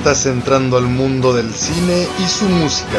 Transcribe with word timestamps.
Estás 0.00 0.24
entrando 0.24 0.78
al 0.78 0.86
mundo 0.86 1.34
del 1.34 1.52
cine 1.52 2.08
y 2.18 2.26
su 2.26 2.46
música. 2.46 2.98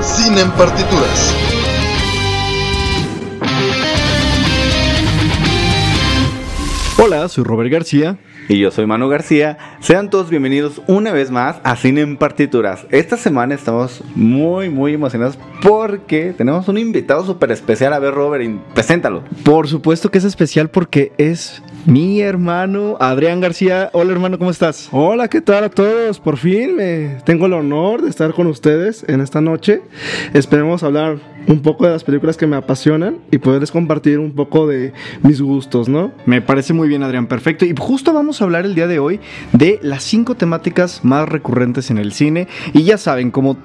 Cine 0.00 0.42
en 0.42 0.50
partituras. 0.52 1.34
Hola, 6.96 7.28
soy 7.28 7.42
Robert 7.42 7.72
García. 7.72 8.18
Y 8.50 8.58
yo 8.58 8.70
soy 8.70 8.86
Manu 8.86 9.10
García. 9.10 9.58
Sean 9.80 10.08
todos 10.08 10.30
bienvenidos 10.30 10.80
una 10.86 11.12
vez 11.12 11.30
más 11.30 11.60
a 11.64 11.76
Cine 11.76 12.00
en 12.00 12.16
Partituras. 12.16 12.86
Esta 12.90 13.18
semana 13.18 13.54
estamos 13.54 14.02
muy, 14.14 14.70
muy 14.70 14.94
emocionados 14.94 15.38
porque 15.60 16.32
tenemos 16.34 16.66
un 16.66 16.78
invitado 16.78 17.26
súper 17.26 17.52
especial. 17.52 17.92
A 17.92 17.98
ver, 17.98 18.14
Robert, 18.14 18.42
y 18.42 18.58
preséntalo. 18.72 19.22
Por 19.44 19.68
supuesto 19.68 20.10
que 20.10 20.16
es 20.16 20.24
especial 20.24 20.70
porque 20.70 21.12
es 21.18 21.62
mi 21.84 22.22
hermano 22.22 22.96
Adrián 23.00 23.42
García. 23.42 23.90
Hola 23.92 24.12
hermano, 24.12 24.38
¿cómo 24.38 24.50
estás? 24.50 24.88
Hola, 24.92 25.28
¿qué 25.28 25.42
tal 25.42 25.64
a 25.64 25.68
todos? 25.68 26.18
Por 26.18 26.38
fin 26.38 26.74
me 26.74 27.18
tengo 27.26 27.44
el 27.44 27.52
honor 27.52 28.00
de 28.00 28.08
estar 28.08 28.32
con 28.32 28.46
ustedes 28.46 29.04
en 29.08 29.20
esta 29.20 29.42
noche. 29.42 29.82
Esperemos 30.32 30.82
hablar 30.82 31.18
un 31.48 31.60
poco 31.60 31.86
de 31.86 31.92
las 31.92 32.04
películas 32.04 32.36
que 32.36 32.46
me 32.46 32.56
apasionan 32.56 33.18
y 33.30 33.38
poderles 33.38 33.70
compartir 33.70 34.18
un 34.18 34.32
poco 34.32 34.66
de 34.66 34.92
mis 35.22 35.40
gustos, 35.40 35.88
¿no? 35.88 36.12
Me 36.26 36.42
parece 36.42 36.74
muy 36.74 36.88
bien 36.88 37.02
Adrián, 37.02 37.26
perfecto. 37.26 37.64
Y 37.64 37.74
justo 37.76 38.12
vamos 38.12 38.40
a 38.40 38.44
hablar 38.44 38.66
el 38.66 38.74
día 38.74 38.86
de 38.86 38.98
hoy 38.98 39.20
de 39.52 39.80
las 39.82 40.02
cinco 40.02 40.34
temáticas 40.34 41.04
más 41.04 41.28
recurrentes 41.28 41.90
en 41.90 41.98
el 41.98 42.12
cine. 42.12 42.48
Y 42.74 42.82
ya 42.82 42.98
saben, 42.98 43.30
como 43.30 43.56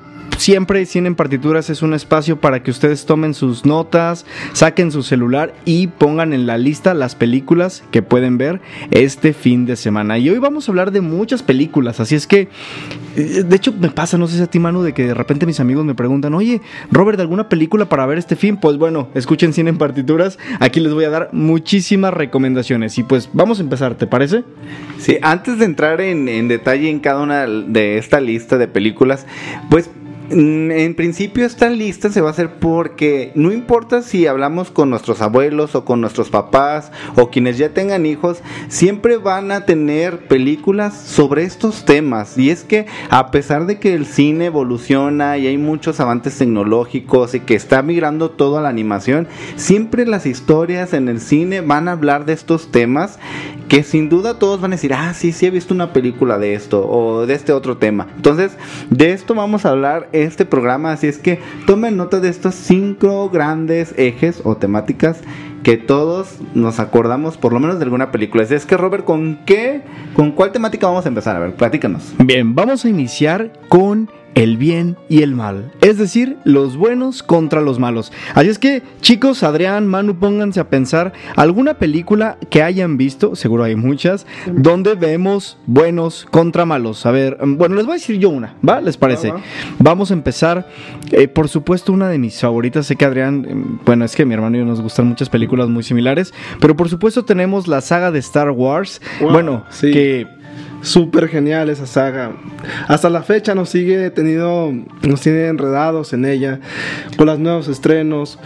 Siempre 0.44 0.86
Cine 0.86 1.08
en 1.08 1.16
Partituras 1.16 1.70
es 1.70 1.84
un 1.84 1.94
espacio 1.94 2.38
para 2.42 2.64
que 2.64 2.70
ustedes 2.70 3.06
tomen 3.06 3.34
sus 3.34 3.66
notas, 3.66 4.26
saquen 4.52 4.92
su 4.92 5.02
celular 5.02 5.54
y 5.64 5.88
pongan 5.88 6.34
en 6.34 6.46
la 6.48 6.58
lista 6.58 6.94
las 6.94 7.16
películas 7.16 7.82
que 7.92 8.02
pueden 8.02 8.38
ver 8.38 8.60
este 8.92 9.32
fin 9.32 9.66
de 9.66 9.78
semana. 9.78 10.18
Y 10.18 10.30
hoy 10.30 10.40
vamos 10.40 10.68
a 10.68 10.72
hablar 10.74 10.92
de 10.92 11.00
muchas 11.00 11.44
películas, 11.44 12.02
así 12.02 12.16
es 12.16 12.28
que, 12.28 12.50
eh, 13.16 13.44
de 13.48 13.56
hecho 13.56 13.72
me 13.72 13.90
pasa, 13.90 14.18
no 14.18 14.28
sé 14.28 14.36
si 14.36 14.44
a 14.44 14.48
ti 14.48 14.60
Manu, 14.60 14.82
de 14.82 14.92
que 14.92 15.08
de 15.08 15.14
repente 15.14 15.46
mis 15.46 15.62
amigos 15.62 15.86
me 15.86 15.96
preguntan, 15.96 16.34
oye, 16.34 16.60
Robert, 16.92 17.22
¿alguna 17.22 17.48
película 17.48 17.88
para 17.88 18.06
ver 18.06 18.18
este 18.18 18.36
fin? 18.36 18.58
Pues 18.58 18.78
bueno, 18.78 19.08
escuchen 19.14 19.54
Cine 19.54 19.70
en 19.70 19.78
Partituras, 19.78 20.38
aquí 20.60 20.82
les 20.82 20.94
voy 20.94 21.06
a 21.06 21.10
dar 21.10 21.30
muchísimas 21.32 22.14
recomendaciones. 22.14 22.98
Y 22.98 23.04
pues 23.04 23.30
vamos 23.32 23.60
a 23.60 23.64
empezar, 23.64 23.96
¿te 23.96 24.08
parece? 24.08 24.44
Sí, 24.98 25.20
antes 25.22 25.58
de 25.58 25.64
entrar 25.64 26.02
en, 26.02 26.28
en 26.28 26.50
detalle 26.50 26.90
en 26.90 27.00
cada 27.00 27.22
una 27.22 27.48
de 27.48 27.98
esta 27.98 28.20
lista 28.20 28.58
de 28.58 28.68
películas, 28.68 29.26
pues 29.70 29.90
En 30.34 30.96
principio 30.96 31.46
esta 31.46 31.70
lista 31.70 32.10
se 32.10 32.20
va 32.20 32.30
a 32.30 32.32
hacer 32.32 32.56
porque 32.56 33.32
no 33.36 33.52
importa 33.52 34.02
si 34.02 34.26
hablamos 34.26 34.72
con 34.72 34.90
nuestros 34.90 35.22
abuelos 35.22 35.76
o 35.76 35.86
con 35.86 36.02
nuestros 36.02 36.32
papás 36.32 36.92
o 37.16 37.30
quienes 37.30 37.60
ya 37.60 37.70
tengan 37.70 38.08
hijos, 38.08 38.42
siempre 38.68 39.18
van 39.18 39.52
a 39.52 39.66
tener 39.66 40.28
películas 40.28 40.96
sobre 40.96 41.44
estos 41.44 41.86
temas. 41.86 42.36
Y 42.36 42.50
es 42.50 42.64
que 42.64 42.88
a 43.12 43.30
pesar 43.30 43.68
de 43.68 43.78
que 43.78 43.94
el 43.94 44.08
cine 44.08 44.46
evoluciona 44.46 45.38
y 45.38 45.46
hay 45.46 45.60
muchos 45.60 46.00
avances 46.00 46.36
tecnológicos 46.40 47.36
y 47.36 47.42
que 47.42 47.54
está 47.54 47.84
migrando 47.84 48.32
todo 48.32 48.58
a 48.58 48.62
la 48.62 48.70
animación, 48.70 49.28
siempre 49.56 50.08
las 50.08 50.26
historias 50.26 50.94
en 50.94 51.10
el 51.10 51.22
cine 51.22 51.62
van 51.62 51.88
a 51.88 51.92
hablar 51.92 52.26
de 52.26 52.34
estos 52.34 52.72
temas 52.72 53.20
que 53.74 53.82
sin 53.82 54.08
duda 54.08 54.38
todos 54.38 54.62
van 54.62 54.72
a 54.72 54.76
decir, 54.76 54.94
ah, 54.94 55.16
sí, 55.16 55.32
sí 55.32 55.48
he 55.48 55.50
visto 55.50 55.74
una 55.74 55.94
película 55.94 56.38
de 56.38 56.54
esto 56.54 56.88
o 56.88 57.26
de 57.26 57.34
este 57.34 57.54
otro 57.54 57.78
tema. 57.78 58.08
Entonces, 58.16 58.56
de 58.92 59.14
esto 59.14 59.34
vamos 59.34 59.66
a 59.66 59.70
hablar 59.70 60.10
este 60.12 60.46
programa, 60.46 60.92
así 60.92 61.08
es 61.08 61.18
que 61.18 61.40
tomen 61.66 61.98
nota 61.98 62.20
de 62.20 62.30
estos 62.30 62.54
cinco 62.54 63.32
grandes 63.32 63.96
ejes 63.98 64.42
o 64.44 64.58
temáticas 64.58 65.22
que 65.64 65.78
todos 65.78 66.38
nos 66.54 66.80
acordamos 66.80 67.38
por 67.38 67.52
lo 67.52 67.60
menos 67.60 67.80
de 67.80 67.86
alguna 67.86 68.12
película. 68.12 68.44
Así 68.44 68.54
es 68.54 68.68
que 68.68 68.78
Robert, 68.78 69.06
¿con 69.06 69.40
qué, 69.44 69.82
con 70.14 70.34
cuál 70.34 70.52
temática 70.52 70.86
vamos 70.86 71.08
a 71.08 71.10
empezar? 71.10 71.36
A 71.36 71.40
ver, 71.40 71.56
platícanos. 71.56 72.14
Bien, 72.20 72.54
vamos 72.54 72.86
a 72.86 72.90
iniciar 72.90 73.54
con 73.70 74.08
el 74.36 74.58
bien 74.58 74.98
y 75.10 75.22
el 75.22 75.36
mal, 75.36 75.72
es 75.82 75.98
decir, 75.98 76.38
los 76.44 76.78
buenos 76.78 77.24
contra 77.24 77.62
los 77.62 77.80
malos. 77.80 78.12
Así 78.34 78.50
es 78.50 78.60
que, 78.60 78.84
chicos, 79.02 79.44
Adrián, 79.44 79.88
Manu, 79.88 80.16
pónganse 80.16 80.60
a 80.60 80.70
pensar 80.70 81.14
alguna 81.36 81.76
película 81.76 82.38
que 82.50 82.64
hayan 82.64 82.98
visto, 82.98 83.36
seguro 83.36 83.64
hay 83.64 83.76
muchas, 83.76 84.26
donde 84.52 84.96
vemos 84.96 85.58
buenos 85.66 86.26
contra 86.30 86.66
malos. 86.66 87.06
A 87.06 87.12
ver, 87.12 87.38
mm, 87.44 87.58
bueno, 87.58 87.76
les 87.76 87.86
voy 87.86 87.94
a 87.94 87.98
decir 87.98 88.18
yo 88.18 88.30
una, 88.30 88.56
¿va? 88.68 88.82
¿Les 88.82 88.98
parece? 88.98 89.30
Va, 89.30 89.38
va. 89.38 89.44
Vamos 89.80 90.12
a 90.12 90.14
empezar, 90.14 90.68
eh, 91.12 91.28
por 91.28 91.50
supuesto, 91.50 91.94
una 91.94 92.10
de 92.10 92.18
mis 92.18 92.40
favoritas. 92.40 92.88
Sé 92.88 92.96
que 92.96 93.06
Adrián, 93.06 93.46
eh, 93.48 93.80
bueno, 93.86 94.06
es 94.06 94.16
que 94.16 94.26
mi 94.26 94.34
hermano 94.34 94.58
y 94.58 94.60
yo 94.60 94.66
nos 94.66 94.82
gustan 94.82 95.08
muchas 95.08 95.30
películas 95.30 95.70
muy 95.70 95.84
similares, 95.84 96.34
pero 96.60 96.76
por 96.76 96.90
supuesto 96.90 97.26
tenemos 97.26 97.68
la 97.68 97.82
saga 97.82 98.12
de 98.12 98.20
Star 98.20 98.50
Wars. 98.52 99.02
Wow, 99.22 99.32
bueno, 99.32 99.66
sí. 99.70 99.92
que 99.92 100.43
Súper 100.84 101.30
genial 101.30 101.70
esa 101.70 101.88
saga. 101.88 102.34
Hasta 102.88 103.10
la 103.10 103.24
fecha 103.24 103.56
nos 103.56 103.70
sigue 103.70 104.10
tenido, 104.12 104.72
nos 105.02 105.22
tiene 105.22 105.48
enredados 105.48 106.12
en 106.12 106.26
ella 106.26 106.60
con 107.16 107.28
los 107.28 107.40
nuevos 107.40 107.70
estrenos. 107.70 108.38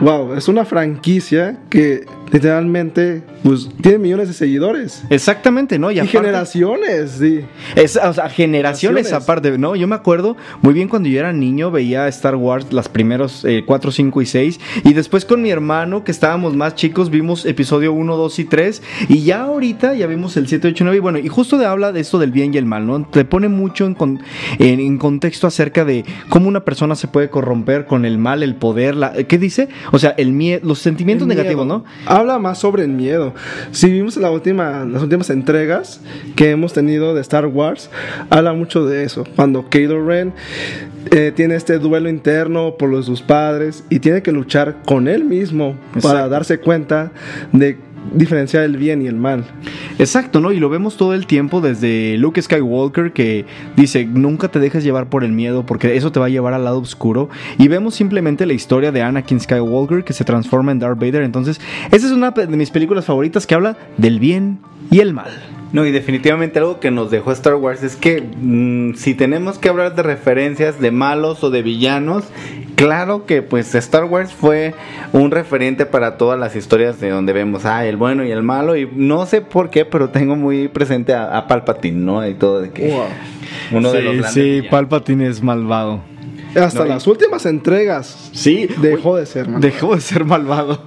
Wow, 0.00 0.34
es 0.34 0.46
una 0.46 0.64
franquicia 0.64 1.58
que 1.70 2.06
literalmente 2.32 3.22
pues 3.42 3.68
tiene 3.80 3.98
millones 3.98 4.28
de 4.28 4.34
seguidores. 4.34 5.02
Exactamente, 5.10 5.78
¿no? 5.78 5.90
Y, 5.90 5.98
aparte- 5.98 6.18
generaciones, 6.18 7.10
sí. 7.18 7.40
Es, 7.76 7.96
o 7.96 8.12
sea, 8.12 8.28
generaciones, 8.28 9.06
Generaciones. 9.06 9.12
aparte, 9.12 9.58
¿no? 9.58 9.76
Yo 9.76 9.86
me 9.86 9.94
acuerdo 9.94 10.36
muy 10.62 10.74
bien 10.74 10.88
cuando 10.88 11.08
yo 11.08 11.18
era 11.18 11.32
niño, 11.32 11.70
veía 11.70 12.08
Star 12.08 12.36
Wars 12.36 12.72
las 12.72 12.88
primeros 12.88 13.44
4, 13.66 13.90
5 13.92 14.22
y 14.22 14.26
6. 14.26 14.60
Y 14.84 14.92
después 14.94 15.24
con 15.24 15.42
mi 15.42 15.50
hermano, 15.50 16.04
que 16.04 16.10
estábamos 16.10 16.54
más 16.56 16.74
chicos, 16.74 17.10
vimos 17.10 17.44
episodio 17.46 17.92
1, 17.92 18.16
2 18.16 18.38
y 18.38 18.44
3. 18.44 18.82
Y 19.08 19.22
ya 19.24 19.42
ahorita 19.42 19.94
ya 19.94 20.06
vimos 20.06 20.36
el 20.36 20.48
7, 20.48 20.68
8, 20.68 20.84
9. 20.84 20.96
Y 20.96 21.00
bueno, 21.00 21.18
y 21.18 21.28
justo 21.28 21.58
de 21.58 21.66
habla 21.66 21.92
de 21.92 22.00
esto 22.00 22.18
del 22.18 22.30
bien 22.32 22.54
y 22.54 22.56
el 22.58 22.66
mal, 22.66 22.86
¿no? 22.86 23.04
Te 23.06 23.24
pone 23.24 23.48
mucho 23.48 23.86
en, 23.86 23.94
con- 23.94 24.20
en, 24.58 24.80
en 24.80 24.98
contexto 24.98 25.46
acerca 25.46 25.84
de 25.84 26.04
cómo 26.28 26.48
una 26.48 26.64
persona 26.64 26.94
se 26.94 27.08
puede 27.08 27.28
corromper 27.30 27.86
con 27.86 28.04
el 28.04 28.18
mal, 28.18 28.42
el 28.42 28.54
poder. 28.54 28.94
La, 28.96 29.12
¿Qué 29.12 29.38
dice? 29.38 29.68
O 29.90 29.98
sea, 29.98 30.10
el 30.16 30.32
miedo, 30.32 30.60
los 30.66 30.78
sentimientos 30.78 31.28
El 31.28 31.36
negativos, 31.36 31.66
miedo. 31.66 31.84
¿no? 32.06 32.12
Habla 32.22 32.38
más 32.38 32.58
sobre 32.58 32.84
el 32.84 32.90
miedo. 32.90 33.34
Si 33.72 33.90
vimos 33.90 34.16
la 34.16 34.30
última, 34.30 34.84
las 34.84 35.02
últimas 35.02 35.28
entregas 35.28 36.00
que 36.36 36.50
hemos 36.52 36.72
tenido 36.72 37.16
de 37.16 37.20
Star 37.20 37.46
Wars, 37.46 37.90
habla 38.30 38.52
mucho 38.52 38.86
de 38.86 39.02
eso. 39.02 39.24
Cuando 39.34 39.68
Kylo 39.68 40.06
Ren 40.06 40.32
eh, 41.10 41.32
tiene 41.34 41.56
este 41.56 41.80
duelo 41.80 42.08
interno 42.08 42.76
por 42.76 42.90
los 42.90 43.00
de 43.00 43.06
sus 43.06 43.22
padres 43.22 43.82
y 43.90 43.98
tiene 43.98 44.22
que 44.22 44.30
luchar 44.30 44.82
con 44.84 45.08
él 45.08 45.24
mismo 45.24 45.74
para 46.00 46.28
darse 46.28 46.58
cuenta 46.58 47.10
de 47.50 47.76
diferenciar 48.12 48.64
el 48.64 48.76
bien 48.76 49.02
y 49.02 49.06
el 49.06 49.16
mal. 49.16 49.44
Exacto, 49.98 50.40
¿no? 50.40 50.52
Y 50.52 50.58
lo 50.58 50.68
vemos 50.68 50.96
todo 50.96 51.14
el 51.14 51.26
tiempo 51.26 51.60
desde 51.60 52.16
Luke 52.18 52.40
Skywalker 52.40 53.12
que 53.12 53.44
dice, 53.76 54.04
nunca 54.04 54.48
te 54.48 54.58
dejes 54.58 54.84
llevar 54.84 55.08
por 55.08 55.24
el 55.24 55.32
miedo 55.32 55.64
porque 55.66 55.96
eso 55.96 56.12
te 56.12 56.20
va 56.20 56.26
a 56.26 56.30
llevar 56.30 56.54
al 56.54 56.64
lado 56.64 56.78
oscuro. 56.78 57.28
Y 57.58 57.68
vemos 57.68 57.94
simplemente 57.94 58.46
la 58.46 58.52
historia 58.52 58.92
de 58.92 59.02
Anakin 59.02 59.40
Skywalker 59.40 60.04
que 60.04 60.12
se 60.12 60.24
transforma 60.24 60.72
en 60.72 60.78
Darth 60.78 60.98
Vader. 60.98 61.22
Entonces, 61.22 61.60
esa 61.90 62.06
es 62.06 62.12
una 62.12 62.30
de 62.30 62.56
mis 62.56 62.70
películas 62.70 63.04
favoritas 63.04 63.46
que 63.46 63.54
habla 63.54 63.76
del 63.96 64.18
bien 64.18 64.58
y 64.90 65.00
el 65.00 65.12
mal. 65.12 65.51
No, 65.72 65.86
y 65.86 65.90
definitivamente 65.90 66.58
algo 66.58 66.80
que 66.80 66.90
nos 66.90 67.10
dejó 67.10 67.32
Star 67.32 67.54
Wars 67.54 67.82
es 67.82 67.96
que 67.96 68.20
mm, 68.22 68.94
si 68.94 69.14
tenemos 69.14 69.58
que 69.58 69.68
hablar 69.70 69.94
de 69.94 70.02
referencias 70.02 70.78
de 70.80 70.90
malos 70.90 71.42
o 71.44 71.50
de 71.50 71.62
villanos, 71.62 72.24
claro 72.76 73.24
que 73.24 73.40
pues 73.40 73.74
Star 73.74 74.04
Wars 74.04 74.32
fue 74.34 74.74
un 75.12 75.30
referente 75.30 75.86
para 75.86 76.18
todas 76.18 76.38
las 76.38 76.56
historias 76.56 77.00
de 77.00 77.08
donde 77.08 77.32
vemos 77.32 77.64
ah, 77.64 77.86
el 77.86 77.96
bueno 77.96 78.22
y 78.24 78.30
el 78.30 78.42
malo 78.42 78.76
y 78.76 78.86
no 78.94 79.24
sé 79.24 79.40
por 79.40 79.70
qué, 79.70 79.84
pero 79.86 80.10
tengo 80.10 80.36
muy 80.36 80.68
presente 80.68 81.14
a, 81.14 81.38
a 81.38 81.46
Palpatine, 81.46 81.98
¿no? 82.04 82.28
Y 82.28 82.34
todo 82.34 82.60
de 82.60 82.70
que 82.70 82.94
uno 83.72 83.92
de 83.92 84.02
los 84.02 84.12
grandes 84.16 84.32
sí, 84.34 84.40
villanos. 84.42 84.70
Palpatine 84.70 85.26
es 85.28 85.42
malvado. 85.42 86.00
Hasta 86.54 86.80
No, 86.80 86.84
y- 86.86 86.88
las 86.90 87.06
últimas 87.06 87.46
entregas 87.46 88.28
Sí, 88.34 88.68
dejó 88.82 89.16
de 89.16 89.24
ser 89.24 89.46
malvado. 89.48 89.60
dejó 89.72 89.94
de 89.94 90.00
ser 90.02 90.24
malvado. 90.26 90.82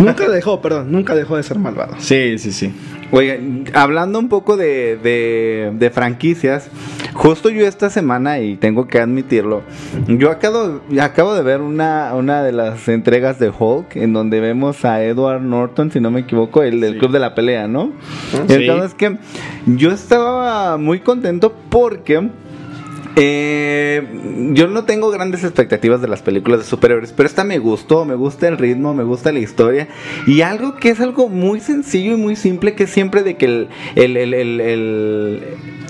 Nunca 0.00 0.28
dejó, 0.28 0.60
perdón, 0.60 0.90
nunca 0.90 1.14
dejó 1.14 1.36
de 1.36 1.44
ser 1.44 1.56
malvado. 1.56 1.94
Sí, 1.98 2.36
sí, 2.38 2.50
sí. 2.50 2.74
Oiga, 3.10 3.36
hablando 3.74 4.18
un 4.18 4.28
poco 4.28 4.56
de, 4.56 4.96
de- 4.96 5.72
de 5.74 5.90
franquicias, 5.90 6.68
justo 7.12 7.48
yo 7.50 7.66
esta 7.66 7.90
semana, 7.90 8.40
y 8.40 8.56
tengo 8.56 8.88
que 8.88 8.98
admitirlo, 8.98 9.62
yo 10.08 10.30
acabo, 10.30 10.80
acabo 11.00 11.34
de 11.34 11.42
ver 11.42 11.60
una, 11.60 12.12
una 12.14 12.42
de 12.42 12.52
las 12.52 12.88
entregas 12.88 13.38
de 13.38 13.50
Hulk, 13.56 13.96
en 13.96 14.12
donde 14.12 14.40
vemos 14.40 14.84
a 14.84 15.02
Edward 15.04 15.42
Norton, 15.42 15.90
si 15.92 16.00
no 16.00 16.10
me 16.10 16.20
equivoco, 16.20 16.62
el 16.62 16.80
del 16.80 16.98
Club 16.98 17.12
de 17.12 17.20
la 17.20 17.34
Pelea, 17.34 17.68
¿no? 17.68 17.92
Entonces 18.48 18.94
que 18.94 19.16
yo 19.66 19.90
estaba 19.92 20.76
muy 20.76 21.00
contento 21.00 21.54
porque... 21.70 22.28
eh, 23.16 24.50
yo 24.52 24.66
no 24.66 24.84
tengo 24.84 25.10
grandes 25.10 25.44
expectativas 25.44 26.00
de 26.00 26.08
las 26.08 26.22
películas 26.22 26.60
de 26.60 26.66
superhéroes, 26.66 27.12
pero 27.12 27.28
esta 27.28 27.44
me 27.44 27.58
gustó, 27.58 28.04
me 28.04 28.14
gusta 28.14 28.48
el 28.48 28.58
ritmo, 28.58 28.94
me 28.94 29.04
gusta 29.04 29.32
la 29.32 29.38
historia. 29.38 29.88
Y 30.26 30.40
algo 30.40 30.76
que 30.76 30.90
es 30.90 31.00
algo 31.00 31.28
muy 31.28 31.60
sencillo 31.60 32.14
y 32.14 32.16
muy 32.16 32.36
simple 32.36 32.74
que 32.74 32.86
siempre 32.86 33.22
de 33.22 33.36
que 33.36 33.44
el, 33.44 33.68
el, 33.94 34.34
el, 34.34 35.42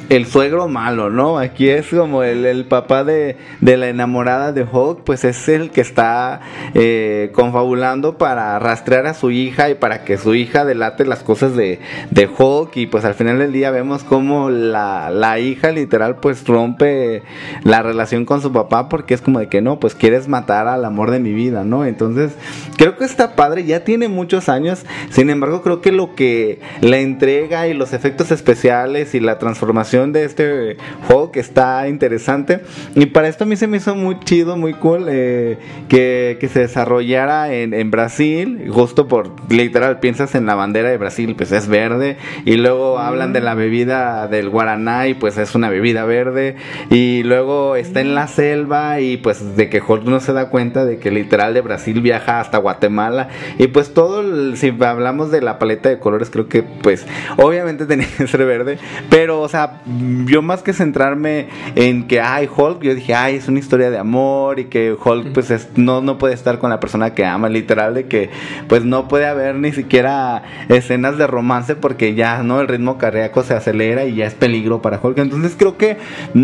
el- 0.08 0.26
suegro 0.26 0.68
malo, 0.68 1.10
¿no? 1.10 1.38
Aquí 1.38 1.68
es 1.68 1.88
como 1.88 2.22
el, 2.22 2.44
el 2.46 2.64
papá 2.64 3.04
de, 3.04 3.36
de 3.60 3.76
la 3.76 3.88
enamorada 3.88 4.52
de 4.52 4.62
Hulk, 4.64 5.02
pues 5.04 5.22
es 5.24 5.48
el 5.48 5.70
que 5.70 5.80
está 5.80 6.40
eh, 6.74 7.30
confabulando 7.34 8.18
para 8.18 8.58
rastrear 8.58 9.06
a 9.06 9.14
su 9.14 9.30
hija 9.30 9.70
y 9.70 9.74
para 9.74 10.04
que 10.04 10.18
su 10.18 10.34
hija 10.34 10.64
delate 10.64 11.04
las 11.04 11.22
cosas 11.22 11.54
de, 11.54 11.78
de 12.10 12.26
Hulk 12.26 12.76
y 12.76 12.86
pues 12.86 13.04
al 13.04 13.14
final 13.14 13.38
del 13.38 13.52
día 13.52 13.70
vemos 13.70 14.02
como 14.02 14.50
la, 14.50 15.10
la 15.10 15.38
hija 15.38 15.70
literal 15.70 16.16
pues 16.16 16.44
rompe 16.46 17.22
la 17.62 17.82
relación 17.82 18.24
con 18.24 18.40
su 18.42 18.52
papá 18.52 18.88
porque 18.88 19.14
es 19.14 19.20
como 19.20 19.38
de 19.38 19.48
que 19.48 19.60
no, 19.62 19.78
pues 19.78 19.94
quieres 19.94 20.26
matar 20.28 20.66
al 20.68 20.84
amor 20.84 21.10
de 21.10 21.20
mi 21.20 21.32
vida, 21.32 21.64
¿no? 21.64 21.84
Entonces 21.84 22.32
creo 22.76 22.96
que 22.96 23.04
está 23.04 23.36
padre, 23.36 23.64
ya 23.64 23.84
tiene 23.84 24.08
muchos 24.08 24.48
años, 24.48 24.84
sin 25.10 25.30
embargo 25.30 25.62
creo 25.62 25.80
que 25.80 25.92
lo 25.92 26.14
que 26.14 26.60
la 26.80 26.98
entrega 26.98 27.68
y 27.68 27.74
los 27.74 27.92
efectos 27.92 28.30
especiales 28.32 29.14
y 29.14 29.20
la 29.20 29.38
transformación 29.38 29.94
de 29.94 30.25
este 30.25 30.76
Hulk 31.08 31.37
está 31.37 31.88
interesante. 31.88 32.61
Y 32.94 33.06
para 33.06 33.29
esto 33.29 33.44
a 33.44 33.46
mí 33.46 33.56
se 33.56 33.67
me 33.69 33.76
hizo 33.76 33.94
muy 33.94 34.19
chido, 34.20 34.56
muy 34.56 34.75
cool 34.75 35.06
eh, 35.08 35.58
que, 35.88 36.37
que 36.41 36.49
se 36.49 36.61
desarrollara 36.61 37.52
en, 37.55 37.73
en 37.75 37.91
Brasil, 37.91 38.69
justo 38.73 39.06
por 39.06 39.31
literal 39.50 40.00
piensas 40.00 40.35
en 40.35 40.46
la 40.46 40.55
bandera 40.56 40.91
de 40.91 40.96
Brasil, 40.99 41.35
pues 41.37 41.52
es 41.52 41.69
verde 41.69 42.17
y 42.44 42.56
luego 42.56 42.99
hablan 42.99 43.32
de 43.32 43.41
la 43.41 43.55
bebida 43.55 44.26
del 44.29 44.50
guaraná 44.50 45.06
y 45.06 45.14
pues 45.14 45.38
es 45.38 45.55
una 45.55 45.69
bebida 45.70 46.05
verde. 46.05 46.56
Y 46.90 47.23
luego 47.23 47.76
está 47.76 48.00
en 48.00 48.14
la 48.14 48.26
selva 48.26 49.00
y 49.00 49.17
pues 49.17 49.56
de 49.56 49.69
que 49.70 49.81
Hulk 49.81 50.05
no 50.05 50.20
se 50.20 50.32
da 50.32 50.50
cuenta 50.50 50.85
de 50.85 50.99
que 50.99 51.11
literal 51.11 51.55
de 51.55 51.61
Brasil 51.61 52.00
viaja 52.00 52.40
hasta 52.40 52.58
Guatemala. 52.58 53.29
Y 53.58 53.69
pues 53.69 53.94
todo, 53.94 54.20
el- 54.20 54.56
si 54.56 54.75
hablamos 54.81 55.31
de 55.31 55.40
la 55.40 55.58
paleta 55.58 55.88
de 55.88 55.99
colores 55.99 56.31
creo 56.31 56.49
que 56.49 56.62
pues 56.62 57.06
obviamente 57.37 57.87
tenía 57.87 58.06
que 58.17 58.26
ser 58.26 58.44
verde, 58.44 58.79
pero 59.11 59.40
o 59.40 59.49
sea, 59.49 59.81
yo 60.26 60.40
más 60.42 60.62
que 60.62 60.72
centrarme 60.72 61.48
en 61.75 62.06
que 62.06 62.20
ay 62.20 62.48
Hulk, 62.54 62.82
yo 62.82 62.94
dije, 62.94 63.14
ay, 63.14 63.36
es 63.36 63.48
una 63.48 63.58
historia 63.58 63.90
de 63.90 63.98
amor 63.98 64.58
y 64.58 64.64
que 64.66 64.94
Hulk 65.02 65.32
pues 65.32 65.50
es- 65.50 65.69
no, 65.76 66.00
no 66.00 66.19
puede 66.19 66.34
estar 66.34 66.58
con 66.58 66.70
la 66.70 66.81
persona 66.81 67.14
que 67.14 67.25
ama, 67.25 67.48
literal 67.48 67.94
de 67.94 68.06
que 68.06 68.31
pues 68.69 68.84
no 68.84 69.08
puede 69.08 69.26
haber 69.26 69.56
ni 69.56 69.72
siquiera 69.72 70.42
escenas 70.69 71.19
de 71.19 71.26
romance 71.26 71.76
porque 71.76 72.14
ya 72.14 72.42
no 72.42 72.60
el 72.60 72.69
ritmo 72.69 72.98
cardíaco 72.98 73.42
se 73.42 73.54
acelera 73.54 74.04
y 74.04 74.14
ya 74.14 74.26
es 74.26 74.34
peligro 74.34 74.81
para 74.82 74.98
Hulk. 75.02 75.19
Entonces 75.19 75.54
creo 75.58 75.76
que 75.76 75.96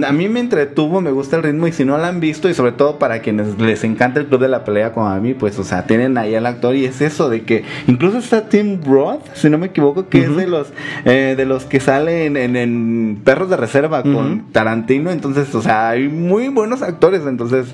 a 0.07 0.13
mí 0.13 0.29
me 0.29 0.41
entretuvo, 0.41 1.01
me 1.01 1.11
gusta 1.11 1.37
el 1.37 1.43
ritmo 1.43 1.67
y 1.67 1.73
si 1.73 1.85
no 1.85 1.97
lo 1.99 2.05
han 2.05 2.21
visto 2.21 2.49
y 2.49 2.55
sobre 2.55 2.73
todo 2.73 2.99
para 2.99 3.21
quienes 3.21 3.59
les 3.59 3.85
encanta 3.85 4.21
el 4.21 4.27
club 4.27 4.41
de 4.41 4.49
la 4.49 4.65
pelea 4.65 4.93
como 4.93 5.09
a 5.09 5.19
mí, 5.19 5.35
pues 5.35 5.59
o 5.59 5.65
sea, 5.65 5.87
tienen 5.87 6.19
ahí 6.19 6.35
al 6.35 6.47
actor 6.47 6.75
y 6.77 6.85
es 6.85 7.01
eso 7.01 7.29
de 7.31 7.43
que 7.43 7.65
incluso 7.87 8.19
está 8.19 8.49
Tim 8.49 8.81
Roth, 8.85 9.23
si 9.35 9.49
no 9.49 9.59
me 9.59 9.67
equivoco, 9.67 10.09
que 10.09 10.21
es 10.21 10.37
de 10.37 10.47
los 10.47 10.73
eh, 11.05 11.35
de 11.37 11.47
los 11.47 11.65
que 11.65 11.81
salen 11.81 12.37
en, 12.37 12.57
en 12.57 13.21
Perros 13.31 13.49
de 13.49 13.57
Reserva 13.57 14.03
con 14.03 14.47
Tarantino, 14.51 15.13
entonces, 15.13 15.55
o 15.55 15.63
sea, 15.63 15.91
hay 15.91 16.09
muy 16.09 16.49
buenos 16.49 16.83
actores, 16.83 17.23
entonces 17.29 17.67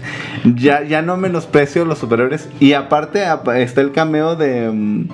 ya, 0.55 0.83
ya 0.85 1.01
no 1.01 1.17
menosprecio 1.17 1.87
los 1.87 1.97
superhéroes 1.97 2.51
y 2.61 2.75
aparte 2.75 3.25
apa- 3.25 3.59
está 3.61 3.81
el 3.81 3.91
cameo 3.93 4.37
de 4.37 4.71
mm, 4.71 5.09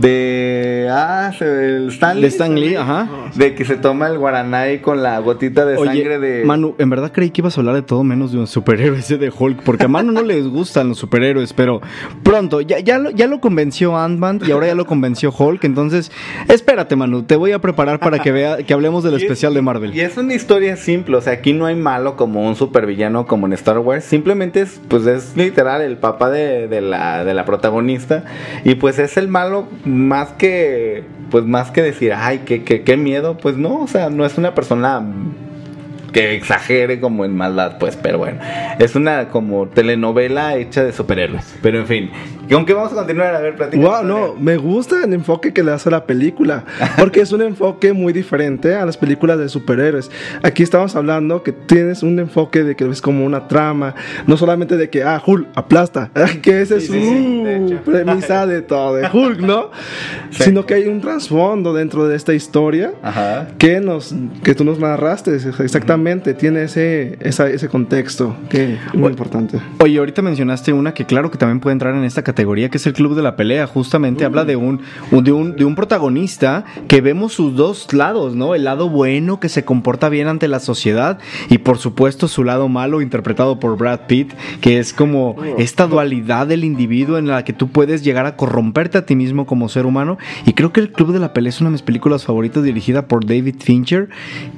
de 0.00 0.88
ah, 0.90 1.32
el 1.40 1.88
Stan 1.88 2.20
De 2.20 2.26
Stan 2.26 2.54
Lee, 2.54 2.74
ajá. 2.76 3.08
de 3.34 3.54
que 3.54 3.64
se 3.64 3.76
toma 3.76 4.08
el 4.08 4.18
guaraná 4.18 4.60
ahí 4.62 4.80
con 4.80 5.02
la 5.02 5.18
gotita 5.20 5.64
de 5.64 5.76
sangre 5.78 6.18
de 6.18 6.44
Manu, 6.44 6.74
en 6.78 6.90
verdad 6.90 7.10
creí 7.12 7.30
que 7.30 7.40
ibas 7.40 7.56
a 7.56 7.60
hablar 7.62 7.74
de 7.74 7.82
todo 7.82 8.04
menos 8.04 8.32
de 8.32 8.38
un 8.38 8.46
superhéroe 8.46 8.98
ese 8.98 9.16
de 9.16 9.32
Hulk, 9.36 9.62
porque 9.62 9.84
a 9.84 9.88
Manu 9.88 10.12
no 10.12 10.22
les 10.22 10.46
gustan 10.46 10.88
los 10.90 10.98
superhéroes, 10.98 11.52
pero 11.54 11.80
pronto, 12.22 12.60
ya, 12.60 12.80
ya, 12.80 12.98
lo, 12.98 13.10
ya 13.10 13.26
lo 13.28 13.40
convenció 13.40 13.96
Ant-Man 13.96 14.40
y 14.46 14.50
ahora 14.50 14.66
ya 14.66 14.74
lo 14.74 14.84
convenció 14.86 15.32
Hulk, 15.36 15.64
entonces 15.64 16.12
espérate 16.48 16.96
Manu, 16.96 17.22
te 17.22 17.36
voy 17.36 17.52
a 17.52 17.60
preparar 17.60 17.98
para 17.98 18.18
que 18.18 18.32
vea 18.32 18.58
que 18.58 18.74
hablemos 18.74 19.04
del 19.04 19.14
especial 19.14 19.54
de 19.54 19.62
Marvel. 19.62 19.85
Y 19.94 20.00
es 20.00 20.16
una 20.16 20.34
historia 20.34 20.76
simple, 20.76 21.16
o 21.16 21.20
sea, 21.20 21.34
aquí 21.34 21.52
no 21.52 21.66
hay 21.66 21.76
malo 21.76 22.16
como 22.16 22.46
un 22.46 22.56
supervillano 22.56 23.26
como 23.26 23.46
en 23.46 23.52
Star 23.52 23.78
Wars, 23.78 24.04
simplemente 24.04 24.60
es, 24.60 24.80
pues 24.88 25.06
es 25.06 25.36
literal 25.36 25.82
el 25.82 25.96
papá 25.96 26.30
de, 26.30 26.80
la, 26.80 27.24
de 27.24 27.34
la 27.34 27.44
protagonista. 27.44 28.24
Y 28.64 28.76
pues 28.76 28.98
es 28.98 29.16
el 29.16 29.28
malo 29.28 29.68
más 29.84 30.30
que, 30.32 31.04
pues 31.30 31.44
más 31.44 31.70
que 31.70 31.82
decir, 31.82 32.12
ay, 32.14 32.42
qué, 32.44 32.64
qué, 32.64 32.82
qué 32.82 32.96
miedo, 32.96 33.36
pues 33.36 33.56
no, 33.56 33.80
o 33.82 33.86
sea, 33.86 34.10
no 34.10 34.24
es 34.24 34.38
una 34.38 34.54
persona 34.54 35.02
que 36.16 36.34
exagere 36.34 36.98
como 36.98 37.26
en 37.26 37.36
maldad, 37.36 37.76
pues, 37.78 37.94
pero 37.94 38.16
bueno, 38.16 38.40
es 38.78 38.94
una 38.94 39.28
como 39.28 39.68
telenovela 39.68 40.56
hecha 40.56 40.82
de 40.82 40.92
superhéroes, 40.92 41.56
pero 41.60 41.78
en 41.78 41.86
fin, 41.86 42.10
¿con 42.50 42.64
qué 42.66 42.72
vamos 42.74 42.92
a 42.92 42.96
continuar? 42.96 43.34
A 43.34 43.40
ver, 43.40 43.56
platícanos. 43.56 43.90
Wow, 44.00 44.04
no, 44.06 44.34
me 44.38 44.56
gusta 44.56 45.04
el 45.04 45.12
enfoque 45.12 45.52
que 45.52 45.62
le 45.62 45.72
hace 45.72 45.88
a 45.88 45.92
la 45.92 46.04
película, 46.04 46.64
porque 46.98 47.20
es 47.20 47.32
un 47.32 47.42
enfoque 47.42 47.92
muy 47.92 48.12
diferente 48.12 48.74
a 48.74 48.84
las 48.86 48.96
películas 48.96 49.38
de 49.38 49.48
superhéroes. 49.48 50.10
Aquí 50.42 50.62
estamos 50.62 50.96
hablando 50.96 51.42
que 51.42 51.52
tienes 51.52 52.02
un 52.02 52.18
enfoque 52.18 52.62
de 52.64 52.76
que 52.76 52.88
es 52.88 53.00
como 53.02 53.24
una 53.24 53.48
trama, 53.48 53.94
no 54.26 54.36
solamente 54.36 54.76
de 54.76 54.90
que, 54.90 55.02
ah, 55.02 55.20
Hulk 55.24 55.48
aplasta, 55.54 56.10
que 56.42 56.62
esa 56.62 56.76
es 56.76 56.86
Sí, 56.86 56.92
sí, 56.92 57.00
sí, 57.68 57.68
su 57.76 57.76
premisa 57.90 58.46
de 58.46 58.62
todo, 58.62 58.94
de 58.96 59.08
Hulk, 59.12 59.40
¿no? 59.40 59.70
Sí. 60.30 60.44
Sino 60.44 60.66
que 60.66 60.74
hay 60.74 60.86
un 60.86 61.00
trasfondo 61.00 61.72
dentro 61.72 62.06
de 62.06 62.16
esta 62.16 62.34
historia 62.34 62.92
Ajá. 63.02 63.48
que 63.58 63.80
nos 63.80 64.14
que 64.42 64.54
tú 64.54 64.64
nos 64.64 64.78
narraste 64.78 65.34
exactamente 65.34 66.34
tiene 66.34 66.64
ese 66.64 67.16
esa- 67.20 67.48
ese 67.48 67.68
contexto 67.68 68.36
que 68.48 68.74
es 68.74 68.94
muy 68.94 69.10
importante 69.10 69.58
Oye, 69.80 69.98
ahorita 69.98 70.22
mencionaste 70.22 70.72
una 70.72 70.92
que 70.94 71.04
claro 71.06 71.30
que 71.30 71.38
también 71.38 71.60
puede 71.60 71.72
entrar 71.72 71.94
en 71.94 72.04
esta 72.04 72.22
categoría, 72.22 72.35
que 72.44 72.76
es 72.76 72.86
el 72.86 72.92
Club 72.92 73.14
de 73.14 73.22
la 73.22 73.34
Pelea. 73.36 73.66
Justamente 73.66 74.24
habla 74.24 74.44
de 74.44 74.56
un, 74.56 74.80
un- 75.10 75.24
de 75.24 75.32
un 75.32 75.56
de 75.56 75.64
un 75.64 75.74
protagonista 75.74 76.64
que 76.88 77.00
vemos 77.00 77.32
sus 77.32 77.54
dos 77.56 77.92
lados, 77.92 78.34
¿no? 78.34 78.54
El 78.54 78.64
lado 78.64 78.88
bueno 78.90 79.40
que 79.40 79.48
se 79.48 79.64
comporta 79.64 80.08
bien 80.08 80.28
ante 80.28 80.48
la 80.48 80.60
sociedad 80.60 81.18
y 81.48 81.58
por 81.58 81.78
supuesto 81.78 82.28
su 82.28 82.44
lado 82.44 82.68
malo 82.68 83.00
interpretado 83.00 83.58
por 83.60 83.76
Brad 83.78 84.00
Pitt, 84.06 84.32
que 84.60 84.78
es 84.78 84.92
como 84.92 85.36
esta 85.58 85.86
dualidad 85.86 86.46
del 86.46 86.64
individuo 86.64 87.18
en 87.18 87.26
la 87.28 87.44
que 87.44 87.52
tú 87.52 87.68
puedes 87.68 88.02
llegar 88.04 88.26
a 88.26 88.36
corromperte 88.36 88.98
a 88.98 89.06
ti 89.06 89.16
mismo 89.16 89.46
como 89.46 89.68
ser 89.68 89.86
humano. 89.86 90.18
Y 90.44 90.52
creo 90.52 90.72
que 90.72 90.80
el 90.80 90.92
Club 90.92 91.12
de 91.12 91.18
la 91.20 91.32
Pelea 91.32 91.50
es 91.50 91.60
una 91.60 91.70
de 91.70 91.72
mis 91.72 91.82
películas 91.82 92.24
favoritas 92.24 92.62
dirigida 92.62 93.08
por 93.08 93.24
David 93.26 93.56
Fincher, 93.60 94.08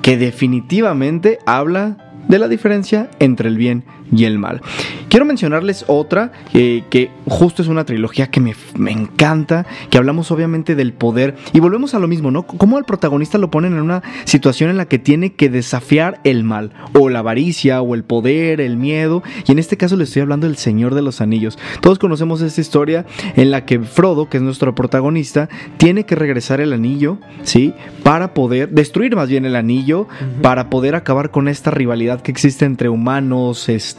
que 0.03 0.17
definitivamente 0.17 1.39
habla 1.47 1.97
de 2.29 2.39
la 2.39 2.49
diferencia 2.49 3.09
entre 3.21 3.49
el 3.49 3.57
bien 3.57 3.85
y 4.13 4.25
el 4.25 4.39
mal. 4.39 4.61
Quiero 5.09 5.25
mencionarles 5.25 5.85
otra 5.89 6.33
eh, 6.55 6.85
que 6.91 7.11
justo 7.27 7.63
es 7.63 7.69
una 7.69 7.85
trilogía 7.85 8.31
que 8.31 8.41
me, 8.41 8.55
me 8.77 8.93
encanta, 8.93 9.67
que 9.91 9.99
hablamos 9.99 10.31
obviamente 10.31 10.75
del 10.75 10.93
poder 10.93 11.37
y 11.53 11.61
volvemos 11.61 11.95
a 11.95 11.99
lo 11.99 12.09
mismo, 12.09 12.31
¿no? 12.31 12.47
Cómo 12.47 12.77
al 12.77 12.85
protagonista 12.85 13.39
lo 13.39 13.51
ponen 13.51 13.73
en 13.73 13.81
una 13.81 14.03
situación 14.25 14.71
en 14.71 14.77
la 14.77 14.87
que 14.87 14.99
tiene 14.99 15.33
que 15.33 15.49
desafiar 15.49 16.21
el 16.25 16.45
mal, 16.45 16.73
o 16.93 17.09
la 17.09 17.21
avaricia, 17.21 17.81
o 17.81 17.95
el 17.95 18.05
poder, 18.05 18.61
el 18.61 18.77
miedo, 18.77 19.23
y 19.47 19.53
en 19.53 19.59
este 19.59 19.77
caso 19.77 19.97
le 19.97 20.05
estoy 20.05 20.23
hablando 20.23 20.47
del 20.47 20.57
Señor 20.57 20.95
de 20.95 21.03
los 21.03 21.21
Anillos. 21.21 21.59
Todos 21.81 21.99
conocemos 21.99 22.41
esta 22.41 22.61
historia 22.61 23.07
en 23.37 23.51
la 23.51 23.65
que 23.65 23.81
Frodo, 23.81 24.29
que 24.29 24.39
es 24.39 24.43
nuestro 24.43 24.75
protagonista, 24.75 25.49
tiene 25.77 26.05
que 26.05 26.15
regresar 26.15 26.61
el 26.61 26.73
anillo, 26.73 27.19
¿sí? 27.43 27.75
Para 28.03 28.35
poder 28.35 28.71
destruir 28.71 29.17
más 29.17 29.29
bien 29.29 29.45
el 29.45 29.57
anillo, 29.57 30.07
para 30.43 30.71
poder 30.71 30.95
acabar 30.95 31.31
con 31.31 31.49
esta 31.49 31.71
rivalidad 31.71 32.21
que 32.21 32.31
existe 32.31 32.65
entre 32.65 32.89
humanos, 32.89 33.69
este, 33.69 33.98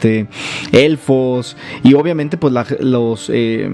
elfos 0.72 1.56
y 1.82 1.94
obviamente 1.94 2.36
pues 2.36 2.52
la- 2.52 2.66
los, 2.80 3.30
eh, 3.32 3.68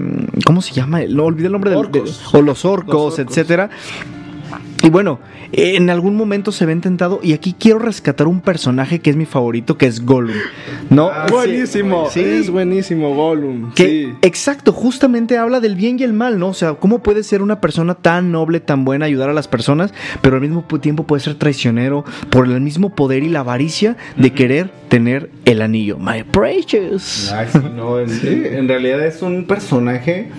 ¿cómo 0.45 0.61
se 0.61 0.73
llama? 0.73 1.01
No 1.09 1.25
olvidé 1.25 1.47
el 1.47 1.53
nombre 1.53 1.69
del, 1.71 1.79
Orcos. 1.79 2.23
de- 2.31 2.37
o 2.37 2.41
los 2.41 2.65
orcos, 2.65 2.93
Los 2.93 3.19
orcos. 3.19 3.19
etcétera. 3.19 3.69
Y 4.83 4.89
bueno, 4.89 5.19
en 5.51 5.89
algún 5.89 6.15
momento 6.15 6.51
se 6.51 6.65
ve 6.65 6.71
intentado 6.71 7.19
y 7.23 7.33
aquí 7.33 7.55
quiero 7.57 7.79
rescatar 7.79 8.27
un 8.27 8.41
personaje 8.41 8.99
que 8.99 9.09
es 9.09 9.15
mi 9.15 9.25
favorito, 9.25 9.77
que 9.77 9.87
es 9.87 10.05
Gollum. 10.05 10.35
¿No? 10.89 11.09
Ah, 11.11 11.25
buenísimo, 11.29 12.09
Sí. 12.11 12.19
es 12.21 12.49
buenísimo 12.49 13.13
Gollum. 13.15 13.73
Que, 13.73 13.85
sí. 13.87 14.13
exacto, 14.21 14.71
justamente 14.71 15.37
habla 15.37 15.59
del 15.59 15.75
bien 15.75 15.97
y 15.99 16.03
el 16.03 16.13
mal, 16.13 16.37
¿no? 16.39 16.49
O 16.49 16.53
sea, 16.53 16.75
¿cómo 16.75 16.99
puede 17.01 17.23
ser 17.23 17.41
una 17.41 17.59
persona 17.59 17.95
tan 17.95 18.31
noble, 18.31 18.59
tan 18.59 18.85
buena, 18.85 19.05
ayudar 19.07 19.29
a 19.29 19.33
las 19.33 19.47
personas, 19.47 19.93
pero 20.21 20.35
al 20.35 20.41
mismo 20.41 20.63
tiempo 20.79 21.03
puede 21.05 21.21
ser 21.23 21.35
traicionero 21.35 22.05
por 22.29 22.45
el 22.45 22.61
mismo 22.61 22.93
poder 22.93 23.23
y 23.23 23.29
la 23.29 23.39
avaricia 23.39 23.97
de 24.15 24.31
querer 24.31 24.69
tener 24.89 25.31
el 25.45 25.61
anillo? 25.61 25.97
My 25.97 26.23
precious. 26.23 27.31
Ay, 27.33 27.47
sí, 27.51 27.59
no, 27.75 27.99
en, 27.99 28.09
en 28.23 28.67
realidad 28.67 29.05
es 29.05 29.21
un 29.21 29.45
personaje 29.45 30.29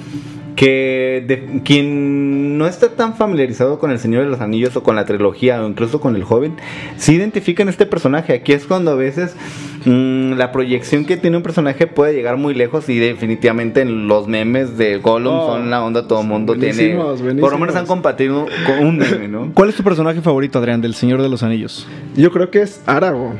que 0.58 1.22
de- 1.24 1.60
quien 1.62 2.58
no 2.58 2.66
está 2.66 2.88
tan 2.88 3.14
familiarizado 3.14 3.78
con 3.78 3.92
el 3.92 4.00
Señor 4.00 4.24
de 4.24 4.28
los 4.28 4.40
Anillos 4.40 4.74
o 4.74 4.82
con 4.82 4.96
la 4.96 5.04
trilogía 5.04 5.62
o 5.62 5.68
incluso 5.68 6.00
con 6.00 6.16
el 6.16 6.24
Joven, 6.24 6.56
sí 6.96 7.14
identifican 7.14 7.68
este 7.68 7.86
personaje. 7.86 8.32
Aquí 8.32 8.52
es 8.52 8.66
cuando 8.66 8.90
a 8.90 8.94
veces 8.96 9.36
mm, 9.84 10.32
la 10.32 10.50
proyección 10.50 11.04
que 11.04 11.16
tiene 11.16 11.36
un 11.36 11.44
personaje 11.44 11.86
puede 11.86 12.12
llegar 12.12 12.38
muy 12.38 12.54
lejos 12.54 12.88
y 12.88 12.98
definitivamente 12.98 13.82
en 13.82 14.08
los 14.08 14.26
memes 14.26 14.76
de 14.76 14.98
Gollum 14.98 15.32
Oh, 15.32 15.46
son 15.52 15.70
la 15.70 15.84
onda, 15.84 16.08
todo 16.08 16.22
el 16.22 16.26
mundo 16.26 16.54
tiene... 16.56 16.96
buenísimos, 16.96 17.40
Por 17.40 17.52
lo 17.52 17.58
menos 17.58 17.76
han 17.76 17.86
compartido 17.86 18.46
con 18.66 18.84
un 18.84 18.98
meme, 18.98 19.28
¿no? 19.28 19.52
¿Cuál 19.54 19.68
es 19.68 19.76
tu 19.76 19.84
personaje 19.84 20.20
favorito, 20.22 20.58
Adrián, 20.58 20.80
del 20.80 20.94
Señor 20.94 21.22
de 21.22 21.28
los 21.28 21.44
Anillos? 21.44 21.86
Yo 22.16 22.32
creo 22.32 22.50
que 22.50 22.62
es 22.62 22.82
Aragorn. 22.84 23.38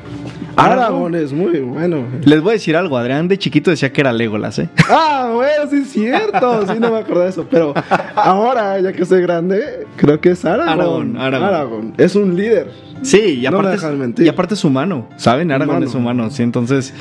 Aragorn 0.59 1.15
es 1.15 1.33
muy 1.33 1.61
bueno. 1.61 2.05
Les 2.25 2.41
voy 2.41 2.51
a 2.51 2.53
decir 2.55 2.77
algo, 2.77 2.97
Adrián 2.97 3.29
de 3.29 3.39
chiquito 3.39 3.71
decía 3.71 3.93
que 3.93 4.01
era 4.01 4.13
Legolas, 4.13 4.59
¿eh? 4.59 4.69
Ah, 4.91 5.31
bueno, 5.35 5.71
sí 5.71 5.77
es 5.83 5.89
cierto. 5.91 6.67
Sí, 6.67 6.75
no 6.81 6.91
me 6.93 6.99
acordaba 6.99 7.25
de 7.25 7.31
eso. 7.31 7.47
Pero 7.51 7.75
ahora, 8.15 8.81
ya 8.81 8.93
que 8.93 9.05
soy 9.05 9.21
grande, 9.23 9.87
creo 9.97 10.21
que 10.21 10.31
es 10.31 10.45
Aragorn. 10.45 11.17
Aragorn, 11.17 11.45
Aragorn. 11.45 11.95
Es 11.99 12.15
un 12.17 12.37
líder. 12.37 12.71
Sí, 13.03 13.41
y 13.41 13.43
No 13.45 13.53
me 13.63 13.69
aparte, 13.69 13.77
es, 14.17 14.21
y 14.21 14.29
aparte 14.29 14.55
es 14.55 14.65
humano, 14.65 15.09
¿saben? 15.17 15.53
Humano. 15.53 15.85
es 15.87 15.95
humano, 15.95 16.31
sí, 16.31 16.43
entonces, 16.43 16.93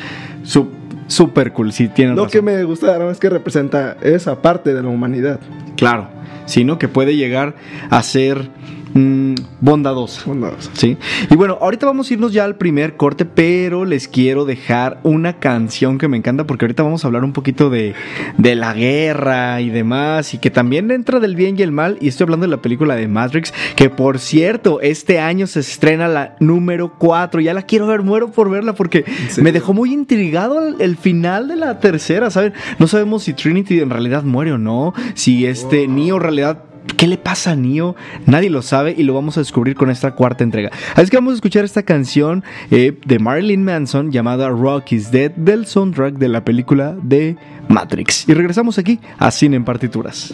su- 0.44 0.70
súper 1.08 1.54
cool, 1.54 1.72
sí, 1.74 1.88
tienen 1.88 2.16
Lo 2.16 2.26
razón. 2.26 2.32
que 2.34 2.42
me 2.44 2.64
gusta 2.66 2.86
de 2.88 2.92
Aragorn 2.94 3.14
es 3.14 3.20
que 3.20 3.30
representa 3.32 3.98
esa 4.02 4.40
parte 4.42 4.76
de 4.76 4.84
la 4.84 4.90
humanidad. 4.90 5.40
Claro, 5.76 6.08
sino 6.46 6.78
que 6.78 6.88
puede 6.88 7.16
llegar 7.16 7.56
a 7.90 8.04
ser 8.04 8.50
mm, 8.98 9.36
bondadosa. 9.62 10.24
Bondadosa. 10.26 10.72
Sí. 10.74 10.98
Y 11.30 11.36
bueno, 11.36 11.58
ahorita 11.62 11.86
vamos 11.86 12.10
a 12.10 12.14
irnos 12.14 12.34
ya 12.34 12.46
al 12.46 12.58
primer 12.58 12.98
corte, 12.98 13.26
pero 13.26 13.86
les 13.86 14.08
quiero 14.08 14.46
dejar 14.46 15.00
una 15.04 15.40
canción 15.40 15.98
que 15.98 16.08
me 16.08 16.18
encanta 16.18 16.46
porque 16.46 16.66
ahorita 16.66 16.84
vamos 16.84 17.04
a 17.04 17.08
hablar 17.08 17.24
un 17.24 17.34
poquito 17.34 17.70
de, 17.70 17.94
de 18.38 18.56
la 18.56 18.74
guerra 18.74 19.62
y 19.62 19.70
demás 19.70 20.34
y 20.34 20.38
que 20.38 20.52
también 20.52 20.92
entra 20.92 21.20
del 21.20 21.36
bien 21.36 21.58
y 21.58 21.62
el 21.62 21.72
mal 21.72 21.98
y 22.02 22.08
estoy 22.08 22.26
hablando 22.26 22.46
de 22.46 22.52
la 22.52 22.62
película 22.62 22.96
de 22.96 23.08
Matrix, 23.08 23.54
que 23.76 23.90
por 23.90 24.20
cierto, 24.20 24.82
este 24.82 25.20
año 25.20 25.48
se 25.48 25.60
estrena 25.60 26.08
la 26.08 26.36
número 26.40 26.94
4, 26.98 27.42
ya 27.42 27.54
la 27.54 27.64
quiero 27.64 27.88
ver, 27.88 28.04
muero 28.04 28.32
por 28.32 28.50
verla 28.50 28.74
porque 28.74 29.06
me 29.42 29.52
dejó 29.52 29.74
muy 29.74 29.94
intrigado 29.94 30.66
el, 30.66 30.82
el 30.82 30.98
final 30.98 31.48
de 31.48 31.56
la 31.56 31.80
tercera, 31.80 32.30
¿saben? 32.30 32.54
No 32.80 32.88
sabemos 32.88 33.24
si 33.24 33.34
Trinity 33.34 33.80
en 33.80 33.90
realidad 33.90 34.24
muere 34.24 34.54
o 34.54 34.58
no, 34.58 34.94
si 35.14 35.46
este 35.46 35.88
Neo 35.88 36.18
en 36.18 36.22
realidad 36.22 36.64
¿Qué 36.96 37.08
le 37.08 37.18
pasa 37.18 37.52
a 37.52 37.56
Neo? 37.56 37.96
Nadie 38.26 38.50
lo 38.50 38.62
sabe 38.62 38.96
y 38.98 39.04
lo 39.04 39.14
vamos 39.14 39.38
a 39.38 39.42
descubrir 39.42 39.76
con 39.76 39.90
esta 39.90 40.12
cuarta 40.16 40.44
entrega. 40.44 40.72
Así 40.96 41.10
que 41.10 41.18
vamos 41.18 41.34
a 41.34 41.36
escuchar 41.36 41.66
esta 41.66 41.84
canción 41.84 42.44
eh, 42.72 42.98
de 43.06 43.20
Marilyn 43.20 43.64
Manson 43.64 44.12
llamada 44.12 44.50
Rock 44.50 44.94
is 44.94 45.12
Dead 45.12 45.32
del 45.32 45.66
soundtrack 45.66 46.16
de 46.16 46.30
la 46.30 46.44
película 46.44 46.96
de 47.02 47.36
Matrix. 47.68 48.28
Y 48.28 48.34
regresamos 48.34 48.78
aquí 48.78 49.00
a 49.18 49.32
Cine 49.32 49.58
en 49.58 49.66
Partituras. 49.66 50.34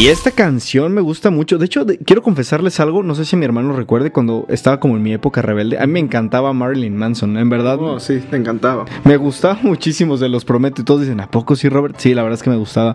Y 0.00 0.06
esta 0.10 0.30
canción 0.30 0.94
me 0.94 1.00
gusta 1.00 1.28
mucho. 1.30 1.58
De 1.58 1.66
hecho, 1.66 1.84
de- 1.84 1.98
quiero 1.98 2.22
confesarles 2.22 2.78
algo. 2.78 3.02
No 3.02 3.16
sé 3.16 3.24
si 3.24 3.34
mi 3.34 3.44
hermano 3.44 3.72
recuerde 3.74 4.12
cuando 4.12 4.46
estaba 4.48 4.78
como 4.78 4.96
en 4.96 5.02
mi 5.02 5.12
época 5.12 5.42
rebelde. 5.42 5.76
A 5.80 5.86
mí 5.88 5.94
me 5.94 5.98
encantaba 5.98 6.52
Marilyn 6.52 6.96
Manson. 6.96 7.36
En 7.36 7.50
verdad, 7.50 7.78
Oh, 7.80 7.98
sí, 7.98 8.20
te 8.30 8.36
encantaba. 8.36 8.84
me 9.02 9.16
gustaba 9.16 9.58
muchísimo, 9.62 10.16
se 10.16 10.28
los 10.28 10.44
prometo. 10.44 10.82
Y 10.82 10.84
todos 10.84 11.00
dicen, 11.00 11.18
¿a 11.18 11.28
poco 11.28 11.56
sí, 11.56 11.68
Robert? 11.68 11.96
Sí, 11.98 12.14
la 12.14 12.22
verdad 12.22 12.36
es 12.38 12.44
que 12.44 12.50
me 12.50 12.56
gustaba 12.56 12.94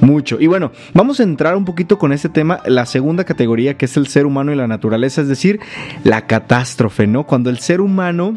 mucho. 0.00 0.38
Y 0.40 0.48
bueno, 0.48 0.72
vamos 0.92 1.20
a 1.20 1.22
entrar 1.22 1.54
un 1.56 1.64
poquito 1.64 1.98
con 2.00 2.12
este 2.12 2.28
tema, 2.28 2.58
la 2.66 2.84
segunda 2.84 3.22
categoría, 3.22 3.76
que 3.78 3.84
es 3.84 3.96
el 3.96 4.08
ser 4.08 4.26
humano 4.26 4.52
y 4.52 4.56
la 4.56 4.66
naturaleza, 4.66 5.20
es 5.20 5.28
decir, 5.28 5.60
la 6.02 6.26
catástrofe, 6.26 7.06
¿no? 7.06 7.26
Cuando 7.28 7.50
el 7.50 7.60
ser 7.60 7.80
humano 7.80 8.36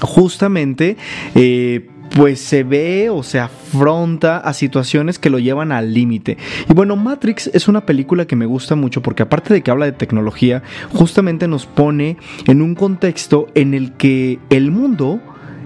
justamente... 0.00 0.96
eh, 1.34 1.88
pues 2.14 2.40
se 2.40 2.64
ve 2.64 3.10
o 3.10 3.22
se 3.22 3.38
afronta 3.38 4.38
a 4.38 4.52
situaciones 4.52 5.18
que 5.18 5.30
lo 5.30 5.38
llevan 5.38 5.72
al 5.72 5.92
límite. 5.92 6.36
Y 6.68 6.72
bueno, 6.72 6.96
Matrix 6.96 7.50
es 7.52 7.68
una 7.68 7.86
película 7.86 8.26
que 8.26 8.36
me 8.36 8.46
gusta 8.46 8.74
mucho 8.74 9.02
porque 9.02 9.22
aparte 9.22 9.54
de 9.54 9.62
que 9.62 9.70
habla 9.70 9.86
de 9.86 9.92
tecnología, 9.92 10.62
justamente 10.90 11.48
nos 11.48 11.66
pone 11.66 12.16
en 12.46 12.62
un 12.62 12.74
contexto 12.74 13.46
en 13.54 13.74
el 13.74 13.92
que 13.92 14.38
el 14.50 14.70
mundo 14.70 15.20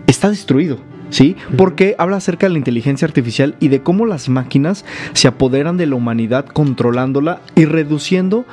está 0.07 0.31
destruido. 0.31 0.92
¿Sí? 1.12 1.37
Porque 1.57 1.95
habla 1.99 2.16
acerca 2.16 2.47
de 2.47 2.52
la 2.54 2.59
inteligencia 2.59 3.07
artificial 3.07 3.54
y 3.61 3.69
de 3.69 3.83
cómo 3.83 4.07
las 4.07 4.28
máquinas 4.28 4.85
se 5.12 5.28
apoderan 5.28 5.76
de 5.76 5.87
la 5.87 5.95
humanidad 5.95 6.47
controlándola 6.47 7.40
y 7.54 7.66
reduciendo 7.66 8.47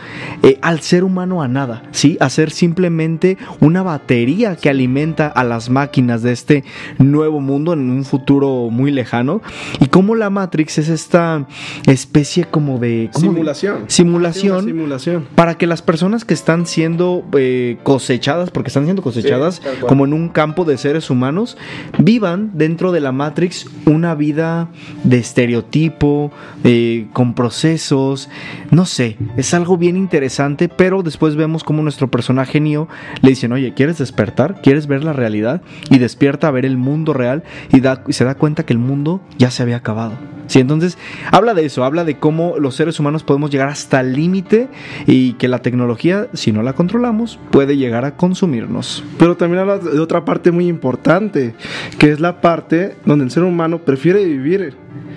eh, 0.43 0.59
al 0.61 0.81
ser 0.81 1.03
humano 1.03 1.41
a 1.41 1.47
nada, 1.47 1.83
¿sí? 1.91 2.17
A 2.19 2.29
ser 2.29 2.51
simplemente 2.51 3.37
una 3.61 3.81
batería 3.81 4.57
que 4.57 4.69
alimenta 4.69 5.27
a 5.27 5.43
las 5.45 5.69
máquinas 5.69 6.21
de 6.21 6.33
este 6.33 6.63
nuevo 6.97 7.39
mundo 7.39 7.71
en 7.73 7.89
un 7.89 8.03
futuro 8.03 8.69
muy 8.69 8.91
lejano. 8.91 9.41
Y 9.79 9.85
cómo 9.87 10.15
la 10.15 10.29
Matrix 10.29 10.77
es 10.79 10.89
esta 10.89 11.47
especie 11.87 12.43
como 12.45 12.77
de... 12.77 13.09
¿cómo 13.13 13.27
de- 13.27 13.31
Simulación. 13.31 13.83
Simulación 13.87 14.65
simulación. 14.65 15.27
para 15.35 15.57
que 15.57 15.65
las 15.65 15.81
personas 15.81 16.25
que 16.25 16.33
están 16.33 16.65
siendo 16.65 17.23
eh, 17.37 17.77
cosechadas, 17.83 18.51
porque 18.51 18.67
están 18.67 18.83
siendo 18.83 19.01
cosechadas 19.01 19.61
Sí, 19.63 19.69
como 19.87 20.03
en 20.05 20.13
un 20.13 20.27
campo 20.29 20.65
de 20.65 20.77
seres 20.77 21.09
humanos, 21.09 21.57
vivan 21.97 22.48
dentro 22.53 22.91
de 22.91 22.99
la 22.99 23.11
Matrix 23.11 23.65
una 23.85 24.15
vida 24.15 24.69
de 25.03 25.17
estereotipo, 25.19 26.31
eh, 26.63 27.07
con 27.13 27.33
procesos, 27.33 28.29
no 28.71 28.85
sé, 28.85 29.17
es 29.37 29.53
algo 29.53 29.77
bien 29.77 29.97
interesante, 29.97 30.69
pero 30.69 31.03
después 31.03 31.35
vemos 31.35 31.63
como 31.63 31.81
nuestro 31.83 32.09
personaje 32.09 32.59
Neo 32.59 32.87
le 33.21 33.29
dicen, 33.29 33.51
oye, 33.51 33.73
¿quieres 33.73 33.97
despertar? 33.97 34.61
¿Quieres 34.61 34.87
ver 34.87 35.03
la 35.03 35.13
realidad? 35.13 35.61
Y 35.89 35.97
despierta 35.99 36.47
a 36.47 36.51
ver 36.51 36.65
el 36.65 36.77
mundo 36.77 37.13
real 37.13 37.43
y, 37.71 37.79
da- 37.79 38.03
y 38.07 38.13
se 38.13 38.25
da 38.25 38.35
cuenta 38.35 38.65
que 38.65 38.73
el 38.73 38.79
mundo 38.79 39.21
ya 39.37 39.51
se 39.51 39.63
había 39.63 39.77
acabado. 39.77 40.13
Sí, 40.47 40.59
entonces 40.59 40.97
habla 41.31 41.53
de 41.53 41.63
eso, 41.65 41.83
habla 41.83 42.03
de 42.05 42.17
cómo 42.17 42.55
los 42.57 42.73
seres 42.73 42.99
humanos 42.99 43.21
podemos 43.21 43.51
llegar 43.51 43.69
hasta 43.69 43.99
el 44.01 44.13
límite 44.13 44.67
y 45.05 45.33
que 45.33 45.47
la 45.47 45.59
tecnología, 45.61 46.27
si 46.33 46.51
no 46.51 46.63
la 46.63 46.73
controlamos, 46.73 47.37
puede 47.51 47.77
llegar 47.77 48.03
a 48.03 48.15
consumirnos. 48.17 49.03
Pero 49.19 49.37
también 49.37 49.59
habla 49.61 49.77
de 49.77 49.99
otra 49.99 50.25
parte 50.25 50.49
muy 50.51 50.67
importante, 50.67 51.53
que 51.99 52.09
es 52.11 52.19
la 52.19 52.38
parte 52.41 52.95
donde 53.05 53.25
el 53.25 53.31
ser 53.31 53.43
humano 53.43 53.79
prefiere 53.79 54.23
vivir 54.25 54.75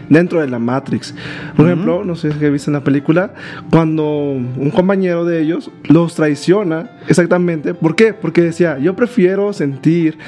dentro 0.09 0.41
de 0.41 0.49
la 0.49 0.59
Matrix. 0.59 1.14
Por 1.57 1.67
ejemplo, 1.67 2.05
no 2.05 2.14
sé 2.17 2.33
si 2.33 2.50
viste 2.50 2.71
en 2.71 2.75
la 2.75 2.85
película, 2.85 3.35
cuando 3.71 4.05
un 4.05 4.71
compañero 4.75 5.25
de 5.25 5.41
ellos 5.41 5.71
los 5.85 6.14
traiciona, 6.14 6.91
exactamente. 7.09 7.75
¿Por 7.75 7.97
qué? 7.97 8.12
Porque 8.12 8.43
decía, 8.43 8.79
yo 8.79 8.95
prefiero 8.95 9.52
sentir 9.52 10.19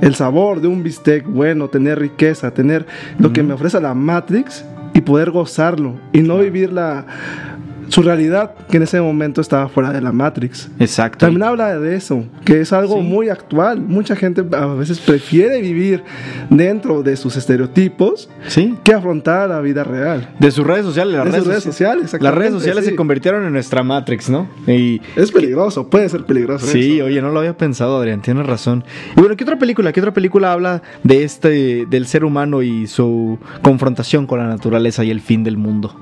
el 0.00 0.14
sabor 0.14 0.60
de 0.60 0.68
un 0.68 0.82
bistec 0.82 1.26
bueno, 1.26 1.68
tener 1.68 1.98
riqueza, 1.98 2.52
tener 2.52 2.86
lo 3.18 3.32
que 3.32 3.42
me 3.42 3.54
ofrece 3.54 3.80
la 3.80 3.94
Matrix 3.94 4.64
y 4.94 5.00
poder 5.00 5.30
gozarlo 5.30 5.96
y 6.12 6.20
no 6.20 6.38
vivir 6.38 6.72
la 6.72 7.06
su 7.88 8.02
realidad 8.02 8.54
que 8.70 8.76
en 8.78 8.84
ese 8.84 9.00
momento 9.00 9.40
estaba 9.40 9.68
fuera 9.68 9.92
de 9.92 10.00
la 10.00 10.12
Matrix. 10.12 10.70
Exacto. 10.78 11.18
También 11.26 11.42
habla 11.42 11.78
de 11.78 11.94
eso, 11.96 12.24
que 12.44 12.60
es 12.60 12.72
algo 12.72 13.00
muy 13.00 13.28
actual. 13.28 13.80
Mucha 13.80 14.16
gente 14.16 14.44
a 14.56 14.66
veces 14.66 14.98
prefiere 15.00 15.60
vivir 15.60 16.02
dentro 16.50 17.02
de 17.02 17.16
sus 17.16 17.36
estereotipos 17.36 18.28
Sí. 18.48 18.74
que 18.84 18.94
afrontar 18.94 19.48
la 19.48 19.60
vida 19.60 19.84
real. 19.84 20.28
De 20.38 20.50
sus 20.50 20.66
redes 20.66 20.84
sociales, 20.84 21.14
las 21.14 21.24
De 21.24 21.30
redes, 21.30 21.38
sus 21.44 21.48
redes 21.48 21.64
socia- 21.64 21.72
sociales, 21.92 22.22
Las 22.22 22.34
redes 22.34 22.52
sociales 22.52 22.84
sí. 22.84 22.90
se 22.90 22.96
convirtieron 22.96 23.44
en 23.44 23.52
nuestra 23.52 23.82
Matrix, 23.82 24.30
¿no? 24.30 24.48
Y 24.66 25.00
Es 25.16 25.30
peligroso, 25.32 25.88
puede 25.88 26.08
ser 26.08 26.24
peligroso. 26.24 26.66
Sí, 26.66 26.96
eso. 26.96 27.06
oye, 27.06 27.20
no 27.20 27.30
lo 27.30 27.40
había 27.40 27.56
pensado, 27.56 27.96
Adrián, 27.98 28.22
tienes 28.22 28.46
razón. 28.46 28.84
Y 29.16 29.20
bueno, 29.20 29.36
¿qué 29.36 29.44
otra 29.44 29.58
película? 29.58 29.92
¿Qué 29.92 30.00
otra 30.00 30.12
película 30.12 30.52
habla 30.52 30.82
de 31.02 31.24
este, 31.24 31.86
del 31.86 32.06
ser 32.06 32.24
humano 32.24 32.62
y 32.62 32.86
su 32.86 33.38
confrontación 33.62 34.26
con 34.26 34.38
la 34.38 34.46
naturaleza 34.46 35.04
y 35.04 35.10
el 35.10 35.20
fin 35.20 35.44
del 35.44 35.56
mundo? 35.56 35.94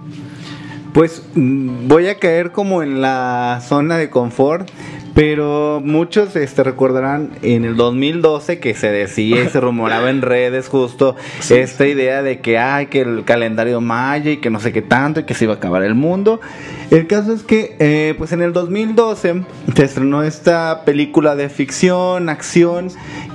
Pues 0.93 1.23
mm, 1.35 1.89
voy 1.89 2.09
a 2.09 2.19
caer 2.19 2.53
como 2.53 2.83
en 2.83 3.01
la 3.01 3.63
zona 3.67 3.97
de 3.97 4.11
confort, 4.11 4.69
pero 5.15 5.81
muchos 5.85 6.35
este, 6.37 6.65
recordarán 6.65 7.31
en 7.43 7.65
el 7.65 7.77
2012 7.77 8.59
que 8.59 8.75
se 8.75 8.91
decía 8.91 9.43
y 9.45 9.49
se 9.49 9.61
rumoraba 9.61 10.11
en 10.11 10.23
redes 10.23 10.69
justo 10.69 11.17
esta 11.49 11.87
idea 11.87 12.23
de 12.23 12.41
que 12.41 12.59
hay 12.59 12.87
que 12.87 13.03
el 13.03 13.25
calendario 13.25 13.81
maya 13.81 14.31
y 14.31 14.37
que 14.39 14.51
no 14.51 14.61
sé 14.61 14.73
qué 14.73 14.83
tanto 14.83 15.21
y 15.21 15.25
que 15.25 15.35
se 15.35 15.45
iba 15.45 15.55
a 15.55 15.57
acabar 15.57 15.83
el 15.83 15.95
mundo. 15.95 16.41
El 16.91 17.07
caso 17.07 17.33
es 17.33 17.43
que 17.43 17.77
eh, 17.79 18.15
pues 18.19 18.33
en 18.33 18.43
el 18.43 18.53
2012 18.53 19.43
se 19.75 19.85
estrenó 19.85 20.23
esta 20.23 20.85
película 20.85 21.37
de 21.37 21.49
ficción, 21.49 22.29
acción, 22.29 22.89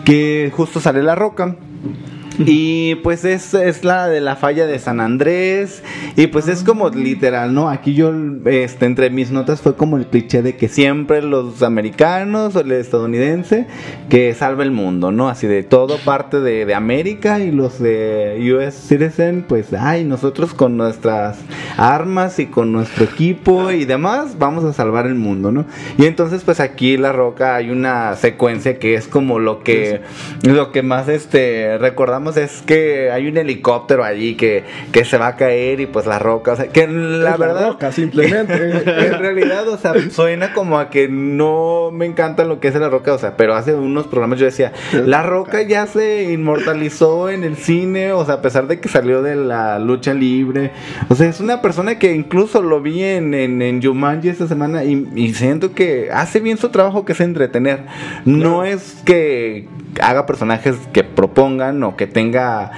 que 0.03 0.51
justo 0.53 0.79
sale 0.79 1.03
La 1.03 1.15
Roca. 1.15 1.55
Y 2.45 2.95
pues 2.95 3.25
es, 3.25 3.53
es 3.53 3.83
la 3.83 4.07
de 4.07 4.21
la 4.21 4.35
falla 4.35 4.65
de 4.65 4.79
San 4.79 4.99
Andrés. 4.99 5.83
Y 6.15 6.27
pues 6.27 6.47
es 6.47 6.63
como 6.63 6.89
literal, 6.89 7.53
¿no? 7.53 7.69
Aquí 7.69 7.93
yo, 7.93 8.13
este, 8.45 8.85
entre 8.85 9.09
mis 9.09 9.31
notas 9.31 9.61
fue 9.61 9.75
como 9.75 9.97
el 9.97 10.07
cliché 10.07 10.41
de 10.41 10.55
que 10.55 10.67
siempre 10.67 11.21
los 11.21 11.63
americanos 11.63 12.55
o 12.55 12.61
el 12.61 12.71
estadounidense 12.71 13.67
que 14.09 14.33
salva 14.33 14.63
el 14.63 14.71
mundo, 14.71 15.11
¿no? 15.11 15.29
Así 15.29 15.47
de 15.47 15.63
todo 15.63 15.97
parte 15.97 16.39
de, 16.39 16.65
de 16.65 16.75
América 16.75 17.39
y 17.39 17.51
los 17.51 17.79
de 17.79 18.37
US 18.53 18.75
Citizen, 18.75 19.45
pues, 19.47 19.73
ay, 19.73 20.03
nosotros 20.03 20.53
con 20.53 20.77
nuestras 20.77 21.37
armas 21.77 22.39
y 22.39 22.47
con 22.47 22.71
nuestro 22.71 23.05
equipo 23.05 23.71
y 23.71 23.85
demás, 23.85 24.37
vamos 24.37 24.63
a 24.63 24.73
salvar 24.73 25.07
el 25.07 25.15
mundo, 25.15 25.51
¿no? 25.51 25.65
Y 25.97 26.05
entonces, 26.05 26.43
pues 26.43 26.59
aquí 26.59 26.97
La 26.97 27.11
Roca 27.11 27.55
hay 27.55 27.69
una 27.69 28.15
secuencia 28.15 28.79
que 28.79 28.95
es 28.95 29.07
como 29.07 29.39
lo 29.39 29.63
que, 29.63 30.01
lo 30.43 30.71
que 30.71 30.83
más, 30.83 31.07
este, 31.07 31.77
recordamos 31.77 32.24
es 32.37 32.61
que 32.61 33.11
hay 33.11 33.27
un 33.27 33.37
helicóptero 33.37 34.03
allí 34.03 34.35
que, 34.35 34.63
que 34.91 35.05
se 35.05 35.17
va 35.17 35.27
a 35.27 35.35
caer 35.35 35.79
y 35.79 35.85
pues 35.85 36.05
La 36.05 36.19
Roca, 36.19 36.53
o 36.53 36.55
sea, 36.55 36.67
que 36.67 36.87
la 36.87 37.31
Es 37.31 37.37
verdad... 37.37 37.67
Roca, 37.67 37.91
simplemente. 37.91 38.53
en 39.07 39.19
realidad, 39.19 39.67
o 39.67 39.77
sea, 39.77 39.93
suena 40.09 40.53
como 40.53 40.79
a 40.79 40.89
que 40.89 41.07
no 41.07 41.91
me 41.91 42.05
encanta 42.05 42.43
lo 42.43 42.59
que 42.59 42.67
es 42.69 42.75
La 42.75 42.89
Roca, 42.89 43.13
o 43.13 43.17
sea, 43.17 43.37
pero 43.37 43.55
hace 43.55 43.73
unos 43.73 44.07
programas 44.07 44.39
yo 44.39 44.45
decía, 44.45 44.73
La 44.93 45.23
Roca. 45.23 45.61
ya 45.61 45.85
se 45.87 46.31
inmortalizó 46.31 47.29
en 47.29 47.43
el 47.43 47.55
cine, 47.55 48.11
o 48.11 48.25
sea, 48.25 48.35
a 48.35 48.41
pesar 48.41 48.67
de 48.67 48.79
que 48.79 48.89
salió 48.89 49.21
de 49.21 49.35
la 49.35 49.79
lucha 49.79 50.13
libre, 50.13 50.71
o 51.09 51.15
sea, 51.15 51.29
es 51.29 51.39
una 51.39 51.61
persona 51.61 51.99
que 51.99 52.13
incluso 52.13 52.61
lo 52.61 52.81
vi 52.81 53.03
en, 53.03 53.33
en, 53.33 53.61
en 53.61 53.81
Jumanji 53.81 54.29
esta 54.29 54.47
semana 54.47 54.83
y, 54.83 55.07
y 55.15 55.33
siento 55.33 55.73
que 55.73 56.09
hace 56.11 56.39
bien 56.39 56.57
su 56.57 56.69
trabajo 56.69 57.05
que 57.05 57.13
es 57.13 57.21
entretener, 57.21 57.85
no 58.25 58.63
es 58.63 59.01
que 59.05 59.67
haga 60.01 60.25
personajes 60.25 60.75
que 60.93 61.03
propongan 61.03 61.83
o 61.83 61.95
que 61.95 62.07
tenga 62.15 62.71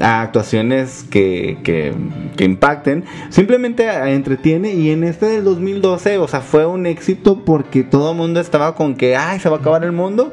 actuaciones 0.00 1.04
que, 1.10 1.58
que, 1.64 1.92
que 2.36 2.44
impacten, 2.44 3.04
simplemente 3.28 3.88
entretiene. 4.14 4.72
Y 4.72 4.90
en 4.90 5.02
este 5.02 5.26
del 5.26 5.42
2012, 5.42 6.18
o 6.18 6.28
sea, 6.28 6.40
fue 6.42 6.64
un 6.64 6.86
éxito 6.86 7.44
porque 7.44 7.82
todo 7.82 8.12
el 8.12 8.16
mundo 8.16 8.38
estaba 8.38 8.76
con 8.76 8.94
que, 8.94 9.16
ay, 9.16 9.40
se 9.40 9.48
va 9.48 9.56
a 9.56 9.58
acabar 9.58 9.82
el 9.82 9.90
mundo 9.90 10.32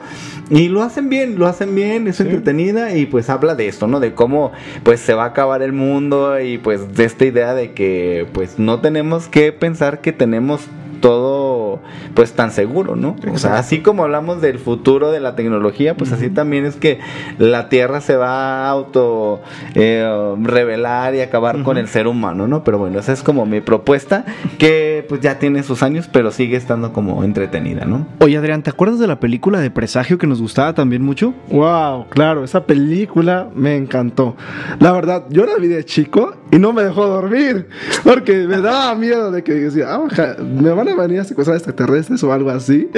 y 0.51 0.67
lo 0.67 0.83
hacen 0.83 1.09
bien, 1.09 1.39
lo 1.39 1.47
hacen 1.47 1.73
bien, 1.73 2.07
es 2.07 2.19
entretenida 2.19 2.95
y 2.95 3.07
pues 3.07 3.31
habla 3.31 3.55
de 3.55 3.67
esto, 3.67 3.87
¿no? 3.87 3.99
De 3.99 4.13
cómo 4.13 4.51
pues 4.83 4.99
se 4.99 5.15
va 5.15 5.23
a 5.23 5.27
acabar 5.27 5.63
el 5.63 5.73
mundo 5.73 6.39
y 6.39 6.59
pues 6.59 6.93
de 6.93 7.05
esta 7.05 7.25
idea 7.25 7.55
de 7.55 7.71
que 7.71 8.27
pues 8.33 8.59
no 8.59 8.79
tenemos 8.79 9.27
que 9.27 9.51
pensar 9.53 10.01
que 10.01 10.11
tenemos 10.11 10.67
todo 11.01 11.79
pues 12.13 12.33
tan 12.33 12.51
seguro, 12.51 12.95
¿no? 12.95 13.15
O 13.33 13.37
sea, 13.37 13.57
así 13.57 13.81
como 13.81 14.03
hablamos 14.03 14.41
del 14.41 14.59
futuro 14.59 15.11
de 15.11 15.19
la 15.19 15.35
tecnología, 15.35 15.95
pues 15.95 16.11
así 16.11 16.29
también 16.29 16.65
es 16.65 16.75
que 16.75 16.99
la 17.37 17.67
Tierra 17.67 17.99
se 18.01 18.15
va 18.15 18.67
a 18.67 18.69
auto 18.69 19.41
eh, 19.75 20.35
revelar 20.41 21.15
y 21.15 21.21
acabar 21.21 21.63
con 21.63 21.77
el 21.77 21.87
ser 21.87 22.07
humano, 22.07 22.47
¿no? 22.47 22.63
Pero 22.63 22.77
bueno, 22.77 22.99
esa 22.99 23.11
es 23.11 23.23
como 23.23 23.45
mi 23.45 23.61
propuesta, 23.61 24.25
que 24.57 25.05
pues 25.09 25.21
ya 25.21 25.39
tiene 25.39 25.63
sus 25.63 25.83
años, 25.83 26.09
pero 26.11 26.31
sigue 26.31 26.55
estando 26.55 26.93
como 26.93 27.23
entretenida, 27.23 27.85
¿no? 27.85 28.05
Oye, 28.19 28.37
Adrián, 28.37 28.63
¿te 28.63 28.69
acuerdas 28.69 28.99
de 28.99 29.07
la 29.07 29.19
película 29.19 29.59
de 29.59 29.71
Presagio 29.71 30.17
que 30.17 30.27
nos 30.27 30.41
gustaba 30.41 30.73
también 30.73 31.01
mucho? 31.01 31.33
Wow, 31.49 32.07
claro, 32.09 32.43
esa 32.43 32.65
película 32.65 33.49
me 33.53 33.75
encantó. 33.75 34.35
La 34.79 34.91
verdad, 34.91 35.25
yo 35.29 35.45
la 35.45 35.55
vi 35.55 35.67
de 35.67 35.83
chico 35.83 36.35
y 36.51 36.59
no 36.59 36.73
me 36.73 36.83
dejó 36.83 37.07
dormir 37.07 37.67
porque 38.03 38.45
me 38.47 38.59
daba 38.61 38.93
miedo 38.95 39.31
de 39.31 39.43
que 39.43 39.53
decía, 39.53 39.87
ah, 39.89 40.35
me 40.43 40.69
van 40.69 40.89
a 40.89 40.95
venir 40.95 41.19
a 41.19 41.23
secuestrar 41.23 41.57
extraterrestres 41.57 42.23
o 42.23 42.33
algo 42.33 42.49
así. 42.49 42.89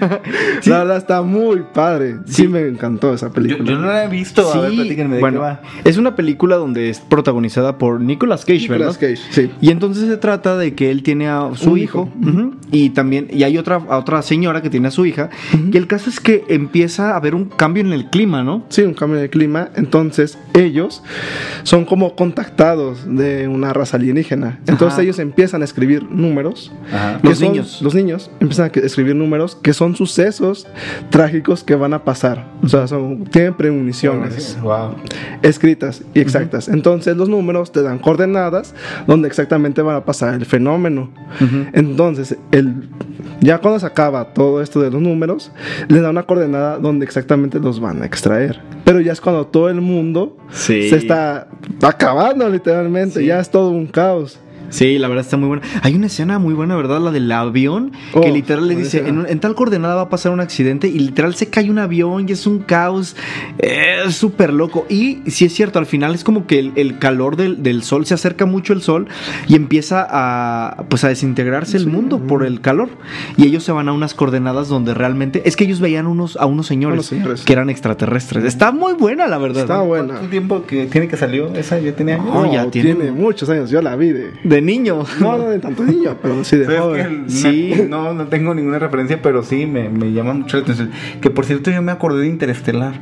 La 0.66 0.78
verdad 0.78 0.96
está 0.96 1.22
muy 1.22 1.62
padre. 1.74 2.16
Sí, 2.26 2.48
me 2.48 2.66
encantó 2.66 3.12
esa 3.14 3.30
película. 3.30 3.70
yo 3.70 3.78
no 3.78 3.86
la 3.86 4.04
he 4.04 4.08
visto. 4.08 4.50
a 4.52 4.60
ver, 4.60 4.72
platíquenme 4.72 5.16
de 5.16 5.20
bueno, 5.20 5.38
qué 5.38 5.42
va. 5.42 5.62
es 5.84 5.96
una 5.96 6.16
película 6.16 6.56
donde 6.56 6.90
es 6.90 7.00
protagonizada 7.00 7.78
por 7.78 8.00
Nicolas 8.00 8.44
Cage, 8.44 8.68
¿verdad? 8.68 8.90
Nicolas 8.92 8.98
Cage, 8.98 9.20
sí. 9.30 9.50
Y 9.60 9.70
entonces 9.70 10.08
se 10.08 10.16
trata 10.16 10.56
de 10.56 10.74
que 10.74 10.90
él 10.90 11.02
tiene 11.02 11.28
a 11.28 11.50
su 11.54 11.72
Un 11.72 11.78
hijo, 11.78 12.08
y 12.70 12.90
también 12.90 13.28
y 13.30 13.42
hay 13.42 13.58
otra 13.58 13.76
a 13.88 13.98
otra 13.98 14.22
señora 14.22 14.62
que 14.62 14.70
tiene 14.70 14.88
a 14.88 14.90
su 14.90 15.04
hija 15.06 15.30
y 15.72 15.76
el 15.76 15.86
caso 15.86 16.10
es 16.10 16.20
que 16.20 16.44
empieza 16.48 17.12
a 17.12 17.16
haber 17.16 17.34
un 17.34 17.46
cambio 17.46 17.82
en 17.82 17.92
el 17.92 18.06
clima, 18.06 18.42
¿no? 18.42 18.64
Sí, 18.68 18.82
un 18.82 18.94
cambio 18.94 19.20
de 19.20 19.28
clima. 19.30 19.68
Entonces, 19.74 20.38
ellos 20.54 21.02
son 21.62 21.84
como 21.84 22.14
contactados 22.14 22.85
de 22.94 23.48
una 23.48 23.72
raza 23.72 23.96
alienígena. 23.96 24.58
Entonces, 24.66 24.94
Ajá. 24.94 25.02
ellos 25.02 25.18
empiezan 25.18 25.62
a 25.62 25.64
escribir 25.64 26.04
números. 26.10 26.72
Ajá. 26.92 27.18
Los 27.22 27.38
son- 27.38 27.52
niños. 27.52 27.80
Los 27.82 27.94
niños 27.94 28.30
empiezan 28.40 28.70
a 28.74 28.78
escribir 28.80 29.14
números 29.16 29.56
que 29.56 29.72
son 29.72 29.96
sucesos 29.96 30.66
trágicos 31.10 31.64
que 31.64 31.74
van 31.74 31.94
a 31.94 32.04
pasar. 32.04 32.46
O 32.62 32.68
sea, 32.68 32.86
son, 32.86 33.24
tienen 33.24 33.54
premoniciones 33.54 34.58
Wow. 34.62 34.96
escritas 35.42 36.02
y 36.14 36.20
exactas. 36.20 36.68
Entonces, 36.68 37.16
los 37.16 37.28
números 37.28 37.72
te 37.72 37.82
dan 37.82 37.98
coordenadas 37.98 38.74
donde 39.06 39.28
exactamente 39.28 39.82
van 39.82 39.96
a 39.96 40.04
pasar 40.04 40.34
el 40.34 40.44
fenómeno. 40.46 41.10
Entonces, 41.72 42.36
el, 42.52 42.88
ya 43.40 43.58
cuando 43.58 43.80
se 43.80 43.86
acaba 43.86 44.32
todo 44.32 44.62
esto 44.62 44.80
de 44.80 44.90
los 44.90 45.00
números, 45.00 45.52
les 45.88 46.02
da 46.02 46.10
una 46.10 46.22
coordenada 46.24 46.78
donde 46.78 47.04
exactamente 47.04 47.58
los 47.60 47.80
van 47.80 48.02
a 48.02 48.06
extraer. 48.06 48.60
Pero 48.84 49.00
ya 49.00 49.12
es 49.12 49.20
cuando 49.20 49.46
todo 49.46 49.68
el 49.68 49.80
mundo 49.80 50.36
Sí. 50.50 50.88
se 50.88 50.96
está 50.96 51.48
acabando 51.82 52.48
literalmente. 52.48 52.75
Sí. 53.20 53.26
Ya 53.26 53.40
es 53.40 53.50
todo 53.50 53.70
un 53.70 53.86
caos. 53.86 54.38
Sí, 54.70 54.98
la 54.98 55.08
verdad 55.08 55.24
está 55.24 55.36
muy 55.36 55.48
buena. 55.48 55.62
Hay 55.82 55.94
una 55.94 56.06
escena 56.06 56.38
muy 56.38 56.54
buena, 56.54 56.76
¿verdad? 56.76 57.00
La 57.00 57.10
del 57.10 57.30
avión, 57.32 57.92
que 58.12 58.18
Oh, 58.30 58.34
literal 58.34 58.68
le 58.68 58.76
dice, 58.76 59.06
en, 59.06 59.18
un- 59.18 59.26
en 59.26 59.40
tal 59.40 59.54
coordenada 59.54 59.94
va 59.94 60.02
a 60.02 60.08
pasar 60.08 60.32
un 60.32 60.40
accidente 60.40 60.88
y 60.88 60.98
literal 60.98 61.34
se 61.34 61.48
cae 61.48 61.70
un 61.70 61.78
avión 61.78 62.28
y 62.28 62.32
es 62.32 62.46
un 62.46 62.58
caos. 62.60 63.16
Es 63.58 64.14
súper 64.16 64.52
loco. 64.52 64.86
Y 64.88 65.18
sí 65.26 65.44
es 65.44 65.52
cierto, 65.54 65.78
al 65.78 65.86
final 65.86 66.14
es 66.14 66.24
como 66.24 66.46
que 66.46 66.58
el, 66.58 66.72
el 66.76 66.98
calor 66.98 67.36
del, 67.36 67.62
del 67.62 67.82
sol, 67.82 68.06
se 68.06 68.14
acerca 68.14 68.46
mucho 68.46 68.72
el 68.72 68.82
sol 68.82 69.06
y 69.48 69.54
empieza 69.54 70.06
a, 70.08 70.84
pues, 70.88 71.04
a 71.04 71.08
desintegrarse 71.08 71.76
el 71.76 71.86
mundo 71.86 72.18
por 72.20 72.44
el 72.44 72.60
calor. 72.60 72.88
Y 73.36 73.44
ellos 73.46 73.64
se 73.64 73.72
van 73.72 73.88
a 73.88 73.92
unas 73.92 74.14
coordenadas 74.14 74.68
donde 74.68 74.94
realmente... 74.94 75.42
Es 75.44 75.56
que 75.56 75.64
ellos 75.64 75.80
veían 75.80 76.06
unos, 76.06 76.36
a 76.36 76.46
unos 76.46 76.66
señores, 76.66 76.94
Unos 76.96 77.06
señores. 77.06 77.42
que 77.44 77.52
eran 77.52 77.70
extraterrestres. 77.70 78.44
Está 78.44 78.72
muy 78.72 78.94
buena, 78.94 79.26
la 79.26 79.38
verdad. 79.38 79.62
Está 79.62 79.80
buena. 79.80 80.14
¿Cuánto 80.14 80.28
tiempo 80.30 80.64
que 80.66 80.86
tiene 80.86 81.08
que 81.08 81.16
salió? 81.16 81.52
¿Esa 81.54 81.78
ya 81.78 81.92
tenía 81.94 82.16
años? 82.16 82.26
No, 82.26 82.52
ya 82.52 82.66
tiene- 82.70 82.94
tiene 82.94 83.10
muchos 83.12 83.48
años. 83.48 83.70
Yo 83.70 83.80
la 83.82 83.96
vi 83.96 84.10
de. 84.12 84.32
De 84.44 84.55
niño. 84.62 85.04
No, 85.20 85.36
no 85.38 85.48
de 85.48 85.58
tanto 85.58 85.84
niño, 85.84 86.16
pero 86.22 86.44
sí 86.44 86.56
de 86.56 86.64
¿Sabes 86.66 86.80
joven. 86.80 87.24
Sí. 87.28 87.72
No, 87.88 88.12
no 88.14 88.26
tengo 88.26 88.54
ninguna 88.54 88.78
referencia, 88.78 89.20
pero 89.22 89.42
sí 89.42 89.66
me, 89.66 89.88
me 89.88 90.12
llama 90.12 90.34
mucho 90.34 90.56
la 90.56 90.62
atención. 90.64 90.90
Que 91.20 91.30
por 91.30 91.44
cierto, 91.44 91.70
yo 91.70 91.82
me 91.82 91.92
acordé 91.92 92.20
de 92.22 92.28
Interestelar. 92.28 92.94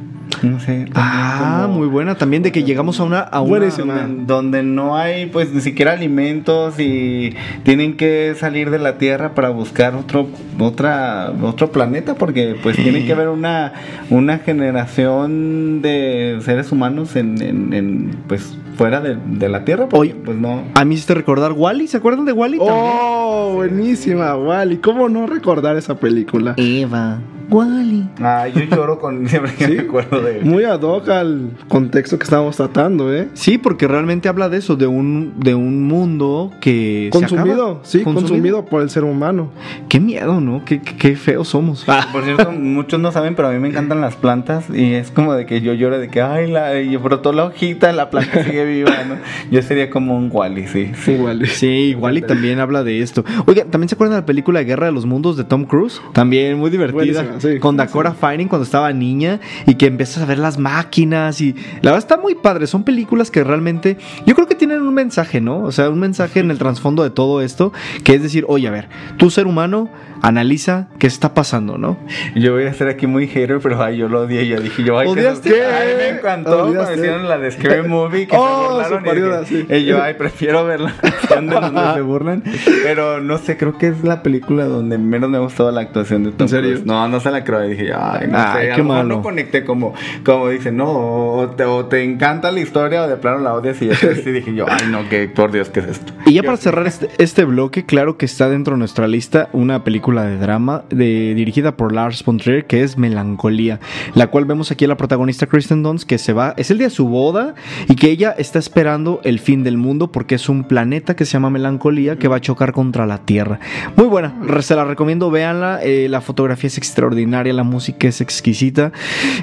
No 0.42 0.58
sé. 0.58 0.86
Ah, 0.94 1.62
como- 1.66 1.78
muy 1.78 1.86
buena. 1.86 2.16
También 2.16 2.42
de 2.42 2.50
que 2.50 2.64
llegamos 2.64 2.98
a 2.98 3.04
una... 3.04 3.20
A 3.20 3.40
una. 3.40 3.68
Donde, 3.68 4.24
donde 4.26 4.62
no 4.62 4.96
hay 4.96 5.26
pues 5.26 5.52
ni 5.52 5.60
siquiera 5.60 5.92
alimentos 5.92 6.78
y 6.80 7.34
tienen 7.62 7.96
que 7.96 8.34
salir 8.36 8.70
de 8.70 8.78
la 8.78 8.98
Tierra 8.98 9.34
para 9.34 9.50
buscar 9.50 9.94
otro 9.94 10.28
otra 10.58 11.32
otro 11.42 11.70
planeta 11.72 12.14
porque 12.14 12.56
pues 12.62 12.76
tiene 12.76 13.04
que 13.04 13.12
haber 13.12 13.28
una 13.28 13.74
una 14.10 14.38
generación 14.38 15.82
de 15.82 16.38
seres 16.42 16.72
humanos 16.72 17.16
en, 17.16 17.40
en- 17.42 17.72
en, 17.72 18.10
pues 18.26 18.56
fuera 18.76 19.00
de, 19.00 19.16
de 19.16 19.48
la 19.48 19.64
Tierra 19.64 19.88
porque, 19.88 20.12
Oye. 20.12 20.14
pues 20.24 20.36
no 20.36 20.64
A 20.74 20.84
mí 20.84 20.94
hiciste 20.94 21.14
recordar 21.14 21.52
Wally, 21.52 21.86
¿se 21.88 21.96
acuerdan 21.96 22.24
de 22.24 22.32
Wally 22.32 22.58
Oh, 22.60 23.52
buenísima, 23.54 24.36
Wally. 24.36 24.78
¿Cómo 24.78 25.08
no 25.08 25.26
recordar 25.26 25.76
esa 25.76 25.96
película? 25.96 26.54
Eva. 26.56 27.20
Wally. 27.50 28.08
Ah, 28.20 28.46
yo 28.48 28.62
lloro 28.62 28.98
con 28.98 29.28
siempre 29.28 29.52
que 29.54 29.68
me 29.68 29.80
acuerdo 29.80 30.20
de 30.22 30.40
Muy 30.42 30.64
ad 30.64 30.80
hoc 30.82 31.08
al 31.08 31.50
contexto 31.68 32.18
que 32.18 32.24
estábamos 32.24 32.56
tratando, 32.56 33.12
¿eh? 33.14 33.28
Sí, 33.34 33.58
porque 33.58 33.86
realmente 33.88 34.28
habla 34.28 34.48
de 34.48 34.58
eso, 34.58 34.76
de 34.76 34.86
un, 34.86 35.34
de 35.38 35.54
un 35.54 35.82
mundo 35.86 36.50
que 36.60 37.10
se 37.12 37.18
Consumido, 37.18 37.64
acaba. 37.64 37.80
sí, 37.84 38.02
consumido. 38.02 38.64
por 38.64 38.82
el 38.82 38.90
ser 38.90 39.04
humano. 39.04 39.50
Qué 39.88 40.00
miedo, 40.00 40.40
¿no? 40.40 40.64
Qué, 40.64 40.80
qué, 40.80 40.96
qué 40.96 41.16
feos 41.16 41.48
somos. 41.48 41.84
Por 42.12 42.24
cierto, 42.24 42.52
muchos 42.52 43.00
no 43.00 43.12
saben, 43.12 43.34
pero 43.34 43.48
a 43.48 43.52
mí 43.52 43.58
me 43.58 43.68
encantan 43.68 44.00
las 44.00 44.16
plantas 44.16 44.68
y 44.70 44.94
es 44.94 45.10
como 45.10 45.34
de 45.34 45.46
que 45.46 45.60
yo 45.60 45.72
lloro 45.74 45.98
de 45.98 46.08
que, 46.08 46.20
ay, 46.22 46.50
la, 46.50 46.80
y 46.80 46.96
brotó 46.96 47.32
la 47.32 47.44
hojita, 47.44 47.92
la 47.92 48.10
planta 48.10 48.44
sigue 48.44 48.64
viva, 48.64 48.90
¿no? 49.08 49.16
Yo 49.50 49.62
sería 49.62 49.90
como 49.90 50.16
un 50.16 50.30
Wally, 50.32 50.66
sí. 50.66 50.92
Sí, 51.04 51.16
Wally. 51.16 51.46
Sí, 51.46 51.94
Wally 51.98 52.22
también 52.22 52.60
habla 52.60 52.82
de 52.84 53.00
esto. 53.00 53.24
Oigan, 53.46 53.70
¿también 53.70 53.88
se 53.88 53.94
acuerdan 53.94 54.16
de 54.16 54.22
la 54.22 54.26
película 54.26 54.62
Guerra 54.62 54.86
de 54.86 54.92
los 54.92 55.06
Mundos 55.06 55.36
de 55.36 55.44
Tom 55.44 55.64
Cruise? 55.64 56.00
También 56.12 56.58
muy 56.58 56.70
divertida. 56.70 57.33
Sí. 57.38 57.58
Con 57.58 57.76
Dakota 57.76 58.12
Fanning 58.12 58.48
cuando 58.48 58.64
estaba 58.64 58.92
niña 58.92 59.40
y 59.66 59.74
que 59.74 59.86
empiezas 59.86 60.22
a 60.22 60.26
ver 60.26 60.38
las 60.38 60.58
máquinas 60.58 61.40
y 61.40 61.54
la 61.82 61.92
verdad 61.92 61.98
está 61.98 62.16
muy 62.16 62.34
padre. 62.34 62.66
Son 62.66 62.84
películas 62.84 63.30
que 63.30 63.44
realmente 63.44 63.96
yo 64.26 64.34
creo 64.34 64.46
que 64.46 64.54
tienen 64.54 64.82
un 64.82 64.94
mensaje, 64.94 65.40
¿no? 65.40 65.58
O 65.58 65.72
sea, 65.72 65.90
un 65.90 66.00
mensaje 66.00 66.40
en 66.40 66.50
el 66.50 66.58
trasfondo 66.58 67.02
de 67.02 67.10
todo 67.10 67.42
esto, 67.42 67.72
que 68.02 68.14
es 68.14 68.22
decir, 68.22 68.44
oye, 68.48 68.68
a 68.68 68.70
ver, 68.70 68.88
tú 69.16 69.30
ser 69.30 69.46
humano, 69.46 69.88
analiza 70.28 70.88
qué 70.98 71.06
está 71.06 71.34
pasando, 71.34 71.76
¿no? 71.78 71.96
Yo 72.34 72.52
voy 72.54 72.64
a 72.64 72.72
ser 72.72 72.88
aquí 72.88 73.06
muy 73.06 73.26
hater, 73.26 73.58
pero 73.62 73.82
ay, 73.82 73.98
yo 73.98 74.08
lo 74.08 74.22
odié. 74.22 74.46
Yo 74.48 74.60
dije, 74.60 74.82
yo, 74.82 74.98
ay, 74.98 75.06
que 75.06 75.20
¿Odiaste? 75.20 75.48
eso- 75.50 75.68
Ay, 75.74 75.88
me 75.98 76.08
encantó 76.18 76.58
cuando 76.72 76.92
hicieron 76.94 77.28
la 77.28 77.38
de 77.38 77.50
Scary 77.50 77.86
Movie 77.88 78.26
que 78.26 78.36
Oh, 78.38 78.82
se 78.82 78.94
burlaron. 78.94 79.04
y, 79.04 79.10
dije- 79.10 79.10
ayuda, 79.10 79.44
sí. 79.46 79.66
y 79.68 79.84
yo, 79.84 80.02
ay, 80.02 80.14
prefiero 80.14 80.64
ver 80.64 80.80
la 80.80 80.94
versión 81.02 81.46
de 81.48 81.54
donde 81.54 81.94
se 81.94 82.00
burlan. 82.00 82.42
Pero 82.82 83.20
no 83.20 83.38
sé, 83.38 83.56
creo 83.56 83.76
que 83.78 83.88
es 83.88 84.02
la 84.02 84.22
película 84.22 84.64
donde 84.64 84.98
menos 84.98 85.28
me 85.30 85.36
ha 85.36 85.40
gustado 85.40 85.70
la 85.70 85.80
actuación 85.82 86.24
de 86.24 86.30
Tom 86.30 86.44
¿En 86.44 86.48
serio? 86.48 86.80
No, 86.84 87.06
no 87.08 87.20
se 87.20 87.30
la 87.30 87.44
creo. 87.44 87.64
Y 87.66 87.70
dije, 87.70 87.92
ay, 87.94 88.26
no 88.28 88.38
Ay, 88.38 88.68
sé. 88.68 88.72
qué 88.76 88.82
malo. 88.82 89.16
no 89.16 89.22
conecté 89.22 89.64
como, 89.64 89.94
como 90.24 90.48
dicen, 90.48 90.76
no, 90.76 90.86
o 90.90 91.48
te, 91.50 91.64
o 91.64 91.84
te 91.86 92.02
encanta 92.02 92.50
la 92.50 92.60
historia 92.60 93.02
o 93.02 93.08
de 93.08 93.16
plano 93.16 93.38
la 93.40 93.54
odias. 93.54 93.80
Y 93.82 93.88
yo 93.88 93.94
sí 93.94 94.30
dije 94.30 94.54
yo, 94.54 94.66
ay, 94.68 94.86
no, 94.90 95.08
que 95.08 95.28
por 95.28 95.52
Dios, 95.52 95.68
¿qué 95.70 95.80
es 95.80 95.86
esto? 95.88 96.12
Y 96.26 96.34
ya 96.34 96.42
para 96.42 96.56
cerrar 96.56 96.86
este, 96.86 97.08
este 97.18 97.44
bloque, 97.44 97.84
claro 97.84 98.16
que 98.16 98.24
está 98.26 98.48
dentro 98.48 98.74
de 98.74 98.78
nuestra 98.78 99.06
lista 99.06 99.48
una 99.52 99.84
película 99.84 100.13
de 100.22 100.38
drama 100.38 100.84
de, 100.90 101.34
dirigida 101.34 101.76
por 101.76 101.92
Lars 101.92 102.24
von 102.24 102.38
Trier 102.38 102.66
que 102.66 102.82
es 102.82 102.96
Melancolía, 102.96 103.80
la 104.14 104.28
cual 104.28 104.44
vemos 104.44 104.70
aquí 104.70 104.84
a 104.84 104.88
la 104.88 104.96
protagonista 104.96 105.46
Kristen 105.46 105.82
Dunst 105.82 106.08
que 106.08 106.18
se 106.18 106.32
va, 106.32 106.54
es 106.56 106.70
el 106.70 106.78
día 106.78 106.86
de 106.86 106.94
su 106.94 107.08
boda 107.08 107.54
y 107.88 107.96
que 107.96 108.10
ella 108.10 108.34
está 108.36 108.58
esperando 108.58 109.20
el 109.24 109.40
fin 109.40 109.64
del 109.64 109.76
mundo 109.76 110.12
porque 110.12 110.36
es 110.36 110.48
un 110.48 110.64
planeta 110.64 111.16
que 111.16 111.24
se 111.24 111.32
llama 111.32 111.50
Melancolía 111.50 112.16
que 112.16 112.28
va 112.28 112.36
a 112.36 112.40
chocar 112.40 112.72
contra 112.72 113.06
la 113.06 113.18
Tierra. 113.18 113.58
Muy 113.96 114.06
buena, 114.06 114.34
se 114.60 114.74
la 114.74 114.84
recomiendo, 114.84 115.30
véanla, 115.30 115.80
eh, 115.82 116.08
la 116.08 116.20
fotografía 116.20 116.68
es 116.68 116.78
extraordinaria, 116.78 117.52
la 117.52 117.64
música 117.64 118.08
es 118.08 118.20
exquisita 118.20 118.92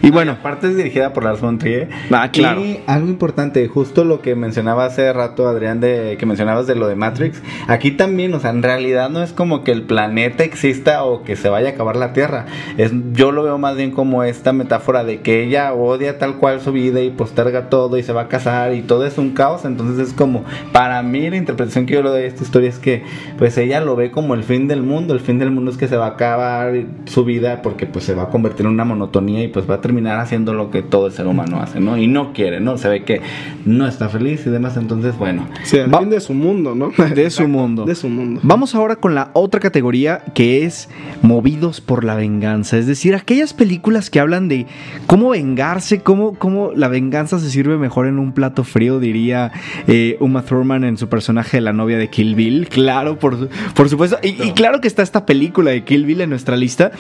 y 0.02 0.10
bueno, 0.12 0.34
aparte 0.34 0.68
es 0.68 0.78
dirigida 0.78 1.14
por 1.14 1.24
Lars 1.24 1.42
von 1.42 1.58
Trier. 1.58 1.90
Ah, 2.12 2.30
claro. 2.32 2.64
Y 2.64 2.80
algo 2.88 3.08
importante, 3.08 3.68
justo 3.68 4.04
lo 4.04 4.22
que 4.22 4.36
mencionaba 4.36 4.86
hace 4.86 5.12
rato 5.14 5.48
Adrián 5.48 5.80
de 5.80 6.18
que 6.20 6.26
mencionabas 6.26 6.68
de 6.68 6.76
lo 6.76 6.88
de 6.88 6.96
Matrix, 6.96 7.42
aquí 7.68 7.92
también, 7.92 8.34
o 8.34 8.40
sea, 8.40 8.52
en 8.52 8.64
realidad 8.64 9.10
no 9.10 9.24
es 9.24 9.34
como 9.34 9.64
que 9.64 9.72
el 9.72 9.84
planeta 9.84 10.44
exista 10.52 11.04
o 11.06 11.24
que 11.24 11.36
se 11.36 11.50
vaya 11.50 11.70
a 11.70 11.72
acabar 11.72 11.96
la 11.96 12.14
Tierra. 12.14 12.46
Es 12.78 12.92
yo 13.14 13.32
lo 13.32 13.44
veo 13.44 13.58
más 13.58 13.76
bien 13.76 13.92
como 13.92 14.24
esta 14.24 14.54
metáfora 14.54 15.04
de 15.04 15.22
que 15.22 15.44
ella 15.44 15.74
odia 15.74 16.18
tal 16.20 16.36
cual 16.36 16.60
su 16.62 16.72
vida 16.72 17.02
y 17.02 17.10
posterga 17.10 17.70
todo 17.70 17.98
y 17.98 18.04
se 18.04 18.14
va 18.14 18.22
a 18.22 18.28
casar 18.28 18.74
y 18.74 18.82
todo 18.82 19.06
es 19.06 19.18
un 19.18 19.32
caos, 19.32 19.66
entonces 19.66 20.08
es 20.10 20.14
como 20.14 20.44
para 20.72 21.02
mí 21.04 21.30
la 21.30 21.38
interpretación 21.38 21.86
que 21.86 21.94
yo 21.94 22.04
le 22.04 22.10
doy 22.10 22.24
a 22.24 22.26
esta 22.28 22.44
historia 22.44 22.70
es 22.70 22.80
que 22.80 23.04
pues 23.38 23.58
ella 23.58 23.80
lo 23.82 23.96
ve 23.96 24.12
como 24.12 24.34
el 24.34 24.44
fin 24.44 24.68
del 24.68 24.84
mundo, 24.84 25.14
el 25.14 25.20
fin 25.20 25.40
del 25.40 25.52
mundo 25.52 25.72
es 25.72 25.78
que 25.78 25.88
se 25.88 25.96
va 25.98 26.06
a 26.06 26.10
acabar 26.10 26.74
su 27.06 27.24
vida 27.24 27.62
porque 27.62 27.86
pues 27.86 28.06
se 28.06 28.14
va 28.16 28.24
a 28.24 28.30
convertir 28.30 28.66
en 28.66 28.74
una 28.74 28.86
monotonía 28.86 29.44
y 29.44 29.48
pues 29.48 29.70
va 29.70 29.76
a 29.76 29.82
terminar 29.82 30.20
haciendo 30.20 30.54
lo 30.54 30.70
que 30.72 30.82
todo 30.82 31.08
el 31.08 31.14
ser 31.14 31.28
humano 31.28 31.62
hace, 31.62 31.80
¿no? 31.80 31.98
Y 31.98 32.08
no 32.08 32.34
quiere, 32.34 32.60
¿no? 32.60 32.78
Se 32.78 32.90
ve 32.90 33.04
que 33.04 33.22
no 33.66 33.88
está 33.88 34.10
feliz 34.10 34.46
y 34.46 34.50
demás, 34.50 34.78
entonces 34.78 35.18
bueno. 35.18 35.48
Sí, 35.64 35.78
Va- 35.94 36.00
fin 36.00 36.10
de 36.10 36.20
su 36.20 36.34
mundo, 36.34 36.76
¿no? 36.76 36.92
de 37.14 37.30
su 37.30 37.48
mundo. 37.48 37.86
De 37.86 37.96
su 37.96 38.10
mundo. 38.10 38.40
Vamos 38.44 38.76
ahora 38.76 38.96
con 38.96 39.16
la 39.16 39.30
otra 39.34 39.60
categoría 39.60 40.24
que 40.34 40.41
es 40.42 40.90
movidos 41.22 41.82
por 41.82 42.04
la 42.04 42.16
venganza. 42.16 42.78
Es 42.78 42.88
decir, 42.88 43.16
aquellas 43.16 43.54
películas 43.54 44.10
que 44.10 44.20
hablan 44.20 44.48
de 44.48 44.66
cómo 45.08 45.30
vengarse, 45.30 46.02
cómo, 46.02 46.36
cómo 46.36 46.72
la 46.76 46.88
venganza 46.88 47.40
se 47.40 47.50
sirve 47.50 47.78
mejor 47.78 48.08
en 48.08 48.20
un 48.20 48.34
plato 48.34 48.64
frío, 48.64 49.00
diría 49.00 49.52
eh, 49.88 50.18
Uma 50.20 50.44
Thurman 50.44 50.84
en 50.84 50.98
su 50.98 51.10
personaje 51.10 51.58
de 51.58 51.62
la 51.62 51.74
novia 51.74 51.98
de 51.98 52.10
Kill 52.10 52.36
Bill. 52.36 52.68
Claro, 52.70 53.20
por, 53.20 53.50
por 53.74 53.90
supuesto. 53.90 54.18
Y, 54.24 54.30
y 54.42 54.52
claro 54.54 54.82
que 54.82 54.88
está 54.88 55.04
esta 55.04 55.26
película 55.26 55.72
de 55.72 55.84
Kill 55.84 56.06
Bill 56.06 56.22
en 56.22 56.30
nuestra 56.30 56.56
lista. 56.56 56.92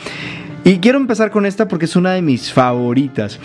Y 0.63 0.77
quiero 0.77 0.99
empezar 0.99 1.32
con 1.32 1.45
esta 1.45 1.67
porque 1.67 1.86
es 1.86 1.95
una 1.95 2.12
de 2.12 2.21
mis 2.21 2.54
favoritas. 2.54 3.39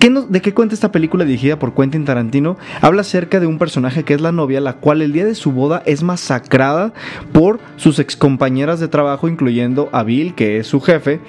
¿Qué 0.00 0.10
nos- 0.10 0.30
¿De 0.30 0.42
qué 0.42 0.52
cuenta 0.52 0.74
esta 0.74 0.90
película 0.92 1.24
dirigida 1.24 1.58
por 1.58 1.74
Quentin 1.74 2.04
Tarantino? 2.04 2.56
Habla 2.80 3.02
acerca 3.02 3.40
de 3.40 3.46
un 3.46 3.58
personaje 3.58 4.02
que 4.04 4.14
es 4.14 4.20
la 4.20 4.32
novia, 4.32 4.60
la 4.60 4.74
cual 4.74 5.00
el 5.00 5.12
día 5.12 5.24
de 5.24 5.34
su 5.34 5.52
boda 5.52 5.82
es 5.86 6.02
masacrada 6.02 6.92
por 7.32 7.60
sus 7.76 7.98
excompañeras 7.98 8.80
de 8.80 8.88
trabajo, 8.88 9.28
incluyendo 9.28 9.88
a 9.92 10.02
Bill, 10.02 10.34
que 10.34 10.58
es 10.58 10.66
su 10.66 10.80
jefe. 10.80 11.20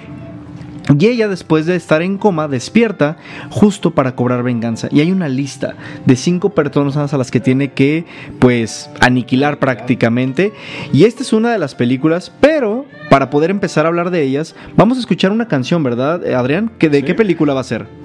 Y 0.98 1.06
ella 1.06 1.28
después 1.28 1.66
de 1.66 1.76
estar 1.76 2.00
en 2.02 2.16
coma 2.18 2.48
despierta 2.48 3.18
justo 3.50 3.90
para 3.92 4.16
cobrar 4.16 4.42
venganza. 4.42 4.88
Y 4.90 5.00
hay 5.00 5.12
una 5.12 5.28
lista 5.28 5.74
de 6.06 6.16
cinco 6.16 6.50
personas 6.50 7.12
a 7.12 7.18
las 7.18 7.30
que 7.30 7.40
tiene 7.40 7.72
que 7.72 8.06
pues 8.38 8.88
aniquilar 9.00 9.58
prácticamente. 9.58 10.52
Y 10.92 11.04
esta 11.04 11.22
es 11.22 11.32
una 11.34 11.52
de 11.52 11.58
las 11.58 11.74
películas, 11.74 12.32
pero 12.40 12.86
para 13.10 13.28
poder 13.30 13.50
empezar 13.50 13.84
a 13.84 13.88
hablar 13.88 14.10
de 14.10 14.22
ellas, 14.22 14.54
vamos 14.76 14.96
a 14.96 15.00
escuchar 15.00 15.30
una 15.30 15.46
canción, 15.46 15.82
¿verdad, 15.82 16.24
Adrián? 16.34 16.70
¿Que 16.78 16.88
¿De 16.88 17.04
qué 17.04 17.14
película 17.14 17.52
va 17.54 17.60
a 17.60 17.64
ser? 17.64 17.97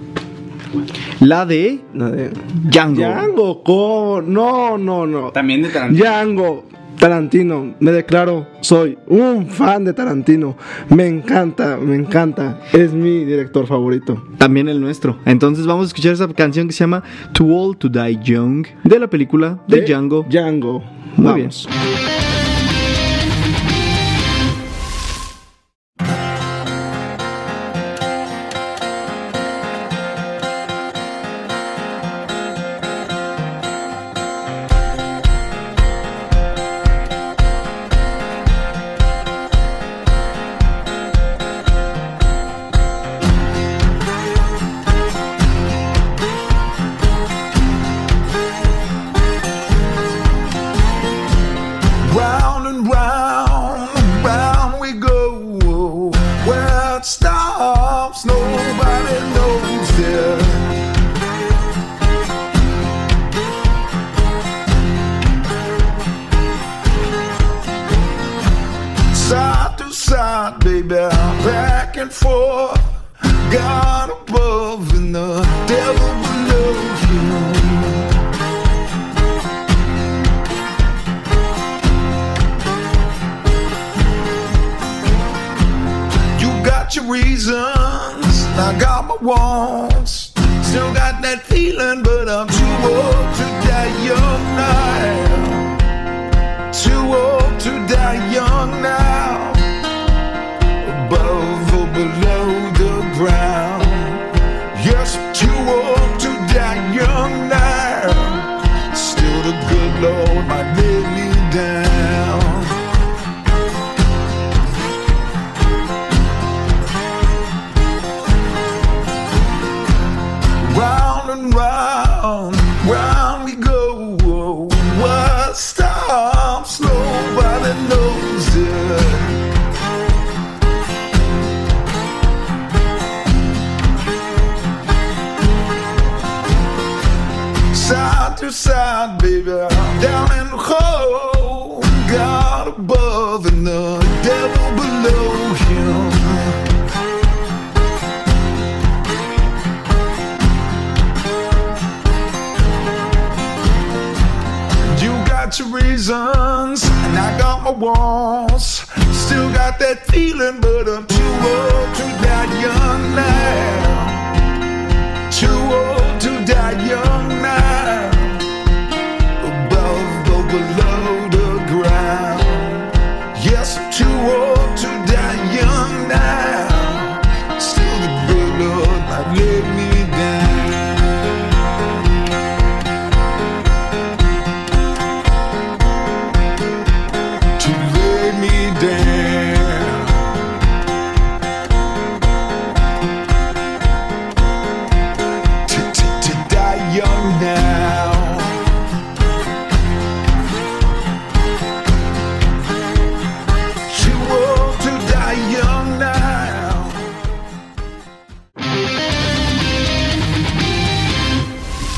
La 1.20 1.46
de 1.46 1.82
La 1.94 2.10
de- 2.10 2.32
Django. 2.66 3.02
Django, 3.02 3.64
¿cómo? 3.64 4.22
No, 4.22 4.78
no, 4.78 5.06
no. 5.06 5.32
También 5.32 5.62
de 5.64 5.70
Tarantino. 5.70 6.04
Django, 6.06 6.66
Tarantino, 7.00 7.74
me 7.80 7.92
declaro, 7.92 8.48
soy 8.62 8.98
un 9.08 9.48
fan 9.48 9.84
de 9.84 9.94
Tarantino. 9.94 10.56
Me 10.90 11.08
encanta, 11.08 11.78
me 11.78 11.96
encanta. 11.96 12.62
Es 12.72 12.94
mi 12.94 13.26
director 13.26 13.68
favorito. 13.68 14.24
También 14.38 14.70
el 14.70 14.80
nuestro. 14.80 15.18
Entonces 15.26 15.66
vamos 15.66 15.86
a 15.86 15.88
escuchar 15.88 16.14
esa 16.14 16.28
canción 16.30 16.68
que 16.68 16.74
se 16.74 16.80
llama 16.84 17.04
Too 17.34 17.54
Old 17.54 17.78
to 17.78 17.90
Die 17.90 18.20
Young 18.24 18.66
de 18.84 19.00
la 19.00 19.08
película 19.08 19.60
de, 19.68 19.82
Django. 19.82 20.26
Django. 20.30 20.84
Muy 21.18 21.42
Vamos. 21.42 21.68
Round 21.70 22.33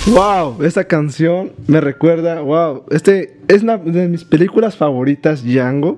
Wow, 0.08 0.63
esta 0.63 0.84
canción 0.84 1.52
me 1.65 1.82
recuerda, 1.82 2.39
wow, 2.39 2.84
este 2.91 3.39
es 3.48 3.63
una 3.63 3.78
de 3.78 4.08
mis 4.08 4.24
películas 4.24 4.78
favoritas, 4.78 5.44
Django. 5.44 5.98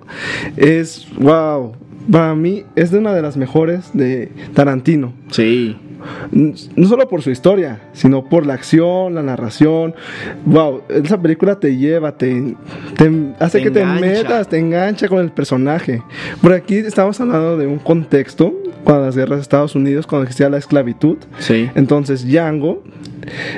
Es, 0.56 1.06
wow, 1.20 1.74
para 2.10 2.34
mí 2.34 2.64
es 2.78 2.92
de 2.92 3.00
una 3.00 3.14
de 3.14 3.22
las 3.22 3.36
mejores 3.36 3.90
de 3.94 4.32
Tarantino. 4.54 5.12
Sí. 5.32 5.76
No 6.32 6.88
solo 6.88 7.08
por 7.08 7.22
su 7.22 7.32
historia, 7.32 7.80
sino 7.94 8.24
por 8.24 8.46
la 8.46 8.54
acción, 8.54 9.16
la 9.16 9.24
narración. 9.24 9.96
Wow, 10.46 10.84
esa 10.90 11.22
película 11.22 11.60
te 11.60 11.76
lleva, 11.78 12.18
te, 12.18 12.56
te 12.96 13.34
hace 13.40 13.60
Te 13.60 13.64
que 13.66 13.72
te 13.72 13.86
metas, 13.86 14.48
te 14.48 14.58
engancha 14.58 15.08
con 15.08 15.20
el 15.20 15.32
personaje. 15.32 16.02
Por 16.42 16.54
aquí 16.54 16.76
estamos 16.76 17.20
hablando 17.20 17.58
de 17.58 17.68
un 17.68 17.80
contexto, 17.80 18.54
cuando 18.84 19.06
las 19.06 19.16
guerras 19.16 19.38
de 19.38 19.42
Estados 19.42 19.76
Unidos, 19.76 20.08
cuando 20.08 20.24
existía 20.24 20.50
la 20.50 20.58
esclavitud. 20.58 21.18
Sí. 21.40 21.70
Entonces 21.76 22.26
Django 22.26 22.84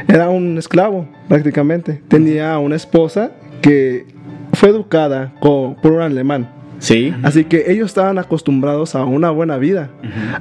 era 0.07 0.29
un 0.29 0.57
esclavo 0.57 1.07
prácticamente. 1.27 2.01
Tenía 2.07 2.57
una 2.59 2.75
esposa 2.75 3.31
que 3.61 4.05
fue 4.53 4.69
educada 4.69 5.33
por 5.39 5.91
un 5.91 6.01
alemán. 6.01 6.58
Sí. 6.79 7.13
Así 7.23 7.43
que 7.45 7.65
ellos 7.71 7.87
estaban 7.87 8.17
acostumbrados 8.17 8.95
a 8.95 9.03
una 9.05 9.29
buena 9.29 9.57
vida. 9.57 9.89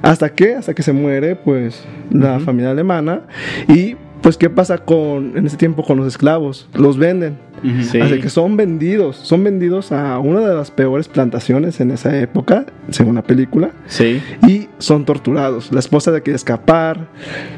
¿Hasta 0.02 0.30
qué? 0.30 0.54
Hasta 0.54 0.74
que 0.74 0.82
se 0.82 0.92
muere 0.92 1.36
pues 1.36 1.84
la 2.10 2.38
familia 2.40 2.70
alemana. 2.70 3.22
Y 3.68 3.96
pues 4.22 4.36
¿qué 4.36 4.48
pasa 4.50 4.78
con 4.78 5.36
en 5.36 5.46
ese 5.46 5.56
tiempo 5.56 5.82
con 5.84 5.96
los 5.98 6.06
esclavos? 6.06 6.68
Los 6.74 6.96
venden. 6.98 7.36
Sí. 7.82 8.00
Así 8.00 8.20
que 8.20 8.28
son 8.28 8.56
vendidos. 8.56 9.16
Son 9.16 9.42
vendidos 9.42 9.90
a 9.90 10.18
una 10.20 10.40
de 10.40 10.54
las 10.54 10.70
peores 10.70 11.08
plantaciones 11.08 11.80
en 11.80 11.90
esa 11.90 12.16
época, 12.20 12.66
según 12.90 13.16
la 13.16 13.22
película. 13.22 13.70
Sí. 13.86 14.22
Y 14.46 14.68
son 14.78 15.04
torturados. 15.04 15.72
La 15.72 15.80
esposa 15.80 16.12
de 16.12 16.22
quiere 16.22 16.36
escapar, 16.36 17.08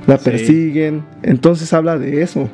la 0.06 0.16
Sí. 0.16 0.24
persiguen. 0.30 1.04
Entonces 1.22 1.72
habla 1.74 1.98
de 1.98 2.22
eso. 2.22 2.48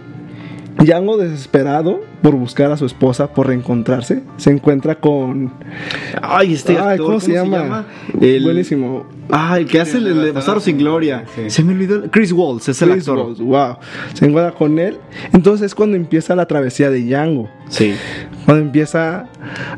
Django 0.78 1.16
desesperado 1.16 2.02
por 2.22 2.34
buscar 2.34 2.70
a 2.72 2.76
su 2.76 2.86
esposa, 2.86 3.32
por 3.32 3.48
reencontrarse, 3.48 4.22
se 4.36 4.50
encuentra 4.50 4.96
con... 4.96 5.52
Ay, 6.22 6.54
este 6.54 6.72
Ay, 6.72 6.92
actor, 6.92 7.06
¿cómo 7.06 7.20
se 7.20 7.32
llama? 7.32 7.86
El, 8.20 8.44
Buenísimo. 8.44 9.06
Ah, 9.30 9.58
el 9.58 9.66
que 9.66 9.80
hace 9.80 9.98
el, 9.98 10.06
el 10.06 10.22
de 10.22 10.32
Bastardo 10.32 10.60
sin 10.60 10.78
Gloria. 10.78 11.24
Sí. 11.34 11.50
Se 11.50 11.64
me 11.64 11.72
olvidó. 11.72 12.10
Chris 12.10 12.32
Waltz 12.32 12.68
es 12.68 12.80
el 12.82 12.90
Chris 12.90 13.08
actor. 13.08 13.26
Waltz, 13.26 13.40
wow. 13.40 13.76
Se 14.14 14.26
encuentra 14.26 14.52
con 14.52 14.78
él. 14.78 14.98
Entonces 15.32 15.66
es 15.66 15.74
cuando 15.74 15.96
empieza 15.96 16.36
la 16.36 16.46
travesía 16.46 16.90
de 16.90 17.02
Django. 17.02 17.48
Sí. 17.68 17.94
Cuando 18.44 18.64
empieza 18.64 19.28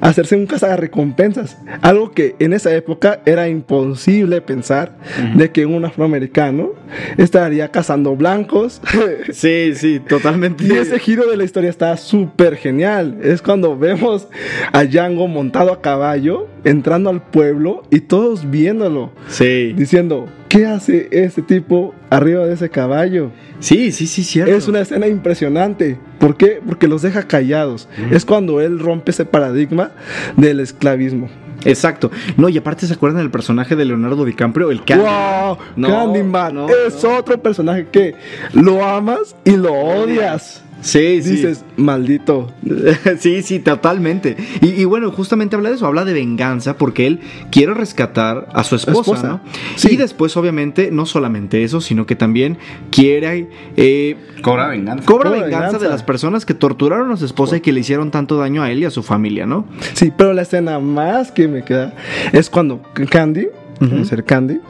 a 0.00 0.08
hacerse 0.08 0.36
un 0.36 0.46
recompensas 0.76 1.56
Algo 1.80 2.10
que 2.10 2.36
en 2.38 2.52
esa 2.52 2.74
época 2.74 3.22
era 3.24 3.48
imposible 3.48 4.42
pensar 4.42 4.98
de 5.34 5.50
que 5.50 5.64
un 5.64 5.86
afroamericano 5.86 6.72
estaría 7.16 7.70
cazando 7.70 8.14
blancos. 8.16 8.80
Sí, 9.32 9.72
sí, 9.74 10.00
totalmente. 10.00 10.64
Y 10.68 10.72
ese 10.72 10.98
giro 10.98 11.30
de 11.30 11.36
la 11.36 11.44
historia 11.44 11.70
está 11.70 11.96
súper 11.96 12.27
genial. 12.56 13.18
Es 13.22 13.42
cuando 13.42 13.76
vemos 13.78 14.28
a 14.72 14.84
Django 14.84 15.28
montado 15.28 15.72
a 15.72 15.80
caballo, 15.80 16.46
entrando 16.64 17.10
al 17.10 17.22
pueblo 17.22 17.82
y 17.90 18.00
todos 18.00 18.50
viéndolo, 18.50 19.10
Sí. 19.28 19.72
diciendo, 19.74 20.26
¿qué 20.48 20.66
hace 20.66 21.08
ese 21.10 21.42
tipo 21.42 21.94
arriba 22.10 22.46
de 22.46 22.54
ese 22.54 22.70
caballo? 22.70 23.30
Sí, 23.60 23.92
sí, 23.92 24.06
sí, 24.06 24.22
cierto. 24.22 24.54
Es 24.54 24.68
una 24.68 24.80
escena 24.80 25.06
impresionante. 25.06 25.98
¿Por 26.18 26.36
qué? 26.36 26.60
Porque 26.64 26.88
los 26.88 27.02
deja 27.02 27.24
callados. 27.24 27.88
Es 28.10 28.24
cuando 28.24 28.60
él 28.60 28.78
rompe 28.78 29.10
ese 29.10 29.24
paradigma 29.24 29.90
del 30.36 30.60
esclavismo. 30.60 31.28
Exacto. 31.64 32.10
No, 32.36 32.48
y 32.48 32.56
aparte 32.56 32.86
se 32.86 32.94
acuerdan 32.94 33.20
del 33.22 33.32
personaje 33.32 33.74
de 33.74 33.84
Leonardo 33.84 34.24
DiCaprio, 34.24 34.70
el 34.70 34.84
Candy. 34.84 35.04
¡Wow! 35.04 35.58
No, 35.74 35.88
Candyman 35.88 36.54
no, 36.54 36.68
es 36.68 37.04
otro 37.04 37.42
personaje 37.42 37.88
que 37.90 38.14
lo 38.52 38.84
amas 38.84 39.34
y 39.44 39.56
lo 39.56 39.72
odias. 39.74 40.62
Sí, 40.80 41.22
sí. 41.22 41.30
Dices, 41.30 41.64
maldito. 41.76 42.52
sí, 43.18 43.42
sí, 43.42 43.58
totalmente. 43.58 44.36
Y, 44.60 44.68
y 44.80 44.84
bueno, 44.84 45.10
justamente 45.10 45.56
habla 45.56 45.70
de 45.70 45.74
eso, 45.76 45.86
habla 45.86 46.04
de 46.04 46.12
venganza 46.12 46.76
porque 46.76 47.06
él 47.06 47.20
quiere 47.50 47.74
rescatar 47.74 48.48
a 48.52 48.64
su 48.64 48.76
esposa, 48.76 49.00
Esposa. 49.00 49.28
¿no? 49.28 49.40
Sí. 49.76 49.88
Y 49.92 49.96
después, 49.96 50.36
obviamente, 50.36 50.90
no 50.92 51.04
solamente 51.06 51.64
eso, 51.64 51.80
sino 51.80 52.06
que 52.06 52.16
también 52.16 52.58
quiere... 52.90 53.48
eh, 53.76 54.16
Cobra 54.42 54.68
venganza. 54.68 55.04
cobra 55.04 55.30
Cobra 55.30 55.42
venganza, 55.42 55.66
venganza. 55.66 55.78
de 55.84 55.90
las 55.90 56.02
personas 56.04 56.46
que 56.46 56.54
torturaron 56.54 57.10
a 57.10 57.16
su 57.16 57.24
esposa 57.24 57.56
y 57.56 57.60
que 57.60 57.72
le 57.72 57.80
hicieron 57.80 58.10
tanto 58.10 58.36
daño 58.38 58.62
a 58.62 58.70
él 58.70 58.78
y 58.80 58.84
a 58.84 58.90
su 58.90 59.02
familia, 59.02 59.46
¿no? 59.46 59.66
Sí, 59.94 60.12
pero 60.16 60.32
la 60.32 60.42
escena 60.42 60.78
más 60.78 61.32
que 61.32 61.48
me 61.48 61.64
queda 61.64 61.94
es 62.32 62.48
cuando 62.50 62.80
Candy, 63.10 63.48
debe 63.80 64.04
ser 64.04 64.24
Candy, 64.24 64.60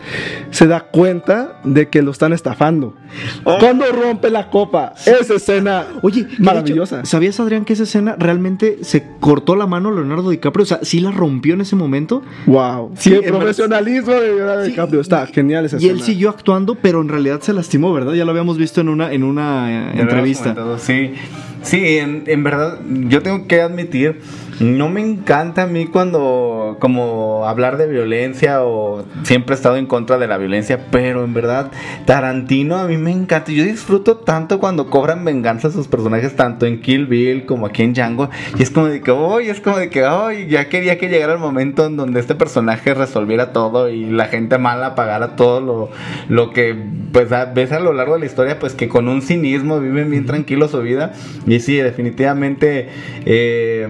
se 0.51 0.67
da 0.67 0.81
cuenta 0.81 1.61
de 1.65 1.89
que 1.89 2.03
lo 2.03 2.11
están 2.11 2.33
estafando. 2.33 2.95
Cuando 3.43 3.85
rompe 3.93 4.31
la 4.31 4.51
copa, 4.51 4.93
esa 5.07 5.35
escena 5.35 5.87
Oye, 6.03 6.27
maravillosa. 6.39 7.01
hecho, 7.01 7.07
¿Sabías, 7.07 7.41
Adrián, 7.41 7.65
que 7.65 7.73
esa 7.73 7.85
escena 7.85 8.17
realmente 8.19 8.79
se 8.83 9.05
cortó 9.21 9.57
la 9.57 9.67
mano 9.67 9.89
a 9.89 9.93
Leonardo 9.93 10.31
DiCaprio? 10.31 10.63
O 10.63 10.67
sea, 10.67 10.81
sí 10.83 11.01
la 11.01 11.11
rompió 11.11 11.55
en 11.55 11.63
ese 11.63 11.77
momento. 11.77 12.23
wow. 12.47 12.93
Sí, 12.97 13.11
Sí, 13.11 13.17
el 13.17 13.33
profesionalismo 13.33 14.13
de 14.13 14.35
Leonardo 14.35 14.65
Sí, 14.65 14.71
DiCaprio 14.71 15.01
está 15.01 15.27
genial 15.27 15.65
esa 15.65 15.77
Y 15.79 15.85
él 15.87 15.93
escena. 15.93 16.05
siguió 16.07 16.29
actuando, 16.31 16.75
pero 16.75 17.01
en 17.01 17.09
realidad 17.09 17.41
se 17.41 17.53
lastimó, 17.53 17.93
¿verdad? 17.93 18.13
Ya 18.13 18.25
lo 18.25 18.31
habíamos 18.33 18.59
visto 18.59 18.81
en 18.81 18.89
una, 18.91 19.13
en 19.13 19.23
una 19.23 19.93
eh, 19.93 20.01
entrevista. 20.01 20.55
Sí, 20.79 21.15
sí 21.63 21.99
en, 21.99 22.25
en 22.27 22.45
verdad, 22.45 22.79
yo 23.09 23.23
tengo 23.23 23.47
que 23.47 23.61
admitir, 23.63 24.21
no 24.61 24.89
me 24.89 25.01
encanta 25.01 25.63
a 25.63 25.67
mí 25.67 25.87
cuando, 25.87 26.77
como 26.81 27.47
hablar 27.47 27.77
de 27.77 27.87
violencia 27.87 28.63
o 28.65 29.05
siempre 29.23 29.55
he 29.55 29.57
estado 29.57 29.77
en 29.77 29.87
contra 29.87 30.19
de 30.19 30.27
la 30.27 30.37
violencia, 30.39 30.87
pero 30.91 31.25
en 31.25 31.33
verdad, 31.35 31.71
Tarantino 32.07 32.77
a 32.77 32.87
mí 32.87 32.97
me 32.97 33.13
encanta. 33.13 33.53
Yo 33.53 33.65
disfruto 33.65 34.17
tanto 34.17 34.59
cuando 34.59 34.91
cobran 34.91 35.25
venganza 35.25 35.69
a 35.69 35.71
sus 35.71 35.87
personajes, 35.89 36.35
tanto 36.35 36.67
en 36.67 36.81
Kill 36.81 37.07
Bill 37.07 37.47
como 37.47 37.67
aquí 37.67 37.83
en 37.83 37.93
Django. 37.95 38.31
Y 38.59 38.63
es 38.63 38.71
como 38.71 38.87
de 38.87 39.01
que, 39.01 39.11
hoy 39.13 39.49
es 39.49 39.61
como 39.61 39.79
de 39.79 39.91
que, 39.91 40.05
hoy 40.05 40.47
ya 40.49 40.69
quería 40.69 40.99
que 40.99 41.09
llegara 41.09 41.35
el 41.35 41.39
momento 41.39 41.87
en 41.87 41.97
donde 41.97 42.19
este 42.21 42.35
personaje 42.35 42.95
resolviera 42.95 43.53
todo 43.53 43.89
y 43.91 44.07
la 44.07 44.27
gente 44.27 44.59
mala 44.59 44.95
pagara 44.95 45.37
todo 45.37 45.61
lo, 45.61 45.91
lo 46.29 46.51
que, 46.53 46.75
pues, 47.13 47.31
a- 47.33 47.45
ves 47.47 47.71
a 47.73 47.81
lo 47.81 47.93
largo 47.93 48.15
de 48.15 48.21
la 48.21 48.27
historia, 48.27 48.59
pues 48.59 48.75
que 48.75 48.89
con 48.89 49.09
un 49.09 49.23
cinismo 49.23 49.79
viven 49.81 50.11
bien 50.11 50.27
tranquilo 50.27 50.67
su 50.69 50.81
vida. 50.83 51.13
Y 51.47 51.61
sí, 51.61 51.77
definitivamente. 51.77 52.89
eh, 53.25 53.89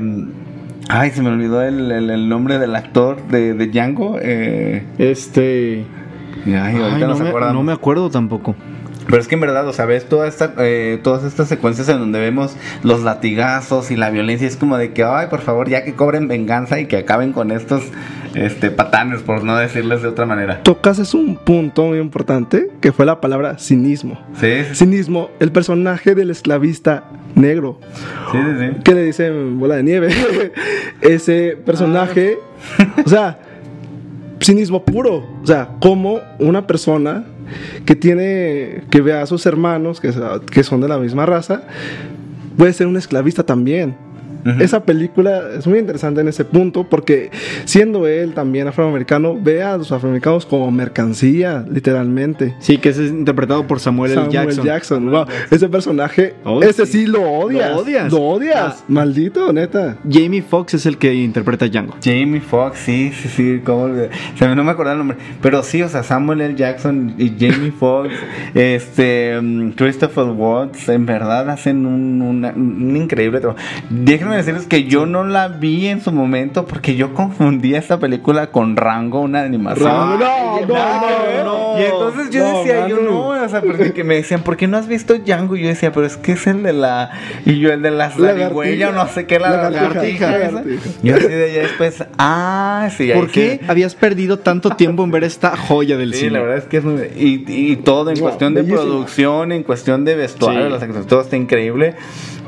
Ay, 0.88 1.10
se 1.10 1.22
me 1.22 1.28
olvidó 1.28 1.62
el, 1.62 1.90
el- 1.92 2.10
el 2.10 2.28
nombre 2.28 2.58
del 2.58 2.74
actor 2.74 3.22
de, 3.28 3.54
de 3.54 3.66
Django. 3.66 4.18
Eh, 4.20 4.84
Este. 4.98 5.84
ay, 6.46 6.74
no, 7.00 7.14
me, 7.16 7.30
no 7.52 7.62
me 7.62 7.72
acuerdo 7.72 8.10
tampoco. 8.10 8.54
Pero 9.08 9.22
es 9.22 9.26
que 9.26 9.36
en 9.36 9.40
verdad, 9.40 9.66
o 9.66 9.72
sea, 9.72 9.86
ves 9.86 10.06
toda 10.06 10.28
esta, 10.28 10.52
eh, 10.58 11.00
todas 11.02 11.24
estas 11.24 11.48
secuencias 11.48 11.88
en 11.88 11.98
donde 11.98 12.20
vemos 12.20 12.54
los 12.82 13.02
latigazos 13.02 13.90
y 13.90 13.96
la 13.96 14.10
violencia. 14.10 14.46
Es 14.46 14.56
como 14.56 14.76
de 14.76 14.92
que, 14.92 15.02
ay, 15.02 15.28
por 15.28 15.40
favor, 15.40 15.68
ya 15.68 15.82
que 15.82 15.94
cobren 15.94 16.28
venganza 16.28 16.78
y 16.78 16.86
que 16.86 16.98
acaben 16.98 17.32
con 17.32 17.50
estos 17.50 17.84
este, 18.34 18.70
patanes, 18.70 19.22
por 19.22 19.44
no 19.44 19.56
decirles 19.56 20.02
de 20.02 20.08
otra 20.08 20.26
manera. 20.26 20.62
Tocas 20.62 20.98
es 20.98 21.14
un 21.14 21.36
punto 21.36 21.86
muy 21.86 21.98
importante 21.98 22.70
que 22.82 22.92
fue 22.92 23.06
la 23.06 23.18
palabra 23.20 23.58
cinismo. 23.58 24.20
Sí, 24.38 24.46
sí, 24.58 24.64
sí. 24.68 24.74
Cinismo, 24.74 25.30
el 25.40 25.52
personaje 25.52 26.14
del 26.14 26.30
esclavista 26.30 27.04
negro. 27.34 27.80
sí, 28.30 28.38
sí. 28.58 28.82
que 28.84 28.94
le 28.94 29.04
dicen 29.04 29.58
bola 29.58 29.76
de 29.76 29.84
nieve. 29.84 30.08
Ese 31.00 31.56
personaje, 31.64 32.38
o 33.04 33.08
sea, 33.08 33.38
cinismo 34.40 34.84
puro. 34.84 35.26
O 35.42 35.46
sea, 35.46 35.76
como 35.80 36.20
una 36.38 36.66
persona 36.66 37.24
que 37.84 37.94
tiene, 37.94 38.84
que 38.90 39.00
ve 39.00 39.12
a 39.12 39.26
sus 39.26 39.46
hermanos, 39.46 40.00
que, 40.00 40.12
que 40.50 40.62
son 40.62 40.80
de 40.80 40.88
la 40.88 40.98
misma 40.98 41.26
raza, 41.26 41.62
puede 42.56 42.72
ser 42.72 42.86
un 42.86 42.96
esclavista 42.96 43.44
también. 43.44 43.96
Esa 44.60 44.82
película 44.84 45.42
es 45.58 45.66
muy 45.66 45.78
interesante 45.78 46.20
en 46.20 46.28
ese 46.28 46.44
punto 46.44 46.84
porque 46.84 47.30
siendo 47.64 48.06
él 48.06 48.32
también 48.34 48.66
afroamericano, 48.68 49.36
ve 49.40 49.62
a 49.62 49.76
los 49.76 49.90
afroamericanos 49.92 50.46
como 50.46 50.70
mercancía, 50.70 51.64
literalmente. 51.70 52.54
Sí, 52.58 52.78
que 52.78 52.90
es 52.90 52.98
interpretado 52.98 53.66
por 53.66 53.80
Samuel, 53.80 54.12
L. 54.12 54.20
Samuel 54.22 54.32
Jackson. 54.46 54.64
Jackson. 54.64 55.10
wow. 55.10 55.26
Ese 55.50 55.68
personaje, 55.68 56.34
Oh, 56.44 56.62
ese 56.62 56.86
sí. 56.86 56.92
sí 57.00 57.06
lo 57.06 57.22
odias. 57.22 57.70
Lo 57.70 57.76
odias. 57.78 58.12
Lo 58.12 58.20
odias. 58.20 58.76
Ah. 58.80 58.84
Maldito, 58.88 59.52
neta. 59.52 59.96
Jamie 60.08 60.42
Foxx 60.42 60.74
es 60.74 60.86
el 60.86 60.98
que 60.98 61.14
interpreta 61.14 61.66
a 61.66 61.68
Django. 61.68 61.94
Jamie 62.02 62.40
Foxx, 62.40 62.78
sí, 62.78 63.12
sí, 63.12 63.28
sí, 63.28 63.60
cómo? 63.64 63.88
Se 64.36 64.48
me- 64.48 64.54
no 64.56 64.64
me 64.64 64.70
acuerdo 64.72 64.92
el 64.92 64.98
nombre, 64.98 65.16
pero 65.42 65.62
sí, 65.62 65.82
o 65.82 65.88
sea, 65.88 66.02
Samuel 66.02 66.40
L. 66.40 66.54
Jackson 66.54 67.14
y 67.18 67.30
Jamie 67.38 67.70
Foxx, 67.72 68.12
este, 68.54 69.38
mm, 69.40 69.70
Christopher 69.72 70.24
Watts, 70.24 70.88
en 70.88 71.06
verdad 71.06 71.48
hacen 71.50 71.86
un, 71.86 72.20
una- 72.22 72.52
un 72.54 72.96
increíble 72.96 73.40
trabajo. 73.40 73.60
Déjenme 73.90 74.36
decirles 74.38 74.66
que 74.66 74.84
yo 74.84 75.06
no 75.06 75.24
la 75.24 75.48
vi 75.48 75.88
en 75.88 76.00
su 76.00 76.12
momento 76.12 76.66
porque 76.66 76.96
yo 76.96 77.14
confundía 77.14 77.78
esta 77.78 77.98
película 77.98 78.48
con 78.48 78.76
Rango, 78.76 79.20
una 79.20 79.42
animación. 79.42 79.86
Rango, 79.86 80.66
no, 80.66 80.66
no, 80.66 81.44
no, 81.44 81.80
Y 81.80 81.84
entonces 81.84 82.30
yo 82.30 82.58
decía, 82.58 82.88
yo 82.88 83.00
no, 83.00 83.28
o 83.28 83.48
sea, 83.48 83.60
porque 83.60 83.92
que 83.92 84.04
me 84.04 84.16
decían, 84.16 84.42
¿por 84.42 84.56
qué 84.56 84.66
no 84.66 84.76
has 84.76 84.88
visto 84.88 85.14
Django? 85.14 85.56
Y 85.56 85.62
yo 85.62 85.68
decía, 85.68 85.92
pero 85.92 86.06
es 86.06 86.16
que 86.16 86.32
es 86.32 86.46
el 86.46 86.62
de 86.62 86.72
la, 86.72 87.10
y 87.44 87.58
yo 87.58 87.72
el 87.72 87.82
de 87.82 87.90
las 87.90 88.14
zarigüeya 88.16 88.90
o 88.90 88.92
no 88.92 89.06
sé 89.08 89.26
qué, 89.26 89.38
la 89.38 89.50
Lagartija. 89.50 90.50
Yo 91.02 91.16
así 91.16 91.28
de 91.28 91.50
allá 91.50 91.62
después, 91.62 92.04
ah, 92.18 92.88
sí, 92.96 93.10
¿Por 93.12 93.30
qué 93.30 93.60
habías 93.68 93.94
perdido 93.94 94.38
tanto 94.38 94.70
tiempo 94.70 95.04
en 95.04 95.10
ver 95.10 95.24
esta 95.24 95.56
joya 95.56 95.96
del 95.96 96.14
Sí, 96.14 96.20
cine? 96.20 96.32
la 96.32 96.40
verdad 96.40 96.58
es 96.58 96.64
que 96.64 96.78
es 96.78 96.84
muy... 96.84 97.02
Y, 97.16 97.76
todo 97.76 98.10
en 98.10 98.18
cuestión 98.18 98.54
de 98.54 98.64
producción, 98.64 99.52
en 99.52 99.62
cuestión 99.62 100.04
de 100.04 100.16
vestuario, 100.16 100.68
las 100.68 101.06
todo 101.06 101.20
está 101.20 101.36
increíble. 101.36 101.94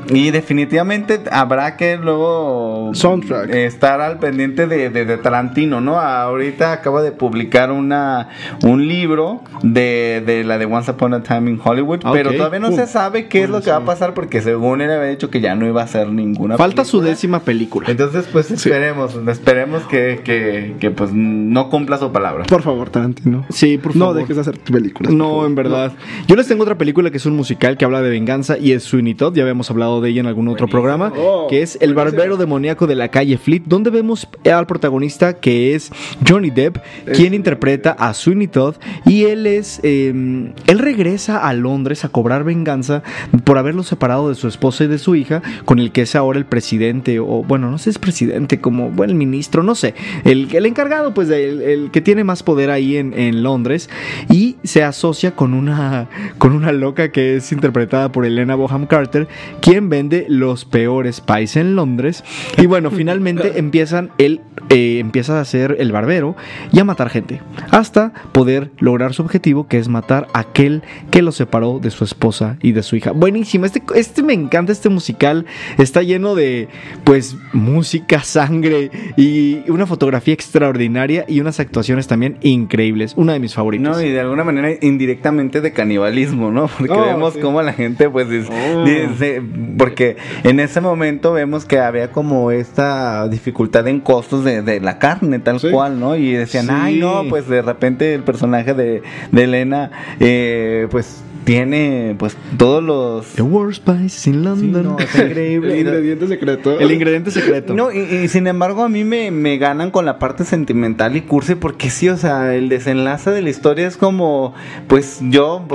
Y 0.09 0.31
definitivamente 0.31 1.19
habrá 1.31 1.77
que 1.77 1.97
luego 1.97 2.91
Soundtrack. 2.93 3.49
estar 3.53 4.01
al 4.01 4.19
pendiente 4.19 4.67
de, 4.67 4.89
de- 4.89 5.05
de 5.05 5.17
Tarantino, 5.17 5.81
¿no? 5.81 5.99
Ahorita 5.99 6.73
acaba 6.73 7.01
de 7.01 7.11
publicar 7.11 7.71
una 7.71 8.29
un 8.63 8.87
libro 8.87 9.41
de, 9.63 10.23
de 10.25 10.43
la 10.43 10.57
de 10.57 10.65
Once 10.65 10.89
Upon 10.91 11.13
a 11.13 11.23
Time 11.23 11.51
in 11.51 11.59
Hollywood, 11.63 11.99
pero 12.13 12.33
todavía 12.33 12.59
no 12.59 12.69
Uh, 12.69 12.75
se 12.75 12.87
sabe 12.87 13.27
qué 13.27 13.43
es 13.43 13.49
lo 13.49 13.61
que 13.61 13.69
va 13.71 13.77
a 13.77 13.85
pasar 13.85 14.13
porque 14.13 14.41
según 14.41 14.79
él 14.81 14.89
había 14.91 15.09
dicho 15.09 15.29
que 15.29 15.41
ya 15.41 15.55
no 15.55 15.67
iba 15.67 15.81
a 15.81 15.85
hacer 15.85 16.07
ninguna 16.07 16.55
Falta 16.57 16.85
su 16.85 17.01
décima 17.01 17.39
película. 17.41 17.87
Entonces, 17.89 18.27
pues 18.31 18.49
esperemos, 18.51 19.15
esperemos 19.27 19.83
que, 19.83 20.21
que, 20.23 20.75
que, 20.79 20.91
pues 20.91 21.11
no 21.13 21.69
cumpla 21.69 21.97
su 21.97 22.11
palabra. 22.11 22.45
Por 22.45 22.61
favor, 22.61 22.89
Tarantino. 22.89 23.45
Sí, 23.49 23.77
por 23.77 23.95
No 23.95 24.05
favor. 24.05 24.21
dejes 24.21 24.35
de 24.37 24.41
hacer 24.41 24.59
películas. 24.59 25.11
No, 25.13 25.45
en 25.45 25.55
verdad. 25.55 25.91
Yo 26.27 26.35
les 26.37 26.47
tengo 26.47 26.63
otra 26.63 26.77
película 26.77 27.11
que 27.11 27.17
es 27.17 27.25
un 27.25 27.35
musical 27.35 27.75
que 27.77 27.83
habla 27.83 28.01
de 28.01 28.09
venganza 28.09 28.57
y 28.57 28.71
es 28.71 28.83
Sweeney 28.83 29.15
Todd. 29.15 29.35
Ya 29.35 29.41
habíamos 29.43 29.69
hablado 29.69 29.90
de 29.99 30.11
ella 30.11 30.21
en 30.21 30.27
algún 30.27 30.47
otro 30.47 30.67
programa. 30.67 31.11
Oh, 31.17 31.47
que 31.49 31.61
es 31.61 31.77
El 31.81 31.93
barbero 31.93 32.37
demoníaco 32.37 32.87
de 32.87 32.95
la 32.95 33.09
calle 33.09 33.37
Fleet, 33.37 33.63
donde 33.65 33.89
vemos 33.89 34.27
al 34.49 34.67
protagonista 34.67 35.33
que 35.33 35.75
es 35.75 35.91
Johnny 36.25 36.51
Depp, 36.51 36.77
quien 37.13 37.33
interpreta 37.33 37.91
a 37.91 38.13
Sweeney 38.13 38.47
Todd. 38.47 38.75
Y 39.05 39.23
él 39.23 39.47
es. 39.47 39.79
eh, 39.83 40.53
él 40.67 40.79
regresa 40.79 41.47
a 41.47 41.53
Londres 41.53 42.05
a 42.05 42.09
cobrar 42.09 42.43
venganza 42.43 43.01
por 43.43 43.57
haberlo 43.57 43.83
separado 43.83 44.29
de 44.29 44.35
su 44.35 44.47
esposa 44.47 44.83
y 44.83 44.87
de 44.87 44.99
su 44.99 45.15
hija, 45.15 45.41
con 45.65 45.79
el 45.79 45.91
que 45.91 46.03
es 46.03 46.15
ahora 46.15 46.37
el 46.37 46.45
presidente, 46.45 47.19
o 47.19 47.43
bueno, 47.43 47.71
no 47.71 47.77
sé 47.79 47.85
si 47.85 47.89
es 47.91 47.97
presidente, 47.99 48.59
como 48.59 48.91
bueno, 48.91 49.11
el 49.11 49.17
ministro, 49.17 49.63
no 49.63 49.73
sé. 49.73 49.95
El, 50.23 50.47
el 50.53 50.65
encargado, 50.67 51.13
pues, 51.13 51.29
el, 51.29 51.61
el 51.61 51.91
que 51.91 52.01
tiene 52.01 52.23
más 52.23 52.43
poder 52.43 52.69
ahí 52.69 52.97
en, 52.97 53.17
en 53.17 53.41
Londres. 53.41 53.89
Y 54.29 54.57
se 54.63 54.83
asocia 54.83 55.35
con 55.35 55.53
una, 55.53 56.07
con 56.37 56.53
una 56.53 56.71
loca 56.71 57.11
que 57.11 57.37
es 57.37 57.51
interpretada 57.51 58.11
por 58.11 58.25
Elena 58.25 58.55
Boham 58.55 58.85
Carter, 58.85 59.27
quien 59.61 59.80
vende 59.89 60.25
los 60.29 60.65
peores 60.65 61.21
pies 61.21 61.55
en 61.55 61.75
Londres. 61.75 62.23
Y 62.57 62.65
bueno, 62.65 62.91
finalmente 62.91 63.53
empiezan 63.57 64.11
él 64.17 64.41
eh, 64.69 64.99
empieza 64.99 65.39
a 65.39 65.45
ser 65.45 65.75
el 65.79 65.91
barbero 65.91 66.35
y 66.71 66.79
a 66.79 66.83
matar 66.85 67.09
gente 67.09 67.41
hasta 67.71 68.13
poder 68.31 68.71
lograr 68.79 69.13
su 69.13 69.21
objetivo 69.21 69.67
que 69.67 69.77
es 69.77 69.87
matar 69.89 70.27
a 70.33 70.39
aquel 70.39 70.81
que 71.09 71.21
lo 71.21 71.31
separó 71.31 71.79
de 71.79 71.89
su 71.91 72.03
esposa 72.03 72.57
y 72.61 72.71
de 72.71 72.83
su 72.83 72.95
hija. 72.95 73.11
Buenísimo, 73.11 73.65
este, 73.65 73.81
este 73.95 74.23
me 74.23 74.33
encanta, 74.33 74.71
este 74.71 74.89
musical 74.89 75.45
está 75.77 76.01
lleno 76.03 76.35
de 76.35 76.67
pues 77.03 77.35
música, 77.53 78.23
sangre 78.23 78.91
y 79.17 79.69
una 79.69 79.85
fotografía 79.85 80.33
extraordinaria 80.33 81.25
y 81.27 81.39
unas 81.41 81.59
actuaciones 81.59 82.07
también 82.07 82.37
increíbles. 82.41 83.13
Una 83.17 83.33
de 83.33 83.39
mis 83.39 83.53
favoritas. 83.53 83.97
No, 83.97 84.01
y 84.03 84.09
de 84.09 84.19
alguna 84.19 84.43
manera 84.43 84.69
indirectamente 84.81 85.61
de 85.61 85.71
canibalismo, 85.73 86.51
¿no? 86.51 86.67
Porque 86.77 86.93
Oh, 86.93 87.05
vemos 87.05 87.33
sí. 87.33 87.39
cómo 87.39 87.61
la 87.61 87.73
gente, 87.73 88.09
pues, 88.09 88.29
dice- 88.29 88.49
Oh. 88.51 88.83
dice- 88.83 89.41
porque 89.77 90.17
en 90.43 90.59
ese 90.59 90.81
momento 90.81 91.33
vemos 91.33 91.65
que 91.65 91.79
había 91.79 92.11
como 92.11 92.51
esta 92.51 93.27
dificultad 93.27 93.87
en 93.87 93.99
costos 94.01 94.43
de, 94.43 94.61
de 94.61 94.79
la 94.79 94.99
carne, 94.99 95.39
tal 95.39 95.59
Sí. 95.59 95.69
cual, 95.71 95.99
¿no? 95.99 96.15
Y 96.15 96.33
decían, 96.33 96.65
Sí. 96.67 96.71
ay, 96.73 96.99
no, 96.99 97.23
pues 97.29 97.47
de 97.47 97.61
repente 97.61 98.13
el 98.13 98.23
personaje 98.23 98.73
de, 98.73 99.01
de 99.31 99.43
Elena, 99.43 99.91
eh, 100.19 100.87
pues, 100.91 101.23
tiene, 101.43 102.15
pues, 102.17 102.37
todos 102.57 102.83
los... 102.83 103.25
The 103.33 103.41
worst 103.41 103.83
pies 103.83 104.27
in 104.27 104.33
Sí, 104.33 104.39
London. 104.39 104.83
no, 104.83 104.99
está 104.99 105.25
increíble. 105.25 105.73
El 105.73 105.79
ingrediente 105.79 106.27
secreto. 106.27 106.79
El 106.79 106.91
ingrediente 106.91 107.31
secreto. 107.31 107.73
No, 107.73 107.91
y, 107.91 107.99
y 107.99 108.27
sin 108.27 108.47
embargo 108.47 108.83
a 108.83 108.89
mí 108.89 109.03
me, 109.03 109.31
me 109.31 109.57
ganan 109.57 109.91
con 109.91 110.05
la 110.05 110.19
parte 110.19 110.43
sentimental 110.45 111.15
y 111.15 111.21
cursi 111.21 111.55
porque 111.55 111.89
sí, 111.89 112.09
o 112.09 112.17
sea, 112.17 112.53
el 112.55 112.69
desenlace 112.69 113.31
de 113.31 113.41
la 113.41 113.49
historia 113.49 113.87
es 113.87 113.97
como, 113.97 114.53
pues 114.87 115.19
yo, 115.29 115.65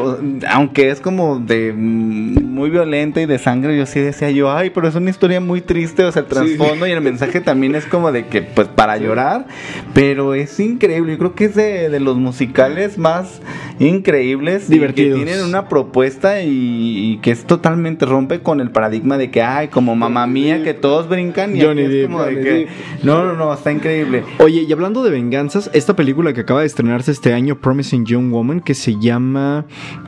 aunque 0.48 0.90
es 0.90 1.00
como 1.00 1.38
de 1.40 1.72
mm, 1.72 2.44
muy 2.44 2.70
violenta 2.70 3.20
y 3.20 3.26
de 3.26 3.38
sangre, 3.38 3.76
yo 3.76 3.86
sí 3.86 4.00
decía 4.00 4.30
yo, 4.30 4.52
ay, 4.52 4.70
pero 4.70 4.88
es 4.88 4.94
una 4.94 5.10
historia 5.10 5.40
muy 5.40 5.60
triste, 5.60 6.04
o 6.04 6.12
sea, 6.12 6.22
el 6.22 6.28
trasfondo 6.28 6.86
y 6.86 6.90
el 6.92 7.00
mensaje 7.00 7.40
también 7.40 7.74
es 7.74 7.84
como 7.86 8.12
de 8.12 8.26
que, 8.26 8.42
pues 8.42 8.68
para 8.68 8.96
llorar, 8.98 9.46
pero 9.94 10.34
es 10.34 10.58
increíble, 10.60 11.12
yo 11.12 11.18
creo 11.18 11.34
que 11.34 11.44
es 11.46 11.54
de, 11.54 11.88
de 11.88 12.00
los 12.00 12.16
musicales 12.16 12.98
más 12.98 13.40
increíbles, 13.78 14.68
y 14.68 14.72
Divertidos. 14.74 15.18
que 15.20 15.24
tienen 15.24 15.44
una 15.44 15.55
propuesta 15.64 16.42
y, 16.42 17.12
y 17.12 17.18
que 17.18 17.30
es 17.30 17.44
totalmente 17.44 18.06
rompe 18.06 18.40
con 18.40 18.60
el 18.60 18.70
paradigma 18.70 19.18
de 19.18 19.30
que, 19.30 19.42
ay, 19.42 19.68
como 19.68 19.96
mamá 19.96 20.26
mía, 20.26 20.62
que 20.62 20.74
todos 20.74 21.08
brincan 21.08 21.56
y 21.56 21.60
Johnny 21.60 21.82
es 21.82 22.06
como 22.06 22.22
de 22.22 22.40
que, 22.40 22.68
no, 23.02 23.24
no, 23.24 23.34
no, 23.34 23.52
está 23.52 23.72
increíble. 23.72 24.24
Oye, 24.38 24.62
y 24.62 24.72
hablando 24.72 25.02
de 25.02 25.10
venganzas, 25.10 25.70
esta 25.72 25.96
película 25.96 26.32
que 26.32 26.42
acaba 26.42 26.60
de 26.60 26.66
estrenarse 26.66 27.10
este 27.10 27.32
año, 27.32 27.58
Promising 27.60 28.04
Young 28.04 28.30
Woman, 28.30 28.60
que 28.60 28.74
se 28.74 28.96
llama. 28.98 29.64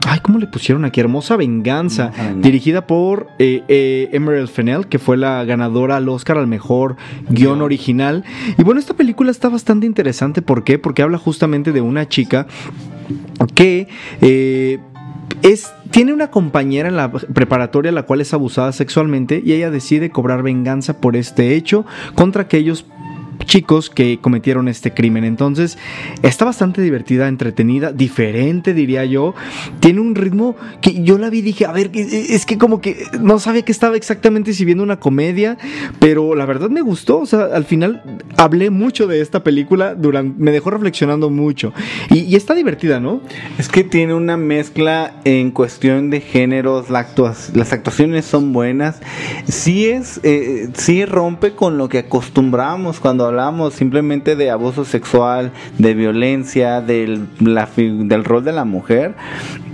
Ay, 0.06 0.20
¿cómo 0.22 0.38
le 0.38 0.46
pusieron 0.46 0.84
aquí? 0.84 1.00
Hermosa 1.00 1.36
Venganza. 1.36 1.78
Hermosa 2.06 2.22
Venganza. 2.22 2.40
Dirigida 2.40 2.86
por 2.86 3.28
eh, 3.38 3.62
eh, 3.68 4.08
Emerald 4.12 4.48
Fennell, 4.48 4.86
que 4.86 4.98
fue 4.98 5.16
la 5.16 5.44
ganadora 5.44 5.96
al 5.96 6.08
Oscar 6.08 6.38
al 6.38 6.46
mejor 6.46 6.96
guion 7.28 7.62
original. 7.62 8.24
Y 8.56 8.62
bueno, 8.62 8.80
esta 8.80 8.94
película 8.94 9.30
está 9.30 9.48
bastante 9.48 9.86
interesante. 9.86 10.42
¿Por 10.42 10.64
qué? 10.64 10.78
Porque 10.78 11.02
habla 11.02 11.18
justamente 11.18 11.72
de 11.72 11.80
una 11.80 12.08
chica 12.08 12.46
que. 13.54 13.88
eh, 14.20 14.78
es, 15.42 15.72
tiene 15.90 16.12
una 16.12 16.30
compañera 16.30 16.88
en 16.88 16.96
la 16.96 17.10
preparatoria 17.10 17.92
la 17.92 18.04
cual 18.04 18.20
es 18.20 18.34
abusada 18.34 18.72
sexualmente 18.72 19.42
y 19.44 19.52
ella 19.52 19.70
decide 19.70 20.10
cobrar 20.10 20.42
venganza 20.42 21.00
por 21.00 21.16
este 21.16 21.54
hecho 21.54 21.84
contra 22.14 22.42
aquellos 22.42 22.84
chicos 23.48 23.90
que 23.90 24.18
cometieron 24.20 24.68
este 24.68 24.94
crimen. 24.94 25.24
Entonces, 25.24 25.76
está 26.22 26.44
bastante 26.44 26.80
divertida, 26.80 27.26
entretenida, 27.26 27.92
diferente, 27.92 28.74
diría 28.74 29.04
yo. 29.04 29.34
Tiene 29.80 30.00
un 30.00 30.14
ritmo 30.14 30.54
que 30.80 31.02
yo 31.02 31.18
la 31.18 31.30
vi 31.30 31.38
y 31.38 31.42
dije, 31.42 31.66
a 31.66 31.72
ver, 31.72 31.90
que- 31.90 32.02
es 32.34 32.46
que 32.46 32.58
como 32.58 32.80
que 32.80 33.04
no 33.20 33.40
sabía 33.40 33.62
que 33.62 33.72
estaba 33.72 33.96
exactamente 33.96 34.52
si 34.52 34.64
viendo 34.64 34.84
una 34.84 35.00
comedia, 35.00 35.58
pero 35.98 36.36
la 36.36 36.46
verdad 36.46 36.70
me 36.70 36.82
gustó. 36.82 37.18
O 37.18 37.26
sea, 37.26 37.46
al 37.52 37.64
final 37.64 38.02
hablé 38.36 38.70
mucho 38.70 39.08
de 39.08 39.20
esta 39.20 39.42
película, 39.42 39.96
durante, 39.96 40.40
me 40.40 40.52
dejó 40.52 40.70
reflexionando 40.70 41.28
mucho. 41.30 41.72
Y, 42.10 42.20
y 42.20 42.36
está 42.36 42.54
divertida, 42.54 43.00
¿no? 43.00 43.20
Es 43.58 43.68
que 43.68 43.82
tiene 43.82 44.14
una 44.14 44.36
mezcla 44.36 45.16
en 45.24 45.50
cuestión 45.50 46.10
de 46.10 46.20
géneros, 46.20 46.90
la 46.90 47.08
las 47.54 47.72
actuaciones 47.72 48.26
son 48.26 48.52
buenas. 48.52 49.00
Sí 49.46 49.86
es, 49.88 50.20
eh, 50.22 50.68
sí 50.74 51.04
rompe 51.06 51.52
con 51.52 51.78
lo 51.78 51.88
que 51.88 51.98
acostumbrábamos 51.98 53.00
cuando 53.00 53.24
hablábamos 53.38 53.74
simplemente 53.74 54.34
de 54.34 54.50
abuso 54.50 54.84
sexual, 54.84 55.52
de 55.78 55.94
violencia, 55.94 56.80
del, 56.80 57.28
la 57.38 57.68
del 57.76 58.24
rol 58.24 58.42
de 58.42 58.50
la 58.50 58.64
mujer. 58.64 59.14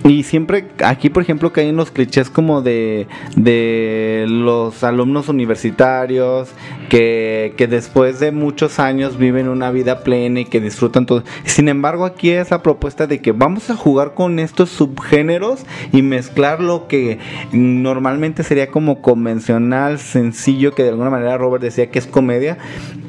Y 0.06 0.24
siempre 0.24 0.66
aquí, 0.84 1.08
por 1.08 1.22
ejemplo, 1.22 1.50
caen 1.50 1.76
los 1.76 1.90
clichés 1.90 2.28
como 2.28 2.60
de, 2.60 3.06
de 3.36 4.26
los 4.28 4.84
alumnos 4.84 5.30
universitarios 5.30 6.50
que, 6.90 7.54
que 7.56 7.66
después 7.66 8.20
de 8.20 8.30
muchos 8.30 8.78
años 8.78 9.16
viven 9.16 9.48
una 9.48 9.70
vida 9.70 10.00
plena 10.04 10.40
y 10.40 10.44
que 10.44 10.60
disfrutan 10.60 11.06
todo. 11.06 11.24
Sin 11.44 11.70
embargo, 11.70 12.04
aquí 12.04 12.32
es 12.32 12.50
la 12.50 12.62
propuesta 12.62 13.06
de 13.06 13.22
que 13.22 13.32
vamos 13.32 13.70
a 13.70 13.76
jugar 13.76 14.12
con 14.12 14.38
estos 14.40 14.68
subgéneros 14.68 15.64
y 15.90 16.02
mezclar 16.02 16.60
lo 16.60 16.86
que 16.86 17.18
normalmente 17.52 18.42
sería 18.42 18.68
como 18.68 19.00
convencional, 19.00 19.98
sencillo, 19.98 20.74
que 20.74 20.82
de 20.82 20.90
alguna 20.90 21.08
manera 21.08 21.38
Robert 21.38 21.64
decía 21.64 21.90
que 21.90 21.98
es 21.98 22.06
comedia. 22.06 22.58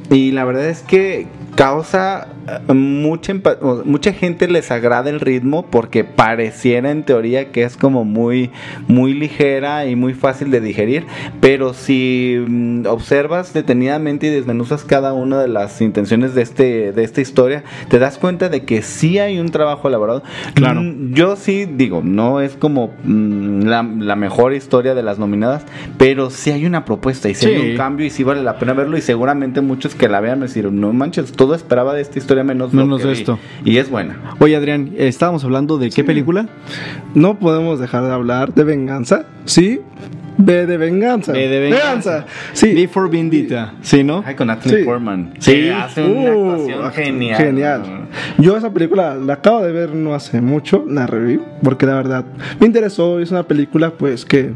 Y 0.10 0.32
la 0.32 0.46
verdad 0.46 0.70
es 0.70 0.82
que 0.82 1.28
causa 1.56 2.28
eh, 2.48 2.74
mucha, 2.74 3.34
mucha 3.86 4.14
gente 4.14 4.48
les 4.48 4.72
agrada 4.72 5.10
el 5.10 5.20
ritmo 5.20 5.66
porque 5.66 6.04
pareciera 6.04 6.92
en 6.92 7.04
teoría 7.04 7.52
que 7.52 7.64
es 7.64 7.78
como 7.78 8.04
muy 8.04 8.52
muy 8.88 9.14
ligera 9.14 9.86
y 9.86 9.96
muy 9.96 10.14
fácil 10.14 10.52
de 10.52 10.62
digerir 10.62 11.06
pero 11.42 11.74
si 11.74 12.38
mm, 12.46 12.86
observas 12.88 13.54
detenidamente 13.54 14.28
y 14.28 14.30
desmenuzas 14.30 14.84
cada 14.84 15.14
una 15.14 15.40
de 15.40 15.48
las 15.48 15.82
intenciones 15.82 16.36
de 16.36 16.42
este 16.42 16.92
de 16.92 17.04
esta 17.04 17.22
historia 17.22 17.64
te 17.90 18.00
das 18.00 18.18
cuenta 18.18 18.50
de 18.50 18.64
que 18.64 18.82
sí 18.82 19.20
hay 19.20 19.40
un 19.40 19.50
trabajo 19.50 19.88
elaborado 19.88 20.24
Claro. 20.54 20.82
Mm, 20.82 21.14
yo 21.14 21.36
sí 21.36 21.66
digo 21.66 22.02
no 22.04 22.42
es 22.42 22.56
como 22.56 22.94
mm, 23.04 23.62
la, 23.64 23.84
la 23.84 24.16
mejor 24.16 24.54
historia 24.54 24.94
de 24.94 25.04
las 25.04 25.20
nominadas 25.20 25.64
pero 25.98 26.30
sí 26.30 26.52
hay 26.52 26.66
una 26.66 26.86
propuesta 26.86 27.30
y 27.30 27.36
sí, 27.36 27.48
hay 27.48 27.72
un 27.72 27.78
cambio 27.78 28.06
y 28.06 28.10
sí 28.10 28.24
vale 28.24 28.44
la 28.44 28.60
pena 28.60 28.74
verlo 28.74 28.98
y 28.98 29.02
seguramente 29.02 29.62
muchos 29.62 29.96
que 29.96 30.10
la 30.10 30.20
vean 30.20 30.40
me 30.40 30.48
decir 30.48 30.72
no 30.72 30.92
manches 30.94 31.32
todo 31.32 31.45
esperaba 31.54 31.94
de 31.94 32.02
esta 32.02 32.18
historia 32.18 32.44
menos, 32.44 32.74
lo 32.74 32.82
Menos 32.86 33.02
que 33.02 33.08
vi". 33.08 33.14
esto. 33.14 33.38
y 33.64 33.78
es 33.78 33.90
buena 33.90 34.16
Oye, 34.40 34.56
Adrián, 34.56 34.92
estábamos 34.98 35.44
hablando 35.44 35.78
de 35.78 35.90
qué 35.92 36.04
película? 36.04 36.48
No 37.14 37.38
podemos 37.38 37.80
dejar 37.80 38.04
de 38.06 38.12
hablar 38.14 38.54
de 38.54 38.64
venganza. 38.64 39.26
Sí, 39.46 39.82
B 40.38 40.66
de 40.66 40.78
venganza. 40.78 41.32
B 41.32 41.48
de 41.48 41.60
venganza. 41.60 42.26
Sí. 42.54 42.74
Before 42.74 43.10
Vendetta, 43.10 43.74
¿sí, 43.82 44.04
no? 44.04 44.22
Ay, 44.26 44.36
con 44.36 44.48
Natalie 44.48 44.80
Sí. 44.80 44.84
Portman 44.84 45.34
Sí. 45.40 45.52
que 45.52 45.72
hace 45.74 46.04
una 46.04 46.32
Uh, 46.36 46.52
actuación 46.52 46.92
genial 46.92 47.38
Genial. 47.38 47.82
Yo 48.38 48.58
esa 48.58 48.72
película 48.74 49.16
la 49.16 49.34
acabo 49.34 49.62
de 49.64 49.72
ver 49.72 49.94
no 49.96 50.14
hace 50.14 50.42
mucho, 50.42 50.84
la 50.90 51.06
reví, 51.08 51.40
porque 51.64 51.86
la 51.86 51.96
verdad 51.96 52.26
me 52.60 52.66
interesó. 52.66 53.20
Es 53.20 53.32
una 53.32 53.44
película 53.44 53.92
pues 53.92 54.26
que 54.26 54.52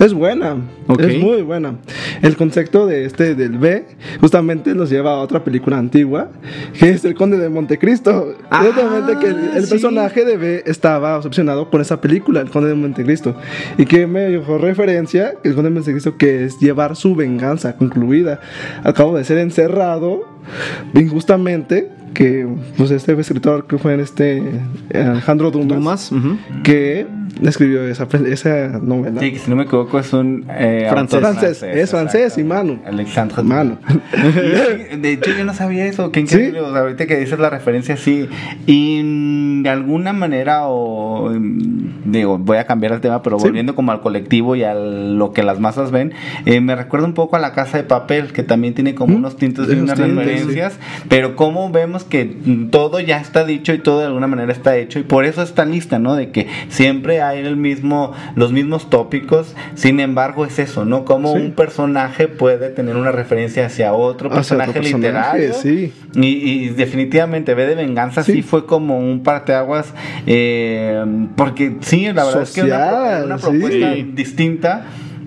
es 0.00 0.12
buena, 0.12 0.56
Ok. 0.86 1.00
es 1.00 1.18
muy 1.22 1.42
buena. 1.42 1.76
El 2.22 2.36
concepto 2.36 2.86
de 2.86 3.04
este 3.04 3.34
del 3.34 3.58
B 3.58 3.84
justamente 4.20 4.74
nos 4.74 4.90
lleva 4.90 5.12
a 5.12 5.16
otra 5.18 5.44
película 5.44 5.78
antigua, 5.78 6.30
que 6.78 6.90
es 6.90 7.04
El 7.04 7.14
Conde 7.14 7.38
de 7.38 7.48
Montecristo. 7.48 8.34
Ah, 8.50 8.64
Justamente 8.64 9.18
que 9.20 9.26
el, 9.28 9.56
el 9.56 9.64
sí. 9.64 9.70
personaje 9.70 10.24
de 10.24 10.36
B 10.36 10.62
estaba 10.66 11.16
obsesionado 11.18 11.70
con 11.70 11.80
esa 11.80 12.00
película, 12.00 12.40
El 12.40 12.50
Conde 12.50 12.68
de 12.70 12.74
Montecristo, 12.74 13.36
y 13.78 13.84
que 13.86 14.06
me 14.06 14.20
dejó 14.20 14.58
referencia 14.58 15.34
El 15.44 15.54
Conde 15.54 15.70
de 15.70 15.74
Montecristo 15.76 16.16
que 16.16 16.44
es 16.44 16.58
llevar 16.58 16.96
su 16.96 17.14
venganza 17.14 17.76
concluida. 17.76 18.40
Acabo 18.82 19.16
de 19.16 19.24
ser 19.24 19.38
encerrado 19.38 20.28
injustamente 20.94 21.88
que 22.14 22.46
pues 22.76 22.90
este 22.90 23.18
escritor 23.18 23.66
que 23.66 23.78
fue 23.78 24.00
este 24.00 24.42
Alejandro 24.94 25.50
Dumas, 25.50 25.68
Dumas, 25.78 26.12
ujú. 26.12 26.38
que 26.62 27.06
escribió 27.42 27.86
esa, 27.86 28.06
esa 28.26 28.78
novela. 28.80 29.20
Sí, 29.20 29.32
que 29.32 29.38
si 29.38 29.50
no 29.50 29.56
me 29.56 29.64
equivoco 29.64 29.98
es 29.98 30.12
un 30.12 30.44
eh, 30.50 30.86
Francés. 30.90 31.20
Francés, 31.20 31.62
es 31.62 31.90
francés, 31.90 32.38
y 32.38 32.44
Manu. 32.44 32.78
Alexandre 32.86 33.42
Manu. 33.42 33.76
De 34.98 35.12
hecho, 35.12 35.30
yo 35.36 35.44
no 35.44 35.54
sabía 35.54 35.86
eso. 35.86 36.10
Qué 36.12 36.20
increíble. 36.20 36.60
Sí. 36.60 36.64
O 36.64 36.70
sea, 36.72 36.80
ahorita 36.82 37.06
que 37.06 37.16
dices 37.18 37.38
la 37.38 37.50
referencia, 37.50 37.96
sí. 37.96 38.28
Y 38.66 39.00
mm, 39.02 39.62
de 39.62 39.70
alguna 39.70 40.12
manera, 40.12 40.66
o 40.66 41.30
mm, 41.30 42.10
digo, 42.12 42.38
voy 42.38 42.58
a 42.58 42.64
cambiar 42.66 42.92
el 42.92 43.00
tema, 43.00 43.22
pero 43.22 43.38
Sí. 43.38 43.46
volviendo 43.46 43.74
como 43.74 43.92
al 43.92 44.00
colectivo 44.00 44.56
y 44.56 44.62
a 44.64 44.74
lo 44.74 45.32
que 45.32 45.42
las 45.42 45.60
masas 45.60 45.90
ven, 45.90 46.12
eh, 46.46 46.60
me 46.60 46.76
recuerda 46.76 47.06
un 47.06 47.14
poco 47.14 47.36
a 47.36 47.38
la 47.38 47.52
casa 47.52 47.76
de 47.78 47.84
papel, 47.84 48.32
que 48.32 48.42
también 48.42 48.74
tiene 48.74 48.94
como 48.94 49.14
Mm, 49.14 49.16
unos 49.18 49.36
tintes 49.36 49.68
y 49.68 49.72
unas 49.72 49.96
tintes, 49.98 50.14
referencias. 50.14 50.78
Pero 51.08 51.36
como 51.36 51.70
vemos 51.70 52.04
que 52.04 52.24
mm, 52.24 52.70
todo 52.70 53.00
ya 53.00 53.18
está 53.18 53.44
dicho 53.44 53.72
y 53.72 53.78
todo 53.78 54.00
de 54.00 54.06
alguna 54.06 54.26
manera 54.26 54.52
está 54.52 54.76
hecho. 54.76 54.98
Y 54.98 55.02
por 55.02 55.24
eso 55.24 55.42
está 55.42 55.64
lista, 55.64 55.98
¿no? 55.98 56.14
De 56.14 56.30
que 56.30 56.46
siempre 56.68 57.20
hay 57.28 57.40
el 57.40 57.56
mismo, 57.56 58.12
los 58.36 58.52
mismos 58.52 58.90
tópicos. 58.90 59.54
Sin 59.74 60.00
embargo, 60.00 60.44
es 60.46 60.58
eso, 60.58 60.84
¿no? 60.84 61.04
Como 61.04 61.32
Sí. 61.34 61.38
un 61.42 61.52
personaje 61.52 62.28
puede 62.28 62.70
tener 62.70 62.96
una 62.96 63.12
referencia 63.12 63.66
hacia 63.66 63.92
otro 63.92 64.28
Hacia 64.28 64.56
otro 64.56 64.64
personaje 64.64 64.80
literario. 64.80 65.52
sí. 65.54 65.92
Y, 66.14 66.26
y 66.26 66.68
definitivamente 66.70 67.54
V 67.54 67.66
de 67.66 67.74
Venganza 67.74 68.22
sí. 68.22 68.34
Sí. 68.34 68.42
fue 68.42 68.66
como 68.66 68.98
un 68.98 69.22
parteaguas. 69.22 69.92
eh, 70.26 71.04
porque 71.36 71.76
sí, 71.80 72.04
la 72.12 72.24
verdad 72.24 72.42
es 72.42 72.52
que 72.52 72.62
una, 72.62 73.22
una 73.24 73.36
propuesta 73.38 73.90
distinta. 74.14 74.84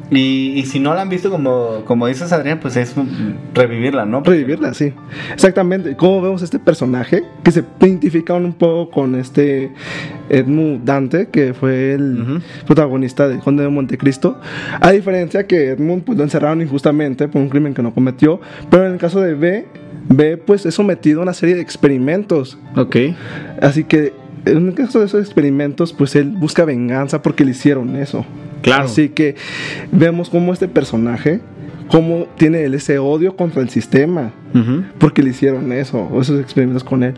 Y, 0.10 0.54
y 0.56 0.66
si 0.66 0.80
no 0.80 0.94
la 0.94 1.02
han 1.02 1.10
visto, 1.10 1.30
como, 1.30 1.84
como 1.86 2.08
dices 2.08 2.32
Adrián, 2.32 2.60
pues 2.62 2.78
es 2.78 2.96
revivirla, 3.54 4.06
¿no? 4.06 4.22
Revivirla, 4.24 4.74
sí. 4.74 4.94
Exactamente. 5.34 5.96
¿Cómo 5.96 6.22
vemos 6.22 6.42
este 6.42 6.60
personaje 6.60 7.24
que 7.44 7.52
se 7.52 7.64
identifica 7.82 8.34
un 8.34 8.54
poco 8.54 8.90
con 8.90 9.16
este 9.16 9.72
Edmund 10.30 10.86
Dante, 10.86 11.28
que 11.28 11.54
fue 11.54 11.94
el 11.94 12.42
protagonista 12.66 13.28
de 13.28 13.40
Conde 13.40 13.64
de 13.64 13.70
Montecristo? 13.70 14.40
A 14.80 14.92
diferencia 14.92 15.46
que 15.46 15.70
Edmund 15.72 16.04
pues, 16.04 16.18
lo 16.18 16.24
encerraron 16.24 16.62
injustamente 16.62 17.28
por 17.28 17.42
un 17.42 17.50
crimen 17.50 17.74
que 17.74 17.84
no 17.84 17.94
cometió, 17.94 18.40
pero 18.70 18.86
en 18.86 18.94
el 18.94 19.00
caso 19.00 19.20
de 19.20 19.34
B, 19.36 19.66
B 20.08 20.38
pues 20.38 20.66
es 20.66 20.76
sometido 20.76 21.20
a 21.20 21.24
una 21.24 21.34
serie 21.34 21.56
de 21.56 21.62
experimentos. 21.62 22.58
Ok. 22.76 22.96
Así 23.62 23.84
que 23.84 24.14
en 24.46 24.68
el 24.70 24.74
caso 24.74 25.00
de 25.00 25.08
esos 25.08 25.22
experimentos, 25.22 25.92
pues 25.92 26.16
él 26.16 26.30
busca 26.30 26.64
venganza 26.64 27.22
porque 27.22 27.44
le 27.44 27.52
hicieron 27.52 27.96
eso. 27.98 28.26
Claro. 28.62 28.86
Así 28.86 29.10
que 29.10 29.36
vemos 29.92 30.30
cómo 30.30 30.54
este 30.54 30.68
personaje, 30.68 31.40
cómo 31.90 32.28
tiene 32.38 32.64
él 32.64 32.74
ese 32.74 33.00
odio 33.00 33.36
contra 33.36 33.62
el 33.62 33.70
sistema, 33.70 34.32
porque 34.98 35.22
le 35.22 35.30
hicieron 35.30 35.72
eso, 35.72 36.10
esos 36.20 36.42
experimentos 36.42 36.84
con 36.84 37.04
él. 37.04 37.14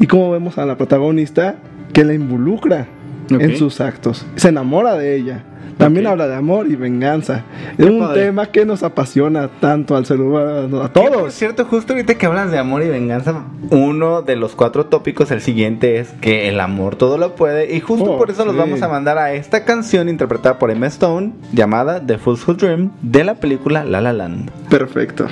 Y 0.00 0.06
cómo 0.06 0.30
vemos 0.30 0.58
a 0.58 0.66
la 0.66 0.76
protagonista 0.76 1.56
que 1.92 2.04
la 2.04 2.14
involucra 2.14 2.86
en 3.30 3.56
sus 3.56 3.80
actos, 3.80 4.24
se 4.36 4.48
enamora 4.48 4.96
de 4.96 5.16
ella. 5.16 5.44
También 5.78 6.06
habla 6.08 6.26
de 6.26 6.34
amor 6.34 6.66
y 6.68 6.74
venganza. 6.76 7.44
Es 7.78 7.86
un 7.86 8.00
padre. 8.00 8.24
tema 8.24 8.46
que 8.46 8.64
nos 8.66 8.82
apasiona 8.82 9.48
tanto 9.60 9.96
al 9.96 10.04
ser 10.06 10.20
humano, 10.20 10.82
a 10.82 10.92
todos. 10.92 11.32
cierto, 11.32 11.64
justo 11.64 11.92
ahorita 11.92 12.16
que 12.16 12.26
hablas 12.26 12.50
de 12.50 12.58
amor 12.58 12.82
y 12.82 12.88
venganza, 12.88 13.44
uno 13.70 14.22
de 14.22 14.34
los 14.36 14.54
cuatro 14.56 14.86
tópicos, 14.86 15.30
el 15.30 15.40
siguiente 15.40 15.98
es 16.00 16.08
que 16.20 16.48
el 16.48 16.58
amor 16.60 16.96
todo 16.96 17.16
lo 17.16 17.34
puede. 17.36 17.74
Y 17.74 17.80
justo 17.80 18.12
Oh, 18.12 18.18
por 18.18 18.30
eso 18.30 18.44
los 18.44 18.56
vamos 18.56 18.82
a 18.82 18.88
mandar 18.88 19.18
a 19.18 19.32
esta 19.32 19.64
canción 19.64 20.08
interpretada 20.08 20.58
por 20.58 20.70
Emma 20.70 20.86
Stone, 20.88 21.32
llamada 21.52 22.04
The 22.04 22.18
Fool's 22.18 22.46
Who 22.46 22.54
Dream, 22.54 22.90
de 23.02 23.22
la 23.24 23.34
película 23.36 23.84
La 23.84 24.00
La 24.00 24.12
Land. 24.12 24.50
Perfecto. 24.68 25.26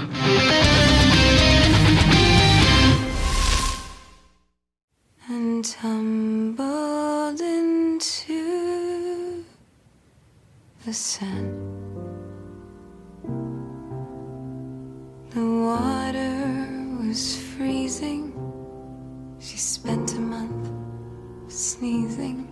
and 5.29 5.65
tumbled 5.65 6.36
the 10.87 10.93
sun. 10.93 11.45
The 15.31 15.45
water 15.45 16.69
was 17.01 17.39
freezing. 17.39 18.33
She 19.41 19.57
spent 19.57 20.15
a 20.15 20.21
month 20.21 20.71
sneezing, 21.49 22.47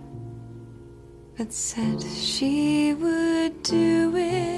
but 1.37 1.53
said 1.53 2.03
she 2.03 2.93
would 2.93 3.63
do 3.63 4.11
it 4.17 4.54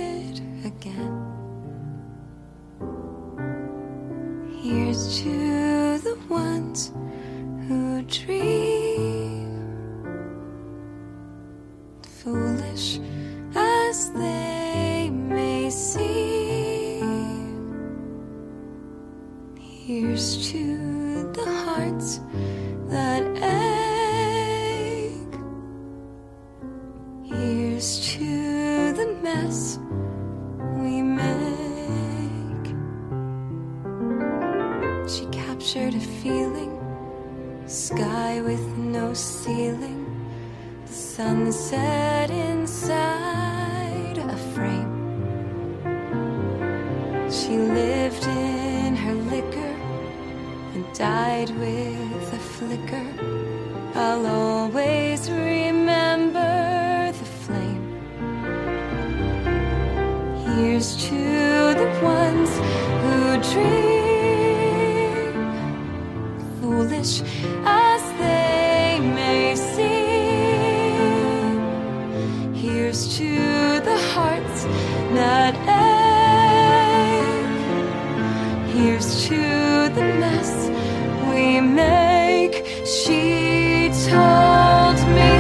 She 82.88 83.90
told 84.08 84.96
me 85.10 85.34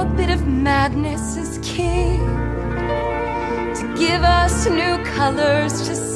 a 0.00 0.10
bit 0.16 0.30
of 0.30 0.46
madness 0.46 1.36
is 1.36 1.58
key 1.58 2.16
to 3.78 3.94
give 3.98 4.22
us 4.22 4.66
new 4.70 4.96
colors 5.04 5.86
to 5.86 6.07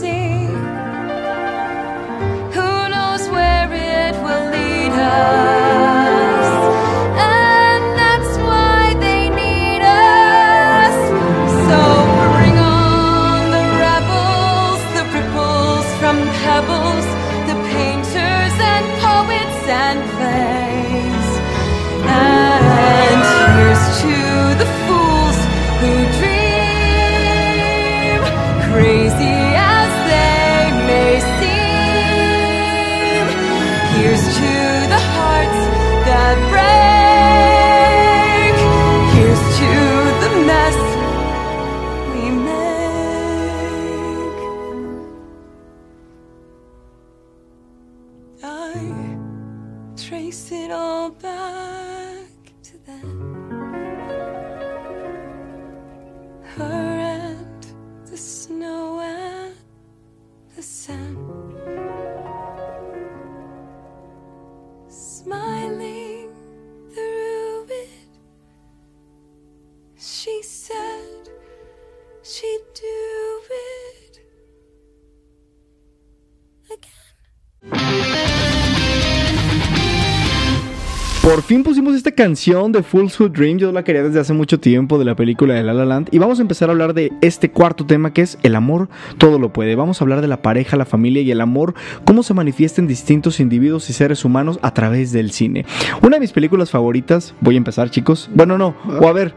pusimos 81.72 81.94
esta 81.94 82.10
canción 82.12 82.70
de 82.70 82.82
Fools 82.82 83.18
Who 83.18 83.30
Dream. 83.30 83.56
Yo 83.56 83.72
la 83.72 83.82
quería 83.82 84.02
desde 84.02 84.20
hace 84.20 84.34
mucho 84.34 84.60
tiempo 84.60 84.98
de 84.98 85.06
la 85.06 85.14
película 85.14 85.54
de 85.54 85.62
La 85.62 85.72
La 85.72 85.86
Land. 85.86 86.10
Y 86.10 86.18
vamos 86.18 86.38
a 86.38 86.42
empezar 86.42 86.68
a 86.68 86.72
hablar 86.72 86.92
de 86.92 87.10
este 87.22 87.50
cuarto 87.50 87.86
tema 87.86 88.12
que 88.12 88.20
es 88.20 88.36
el 88.42 88.56
amor, 88.56 88.90
todo 89.16 89.38
lo 89.38 89.54
puede. 89.54 89.74
Vamos 89.74 89.98
a 89.98 90.04
hablar 90.04 90.20
de 90.20 90.28
la 90.28 90.42
pareja, 90.42 90.76
la 90.76 90.84
familia 90.84 91.22
y 91.22 91.30
el 91.30 91.40
amor, 91.40 91.72
cómo 92.04 92.22
se 92.22 92.34
manifiesta 92.34 92.82
en 92.82 92.88
distintos 92.88 93.40
individuos 93.40 93.88
y 93.88 93.94
seres 93.94 94.22
humanos 94.26 94.58
a 94.60 94.74
través 94.74 95.12
del 95.12 95.30
cine. 95.30 95.64
Una 96.02 96.16
de 96.16 96.20
mis 96.20 96.32
películas 96.32 96.70
favoritas, 96.70 97.34
voy 97.40 97.54
a 97.54 97.58
empezar, 97.58 97.88
chicos. 97.88 98.28
Bueno, 98.34 98.58
no, 98.58 98.74
o 99.00 99.08
a 99.08 99.12
ver. 99.14 99.32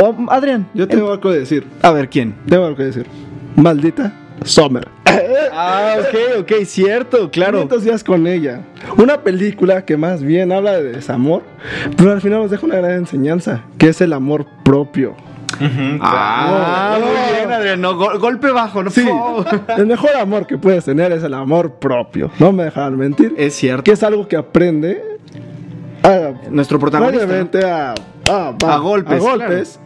O, 0.00 0.16
Adrián, 0.30 0.66
Yo 0.72 0.88
tengo 0.88 1.10
algo 1.10 1.30
que 1.30 1.40
decir. 1.40 1.66
a 1.82 1.90
ver 1.90 2.08
quién. 2.08 2.34
Tengo 2.48 2.64
algo 2.64 2.78
que 2.78 2.84
decir. 2.84 3.04
Maldita 3.54 4.14
Summer. 4.44 4.88
Ah, 5.56 5.98
ok, 6.00 6.40
ok, 6.40 6.52
cierto, 6.64 7.30
claro. 7.30 7.58
500 7.58 7.84
días 7.84 8.02
con 8.02 8.26
ella. 8.26 8.62
Una 8.96 9.20
película 9.22 9.84
que 9.84 9.96
más 9.96 10.20
bien 10.24 10.50
habla 10.50 10.72
de 10.72 10.82
desamor, 10.90 11.42
pero 11.96 12.10
al 12.10 12.20
final 12.20 12.40
nos 12.42 12.50
deja 12.50 12.66
una 12.66 12.76
gran 12.78 12.90
enseñanza, 12.92 13.62
que 13.78 13.88
es 13.90 14.00
el 14.00 14.12
amor 14.12 14.46
propio. 14.64 15.14
Ah, 16.00 16.98
No, 16.98 17.06
muy 17.06 17.36
bien, 17.36 17.52
Adrián. 17.52 17.80
No, 17.80 17.94
gol- 17.96 18.18
golpe 18.18 18.50
bajo, 18.50 18.82
no 18.82 18.90
Sí, 18.90 19.06
el 19.78 19.86
mejor 19.86 20.16
amor 20.16 20.48
que 20.48 20.58
puedes 20.58 20.84
tener 20.84 21.12
es 21.12 21.22
el 21.22 21.34
amor 21.34 21.74
propio. 21.74 22.30
No 22.40 22.50
me 22.50 22.64
dejan 22.64 22.96
mentir. 22.98 23.34
Es 23.38 23.54
cierto. 23.54 23.84
Que 23.84 23.92
es 23.92 24.02
algo 24.02 24.26
que 24.26 24.36
aprende 24.36 25.00
a, 26.02 26.32
Nuestro 26.50 26.80
protagonista. 26.80 27.26
probablemente 27.26 27.64
a, 27.64 27.94
a, 28.28 28.48
A 28.74 28.78
golpes, 28.78 29.20
golpes, 29.22 29.78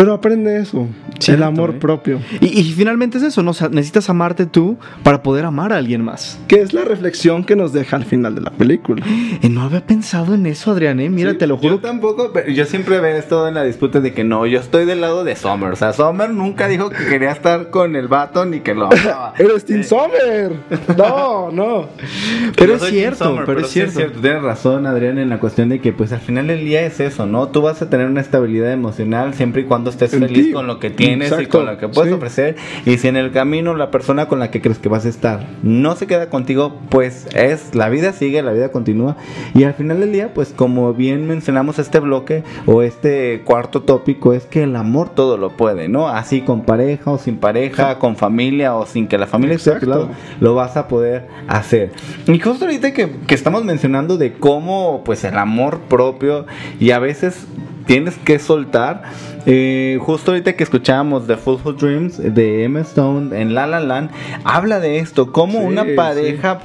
Pero 0.00 0.14
aprende 0.14 0.56
eso. 0.56 0.88
Cierto, 1.18 1.42
el 1.42 1.42
amor 1.42 1.74
¿eh? 1.74 1.78
propio. 1.78 2.20
Y, 2.40 2.58
y 2.58 2.72
finalmente 2.72 3.18
es 3.18 3.24
eso, 3.24 3.42
¿no? 3.42 3.50
O 3.50 3.52
sea, 3.52 3.68
necesitas 3.68 4.08
amarte 4.08 4.46
tú 4.46 4.78
para 5.02 5.22
poder 5.22 5.44
amar 5.44 5.74
a 5.74 5.76
alguien 5.76 6.02
más. 6.02 6.40
Que 6.48 6.62
es 6.62 6.72
la 6.72 6.84
reflexión 6.84 7.44
que 7.44 7.54
nos 7.54 7.74
deja 7.74 7.96
al 7.96 8.06
final 8.06 8.34
de 8.34 8.40
la 8.40 8.50
película. 8.50 9.04
Eh, 9.42 9.50
no 9.50 9.60
había 9.60 9.84
pensado 9.84 10.32
en 10.32 10.46
eso, 10.46 10.70
Adrián, 10.70 11.00
¿eh? 11.00 11.10
Mira, 11.10 11.36
te 11.36 11.46
lo 11.46 11.58
juro. 11.58 11.74
Yo 11.74 11.80
tampoco, 11.80 12.30
pero 12.32 12.50
yo 12.50 12.64
siempre 12.64 12.98
veo 12.98 13.14
esto 13.14 13.46
en 13.46 13.52
la 13.52 13.62
disputa 13.62 14.00
de 14.00 14.14
que 14.14 14.24
no, 14.24 14.46
yo 14.46 14.58
estoy 14.58 14.86
del 14.86 15.02
lado 15.02 15.22
de 15.22 15.36
Summer. 15.36 15.70
O 15.70 15.76
sea, 15.76 15.92
Summer 15.92 16.30
nunca 16.30 16.66
dijo 16.66 16.88
que 16.88 17.04
quería 17.04 17.32
estar 17.32 17.68
con 17.68 17.94
el 17.94 18.08
vato 18.08 18.46
ni 18.46 18.60
que 18.60 18.74
lo 18.74 18.86
amaba. 18.90 19.34
Eres 19.38 19.66
Tim 19.66 19.82
Sommer. 19.84 20.52
No, 20.96 21.50
no. 21.52 21.88
Pero 22.56 22.76
es 22.76 22.84
cierto, 22.84 23.42
pero 23.44 23.60
es 23.60 23.66
sí 23.66 23.82
cierto. 23.86 24.20
Tienes 24.20 24.42
razón, 24.42 24.86
Adrián, 24.86 25.18
en 25.18 25.28
la 25.28 25.38
cuestión 25.38 25.68
de 25.68 25.78
que, 25.80 25.92
pues 25.92 26.10
al 26.12 26.20
final 26.20 26.46
del 26.46 26.64
día 26.64 26.86
es 26.86 27.00
eso, 27.00 27.26
¿no? 27.26 27.48
Tú 27.48 27.60
vas 27.60 27.82
a 27.82 27.90
tener 27.90 28.06
una 28.06 28.22
estabilidad 28.22 28.72
emocional 28.72 29.34
siempre 29.34 29.62
y 29.62 29.64
cuando 29.64 29.89
estés 29.90 30.12
En 30.14 30.20
feliz 30.20 30.46
ti. 30.46 30.52
con 30.52 30.66
lo 30.66 30.78
que 30.78 30.90
tienes 30.90 31.30
y 31.30 31.34
Exacto, 31.34 31.58
con 31.58 31.66
lo 31.66 31.78
que 31.78 31.88
puedes 31.88 32.10
sí. 32.10 32.16
ofrecer. 32.16 32.56
Y 32.86 32.98
si 32.98 33.08
en 33.08 33.16
el 33.16 33.30
camino 33.32 33.74
la 33.74 33.90
persona 33.90 34.26
con 34.26 34.38
la 34.38 34.50
que 34.50 34.60
crees 34.60 34.78
que 34.78 34.88
vas 34.88 35.04
a 35.06 35.08
estar 35.08 35.46
no 35.62 35.94
se 35.96 36.06
queda 36.06 36.30
contigo, 36.30 36.78
pues 36.88 37.26
es 37.34 37.74
la 37.74 37.88
vida 37.88 38.12
sigue, 38.12 38.42
la 38.42 38.52
vida 38.52 38.70
continúa. 38.70 39.16
Y 39.54 39.64
al 39.64 39.74
final 39.74 40.00
del 40.00 40.12
día, 40.12 40.32
pues 40.34 40.52
como 40.54 40.94
bien 40.94 41.26
mencionamos 41.26 41.78
este 41.78 42.00
bloque 42.00 42.42
o 42.66 42.82
este 42.82 43.42
cuarto 43.44 43.82
tópico, 43.82 44.32
es 44.32 44.46
que 44.46 44.62
el 44.62 44.76
amor 44.76 45.10
todo 45.10 45.36
lo 45.36 45.50
puede, 45.50 45.88
¿no? 45.88 46.08
Así 46.08 46.40
con 46.40 46.62
pareja 46.62 47.10
o 47.10 47.18
sin 47.18 47.36
pareja, 47.36 47.98
con 47.98 48.16
familia 48.16 48.74
o 48.74 48.86
sin 48.86 49.06
que 49.08 49.18
la 49.18 49.26
familia 49.26 49.56
esté 49.56 49.72
a 49.72 49.78
tu 49.78 49.86
lado, 49.86 50.08
lo 50.40 50.54
vas 50.54 50.76
a 50.76 50.88
poder 50.88 51.28
hacer. 51.48 51.92
Y 52.26 52.38
justo 52.38 52.64
ahorita 52.64 52.92
que, 52.92 53.10
que 53.26 53.34
estamos 53.34 53.64
mencionando 53.64 54.16
de 54.18 54.32
cómo 54.34 55.02
pues 55.04 55.24
el 55.24 55.36
amor 55.36 55.80
propio 55.88 56.46
y 56.78 56.90
a 56.92 56.98
veces 56.98 57.46
tienes 57.86 58.16
que 58.18 58.38
soltar, 58.38 59.02
eh, 59.46 59.98
justo 60.00 60.30
ahorita 60.32 60.54
que 60.54 60.64
escuchábamos 60.64 61.26
The 61.26 61.36
Foolful 61.36 61.76
Dreams 61.76 62.18
de 62.34 62.64
Emma 62.64 62.80
Stone 62.80 63.38
en 63.40 63.54
La 63.54 63.66
La 63.66 63.80
Land, 63.80 64.10
habla 64.44 64.80
de 64.80 64.98
esto, 64.98 65.32
como 65.32 65.60
Sí, 65.60 65.64
una 65.66 65.84
sí. 65.84 65.90
pareja 65.96 66.60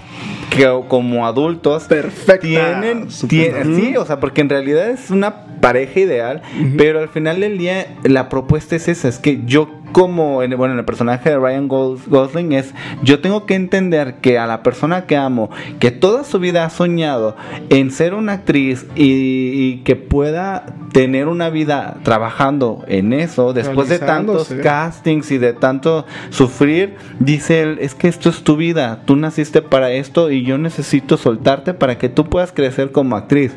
que 0.50 0.70
como 0.88 1.26
adultos 1.26 1.84
Perfecta. 1.86 2.40
tienen, 2.40 3.10
Súper. 3.12 3.30
tienen- 3.30 3.76
sí, 3.76 3.98
o 3.98 4.06
sea, 4.06 4.20
porque 4.20 4.42
en 4.42 4.50
realidad 4.50 4.90
es 4.90 5.10
una 5.10 5.46
pareja 5.62 6.00
ideal, 6.00 6.42
pero 6.78 7.00
al 7.00 7.10
final 7.10 7.40
del 7.40 7.58
día 7.58 7.88
la 8.04 8.30
propuesta 8.30 8.76
es 8.76 8.88
esa, 8.88 9.08
es 9.08 9.18
que 9.20 9.42
yo 9.46 9.70
como, 9.96 10.44
en, 10.44 10.58
bueno, 10.58 10.74
en 10.74 10.80
el 10.80 10.84
personaje 10.84 11.30
de 11.30 11.38
Ryan 11.38 11.70
Gos- 11.70 12.06
Gosling 12.08 12.52
es, 12.52 12.74
yo 13.02 13.22
tengo 13.22 13.46
que 13.46 13.56
entender 13.56 14.16
que 14.16 14.38
a 14.38 14.46
la 14.46 14.62
persona 14.62 15.06
que 15.06 15.16
amo, 15.16 15.50
que 15.80 15.90
toda 15.90 16.26
su 16.26 16.38
vida 16.38 16.66
ha 16.66 16.70
soñado 16.70 17.38
en 17.70 17.92
ser 17.92 18.14
una 18.14 18.34
actriz 18.34 18.86
y, 18.98 19.04
y 19.06 19.82
que 19.86 19.96
pueda 19.96 20.66
tener 20.92 21.30
una 21.30 21.50
vida 21.50 21.96
trabajando 22.04 22.84
en 22.90 23.14
eso, 23.14 23.54
después 23.54 23.88
de 23.88 24.00
tantos 24.06 24.50
castings 24.64 25.32
y 25.32 25.38
de 25.38 25.54
tanto 25.54 26.06
sufrir, 26.30 26.96
dice 27.22 27.62
él, 27.62 27.78
es 27.80 27.96
que 27.96 28.10
esto 28.10 28.28
es 28.28 28.44
tu 28.44 28.58
vida, 28.58 29.02
tú 29.06 29.16
naciste 29.16 29.62
para 29.62 29.92
esto 29.92 30.30
y 30.30 30.44
yo 30.44 30.58
necesito 30.58 31.16
soltarte 31.16 31.74
para 31.74 31.98
que 31.98 32.10
tú 32.10 32.26
puedas 32.26 32.52
crecer 32.52 32.92
como 32.92 33.16
actriz. 33.16 33.54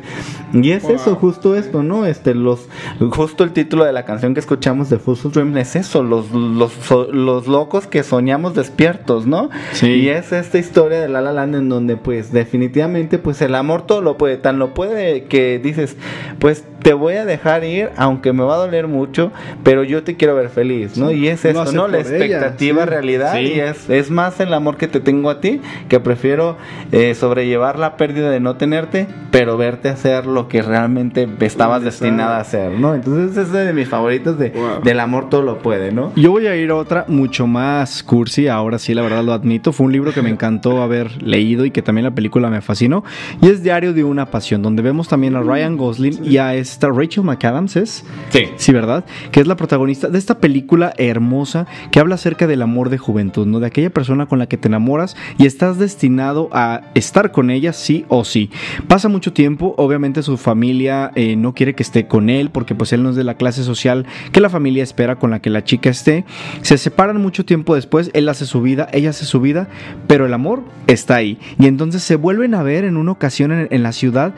Y 0.53 0.71
es 0.71 0.85
eso, 0.85 1.15
justo 1.15 1.55
esto, 1.55 1.83
¿no? 1.83 2.05
Este, 2.05 2.33
los, 2.33 2.69
justo 3.11 3.43
el 3.43 3.51
título 3.51 3.83
de 3.83 3.91
la 3.91 4.05
canción 4.05 4.33
que 4.33 4.39
escuchamos 4.39 4.89
de 4.89 4.99
Full 4.99 5.17
Dream 5.33 5.57
es 5.57 5.75
eso, 5.75 6.01
los, 6.01 6.28
los, 6.33 6.71
so- 6.73 7.07
los 7.11 7.47
locos 7.47 7.87
que 7.87 8.03
soñamos 8.03 8.53
despiertos, 8.55 9.25
¿no? 9.25 9.49
Sí. 9.73 9.87
Y 9.91 10.09
es 10.09 10.31
esta 10.31 10.57
historia 10.57 10.99
de 11.01 11.09
La 11.09 11.21
La 11.21 11.31
Land 11.33 11.55
en 11.55 11.69
donde 11.69 11.97
pues 11.97 12.31
definitivamente 12.31 13.17
pues 13.17 13.41
el 13.41 13.55
amor 13.55 13.83
todo 13.85 14.01
lo 14.01 14.17
puede, 14.17 14.37
tan 14.37 14.59
lo 14.59 14.73
puede 14.73 15.25
que 15.25 15.59
dices, 15.59 15.95
pues 16.39 16.63
te 16.81 16.93
voy 16.93 17.15
a 17.15 17.25
dejar 17.25 17.65
ir, 17.65 17.89
aunque 17.97 18.31
me 18.31 18.43
va 18.43 18.55
a 18.55 18.57
doler 18.57 18.87
mucho, 18.87 19.31
pero 19.63 19.83
yo 19.83 20.03
te 20.03 20.15
quiero 20.15 20.33
ver 20.35 20.47
feliz, 20.49 20.97
¿no? 20.97 21.11
Y 21.11 21.27
es 21.27 21.43
eso, 21.43 21.65
¿no? 21.73 21.87
La 21.89 21.99
ella, 21.99 22.09
expectativa 22.09 22.83
sí. 22.83 22.89
realidad 22.89 23.33
Sí. 23.33 23.39
y 23.55 23.59
es, 23.59 23.89
es 23.89 24.09
más 24.11 24.39
el 24.39 24.53
amor 24.53 24.77
que 24.77 24.87
te 24.87 25.01
tengo 25.01 25.29
a 25.29 25.41
ti, 25.41 25.59
que 25.89 25.99
prefiero 25.99 26.55
eh, 26.93 27.15
sobrellevar 27.15 27.77
la 27.77 27.97
pérdida 27.97 28.29
de 28.29 28.39
no 28.39 28.55
tenerte, 28.55 29.07
pero 29.29 29.57
verte 29.57 29.89
hacer 29.89 30.25
lo 30.25 30.47
que 30.47 30.61
realmente 30.61 31.27
estabas 31.41 31.83
destinada 31.83 32.37
a 32.37 32.41
hacer, 32.41 32.71
¿no? 32.71 32.95
Entonces 32.95 33.35
es 33.37 33.51
de 33.51 33.73
mis 33.73 33.89
favoritos 33.89 34.39
de, 34.39 34.49
Wow. 34.49 34.81
del 34.83 34.99
amor 35.01 35.29
todo 35.29 35.41
lo 35.41 35.59
puede, 35.59 35.91
¿no? 35.91 36.11
Yo 36.19 36.31
voy 36.31 36.47
a 36.47 36.55
ir 36.57 36.69
a 36.69 36.75
otra 36.75 37.05
mucho 37.07 37.47
más 37.47 38.03
cursi, 38.03 38.49
ahora 38.49 38.77
sí, 38.77 38.93
la 38.93 39.01
verdad 39.01 39.23
lo 39.23 39.31
admito. 39.31 39.71
Fue 39.71 39.85
un 39.85 39.93
libro 39.93 40.13
que 40.13 40.21
me 40.21 40.29
encantó 40.29 40.81
haber 40.81 41.23
leído 41.23 41.63
y 41.63 41.71
que 41.71 41.81
también 41.81 42.03
la 42.03 42.13
película 42.13 42.49
me 42.49 42.59
fascinó. 42.59 43.05
Y 43.41 43.47
es 43.47 43.63
Diario 43.63 43.93
de 43.93 44.03
una 44.03 44.25
Pasión, 44.25 44.61
donde 44.61 44.81
vemos 44.81 45.07
también 45.07 45.37
a 45.37 45.41
Ryan 45.41 45.77
Gosling 45.77 46.25
y 46.25 46.35
a 46.35 46.55
esta 46.55 46.89
Rachel 46.89 47.23
McAdams, 47.23 47.77
¿es? 47.77 48.05
Sí. 48.31 48.49
Sí, 48.57 48.73
¿verdad? 48.73 49.05
Que 49.31 49.39
es 49.39 49.47
la 49.47 49.55
protagonista 49.55 50.09
de 50.09 50.17
esta 50.17 50.39
película 50.39 50.91
hermosa 50.97 51.67
que 51.89 52.01
habla 52.01 52.15
acerca 52.15 52.47
del 52.47 52.63
amor 52.63 52.89
de 52.89 52.97
juventud, 52.97 53.47
¿no? 53.47 53.61
De 53.61 53.67
aquella 53.67 53.89
persona 53.89 54.25
con 54.25 54.39
la 54.39 54.47
que 54.47 54.57
te 54.57 54.67
enamoras 54.67 55.15
y 55.37 55.45
estás 55.45 55.79
destinado 55.79 56.49
a 56.51 56.81
estar 56.95 57.31
con 57.31 57.49
ella 57.49 57.71
sí 57.71 58.03
o 58.09 58.25
sí. 58.25 58.49
Pasa 58.89 59.07
mucho 59.07 59.31
tiempo, 59.31 59.73
obviamente 59.77 60.21
su 60.21 60.35
familia 60.35 61.11
eh, 61.15 61.37
no 61.37 61.53
quiere 61.53 61.75
que 61.75 61.83
esté 61.83 62.07
con 62.07 62.29
él 62.29 62.49
porque 62.49 62.75
pues 62.75 62.91
él 62.91 63.03
no 63.03 63.11
es 63.11 63.15
de 63.15 63.23
la 63.23 63.35
clase 63.35 63.63
social 63.63 64.05
que 64.33 64.41
la 64.41 64.49
familia 64.49 64.83
espera 64.83 65.15
con 65.15 65.31
la 65.31 65.39
que 65.39 65.49
la 65.49 65.63
chica 65.63 65.89
esté. 65.99 66.25
Se 66.61 66.77
separan 66.77 67.21
mucho 67.21 67.45
tiempo 67.45 67.75
después, 67.75 68.09
él 68.13 68.27
hace 68.29 68.45
su 68.45 68.61
vida, 68.61 68.87
ella 68.91 69.11
hace 69.11 69.25
su 69.25 69.39
vida, 69.39 69.67
pero 70.07 70.25
el 70.25 70.33
amor 70.33 70.63
está 70.87 71.15
ahí. 71.15 71.37
Y 71.59 71.67
entonces 71.67 72.03
se 72.03 72.15
vuelven 72.15 72.53
a 72.55 72.63
ver 72.63 72.83
en 72.83 72.97
una 72.97 73.11
ocasión 73.11 73.51
en, 73.51 73.67
en 73.69 73.83
la 73.83 73.91
ciudad 73.91 74.33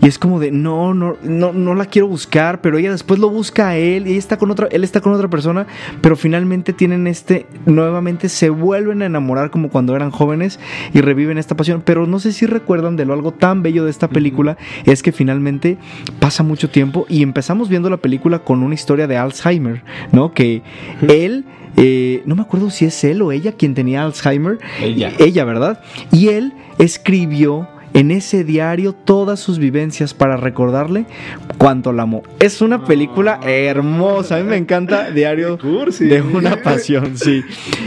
y 0.00 0.08
es 0.08 0.18
como 0.18 0.40
de, 0.40 0.50
no, 0.50 0.94
no, 0.94 1.16
no, 1.22 1.52
no 1.52 1.74
la 1.74 1.86
quiero 1.86 2.08
buscar, 2.08 2.60
pero 2.60 2.78
ella 2.78 2.90
después 2.90 3.20
lo 3.20 3.30
busca 3.30 3.68
a 3.68 3.76
él 3.76 4.06
y 4.06 4.10
ella 4.10 4.18
está 4.18 4.36
con 4.36 4.50
otra, 4.50 4.68
él 4.70 4.84
está 4.84 5.00
con 5.00 5.12
otra 5.12 5.28
persona, 5.28 5.66
pero 6.00 6.16
finalmente 6.16 6.72
tienen 6.72 7.06
este, 7.06 7.46
nuevamente 7.66 8.28
se 8.28 8.50
vuelven 8.50 9.02
a 9.02 9.06
enamorar 9.06 9.50
como 9.50 9.68
cuando 9.68 9.94
eran 9.94 10.10
jóvenes 10.10 10.58
y 10.92 11.00
reviven 11.00 11.38
esta 11.38 11.56
pasión. 11.56 11.82
Pero 11.84 12.06
no 12.06 12.18
sé 12.18 12.32
si 12.32 12.46
recuerdan 12.46 12.96
de 12.96 13.04
lo 13.04 13.12
algo 13.12 13.32
tan 13.32 13.62
bello 13.62 13.84
de 13.84 13.90
esta 13.90 14.08
película, 14.08 14.56
es 14.84 15.02
que 15.02 15.12
finalmente 15.12 15.78
pasa 16.18 16.42
mucho 16.42 16.70
tiempo 16.70 17.06
y 17.08 17.22
empezamos 17.22 17.68
viendo 17.68 17.90
la 17.90 17.98
película 17.98 18.40
con 18.40 18.62
una 18.62 18.74
historia 18.74 19.06
de 19.06 19.16
Alzheimer, 19.16 19.82
¿no? 20.12 20.32
Que 20.32 20.62
él... 21.10 21.44
eh, 21.76 22.22
no 22.26 22.36
me 22.36 22.42
acuerdo 22.42 22.70
si 22.70 22.84
es 22.84 23.02
él 23.04 23.22
o 23.22 23.32
ella 23.32 23.52
quien 23.52 23.74
tenía 23.74 24.04
Alzheimer. 24.04 24.58
Ella. 24.80 25.12
Ella, 25.18 25.44
¿verdad? 25.44 25.80
Y 26.12 26.28
él 26.28 26.52
escribió 26.78 27.68
en 27.94 28.10
ese 28.10 28.44
diario 28.44 28.92
todas 28.94 29.40
sus 29.40 29.58
vivencias 29.58 30.14
para 30.14 30.36
recordarle 30.36 31.04
cuánto 31.58 31.92
la 31.92 32.04
amó. 32.04 32.22
Es 32.40 32.60
una 32.62 32.84
película 32.84 33.38
hermosa. 33.44 34.36
A 34.36 34.38
mí 34.38 34.44
me 34.48 34.56
encanta 34.56 35.10
Diario 35.10 35.56
de 36.00 36.22
una 36.22 36.56
pasión, 36.62 37.16
sí. 37.16 37.42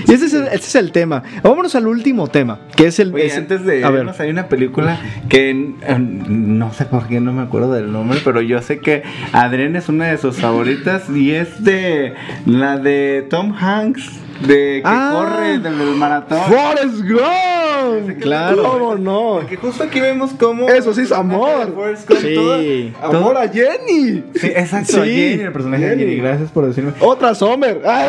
Y 0.07 0.13
ese 0.13 0.25
es, 0.25 0.33
el, 0.33 0.43
ese 0.47 0.55
es 0.57 0.75
el 0.75 0.91
tema. 0.91 1.23
Vámonos 1.43 1.75
al 1.75 1.87
último 1.87 2.27
tema, 2.27 2.59
que 2.75 2.87
es 2.87 2.99
el... 2.99 3.13
Oye, 3.13 3.25
es- 3.27 3.37
antes 3.37 3.65
de 3.65 3.83
a 3.83 3.89
ver. 3.89 4.09
hay 4.19 4.29
una 4.29 4.47
película 4.47 4.99
que 5.29 5.49
eh, 5.51 5.99
no 5.99 6.71
sé 6.73 6.85
por 6.85 7.07
qué 7.07 7.19
no 7.19 7.33
me 7.33 7.41
acuerdo 7.41 7.71
del 7.73 7.91
nombre, 7.91 8.19
pero 8.23 8.41
yo 8.41 8.61
sé 8.61 8.79
que 8.79 9.03
Adrián 9.33 9.75
es 9.75 9.89
una 9.89 10.07
de 10.07 10.17
sus 10.17 10.37
favoritas 10.37 11.09
y 11.09 11.31
es 11.31 11.63
de 11.63 12.13
la 12.45 12.77
de 12.77 13.25
Tom 13.29 13.53
Hanks, 13.59 14.09
de 14.41 14.81
que 14.81 14.81
Ah. 14.83 15.11
corre 15.13 15.59
del, 15.59 15.77
del 15.77 15.95
maratón. 15.95 16.39
¡Forrest 16.47 17.01
Gump! 17.09 18.19
Claro. 18.21 18.63
¿Cómo 18.63 18.95
no? 18.95 19.37
Porque 19.41 19.57
justo 19.57 19.83
aquí 19.83 19.99
vemos 19.99 20.31
cómo 20.39 20.67
Eso 20.69 20.93
sí 20.93 21.01
es 21.01 21.11
amor. 21.11 21.73
Sí. 22.21 22.33
todo- 22.35 22.57
todo- 22.99 23.17
¡Amor 23.19 23.37
a 23.37 23.47
Jenny! 23.47 24.23
Sí, 24.35 24.47
exacto, 24.47 25.03
Sí, 25.03 25.09
Jenny, 25.15 25.43
el 25.43 25.51
personaje 25.51 25.83
de 25.83 25.89
Jenny. 25.91 26.03
Jenny, 26.03 26.15
gracias 26.17 26.51
por 26.51 26.65
decirme. 26.67 26.91
Otra 26.99 27.35
Sommer. 27.35 27.81
¡Ah! 27.85 28.07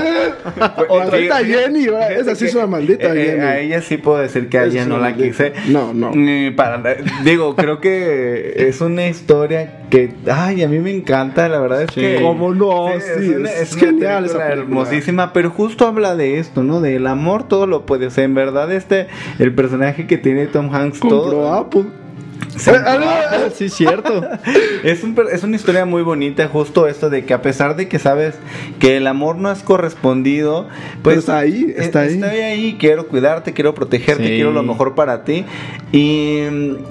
Otra 0.89 1.18
Fíjate- 1.18 1.45
Jenny. 1.45 1.87
¿verdad? 1.87 2.12
Esa 2.12 2.35
sí 2.35 2.45
que, 2.45 2.51
es 2.51 2.55
una 2.55 2.66
maldita 2.66 3.14
eh, 3.14 3.22
eh, 3.22 3.27
Jenny. 3.33 3.41
A 3.45 3.59
ella 3.61 3.83
sí 3.83 3.97
puedo 3.99 4.18
decir 4.18 4.49
que 4.49 4.59
a 4.59 4.64
ella 4.64 4.85
no 4.87 4.99
la 4.99 5.14
quise. 5.14 5.53
No, 5.68 5.93
no. 5.95 6.12
Para, 6.57 6.83
digo, 7.24 7.55
creo 7.57 7.81
que 7.81 8.55
es 8.68 8.81
una 8.81 9.07
historia 9.09 9.86
que, 9.91 10.12
ay, 10.30 10.62
a 10.62 10.68
mí 10.68 10.78
me 10.78 10.91
encanta, 10.91 11.49
la 11.49 11.61
verdad 11.61 11.82
es 11.82 11.91
que... 11.91 12.20
¿Cómo 12.22 12.53
no? 12.55 12.89
Sí, 13.01 13.28
una- 13.30 13.51
es 13.51 13.72
una 13.74 13.80
genial 13.87 14.24
esa 14.24 14.34
película 14.39 14.49
película. 14.49 14.53
hermosísima, 14.80 15.32
pero 15.32 15.51
justo 15.51 15.87
habla 15.87 16.16
de 16.16 16.39
esto, 16.39 16.62
¿no? 16.62 16.80
Del 16.80 17.07
amor 17.07 17.47
todo 17.49 17.66
lo 17.66 17.87
puede, 17.87 18.07
o 18.07 18.11
sea, 18.11 18.24
en 18.24 18.34
verdad 18.34 18.72
este, 18.72 19.07
el 19.39 19.55
personaje 19.55 20.07
que 20.07 20.18
tiene 20.18 20.47
Tom 20.47 20.74
Hanks 20.74 20.99
Compró 21.01 21.20
todo... 21.22 21.55
Apple. 21.55 21.84
Ah, 22.68 23.48
sí, 23.54 23.68
cierto. 23.68 24.22
Es, 24.82 25.02
un 25.02 25.16
es 25.32 25.42
una 25.42 25.57
historia 25.57 25.84
muy 25.84 26.02
bonita, 26.02 26.46
justo 26.48 26.86
esto 26.86 27.11
de 27.11 27.24
que 27.24 27.34
a 27.34 27.42
pesar 27.42 27.74
de 27.74 27.88
que 27.88 27.98
sabes 27.98 28.36
que 28.78 28.96
el 28.98 29.07
amor 29.09 29.36
no 29.36 29.50
es 29.50 29.62
correspondido, 29.62 30.68
pues 31.02 31.16
Pero 31.16 31.18
está 31.20 31.38
ahí, 31.38 31.66
eh, 31.70 31.74
está 31.78 32.00
ahí. 32.02 32.14
Estoy 32.14 32.38
ahí, 32.40 32.76
quiero 32.78 33.09
cuidarte, 33.09 33.52
quiero 33.52 33.74
protegerte, 33.74 34.24
Sí. 34.28 34.34
quiero 34.36 34.52
lo 34.52 34.62
mejor 34.62 34.94
para 34.94 35.24
ti. 35.24 35.44
Y, 35.92 36.42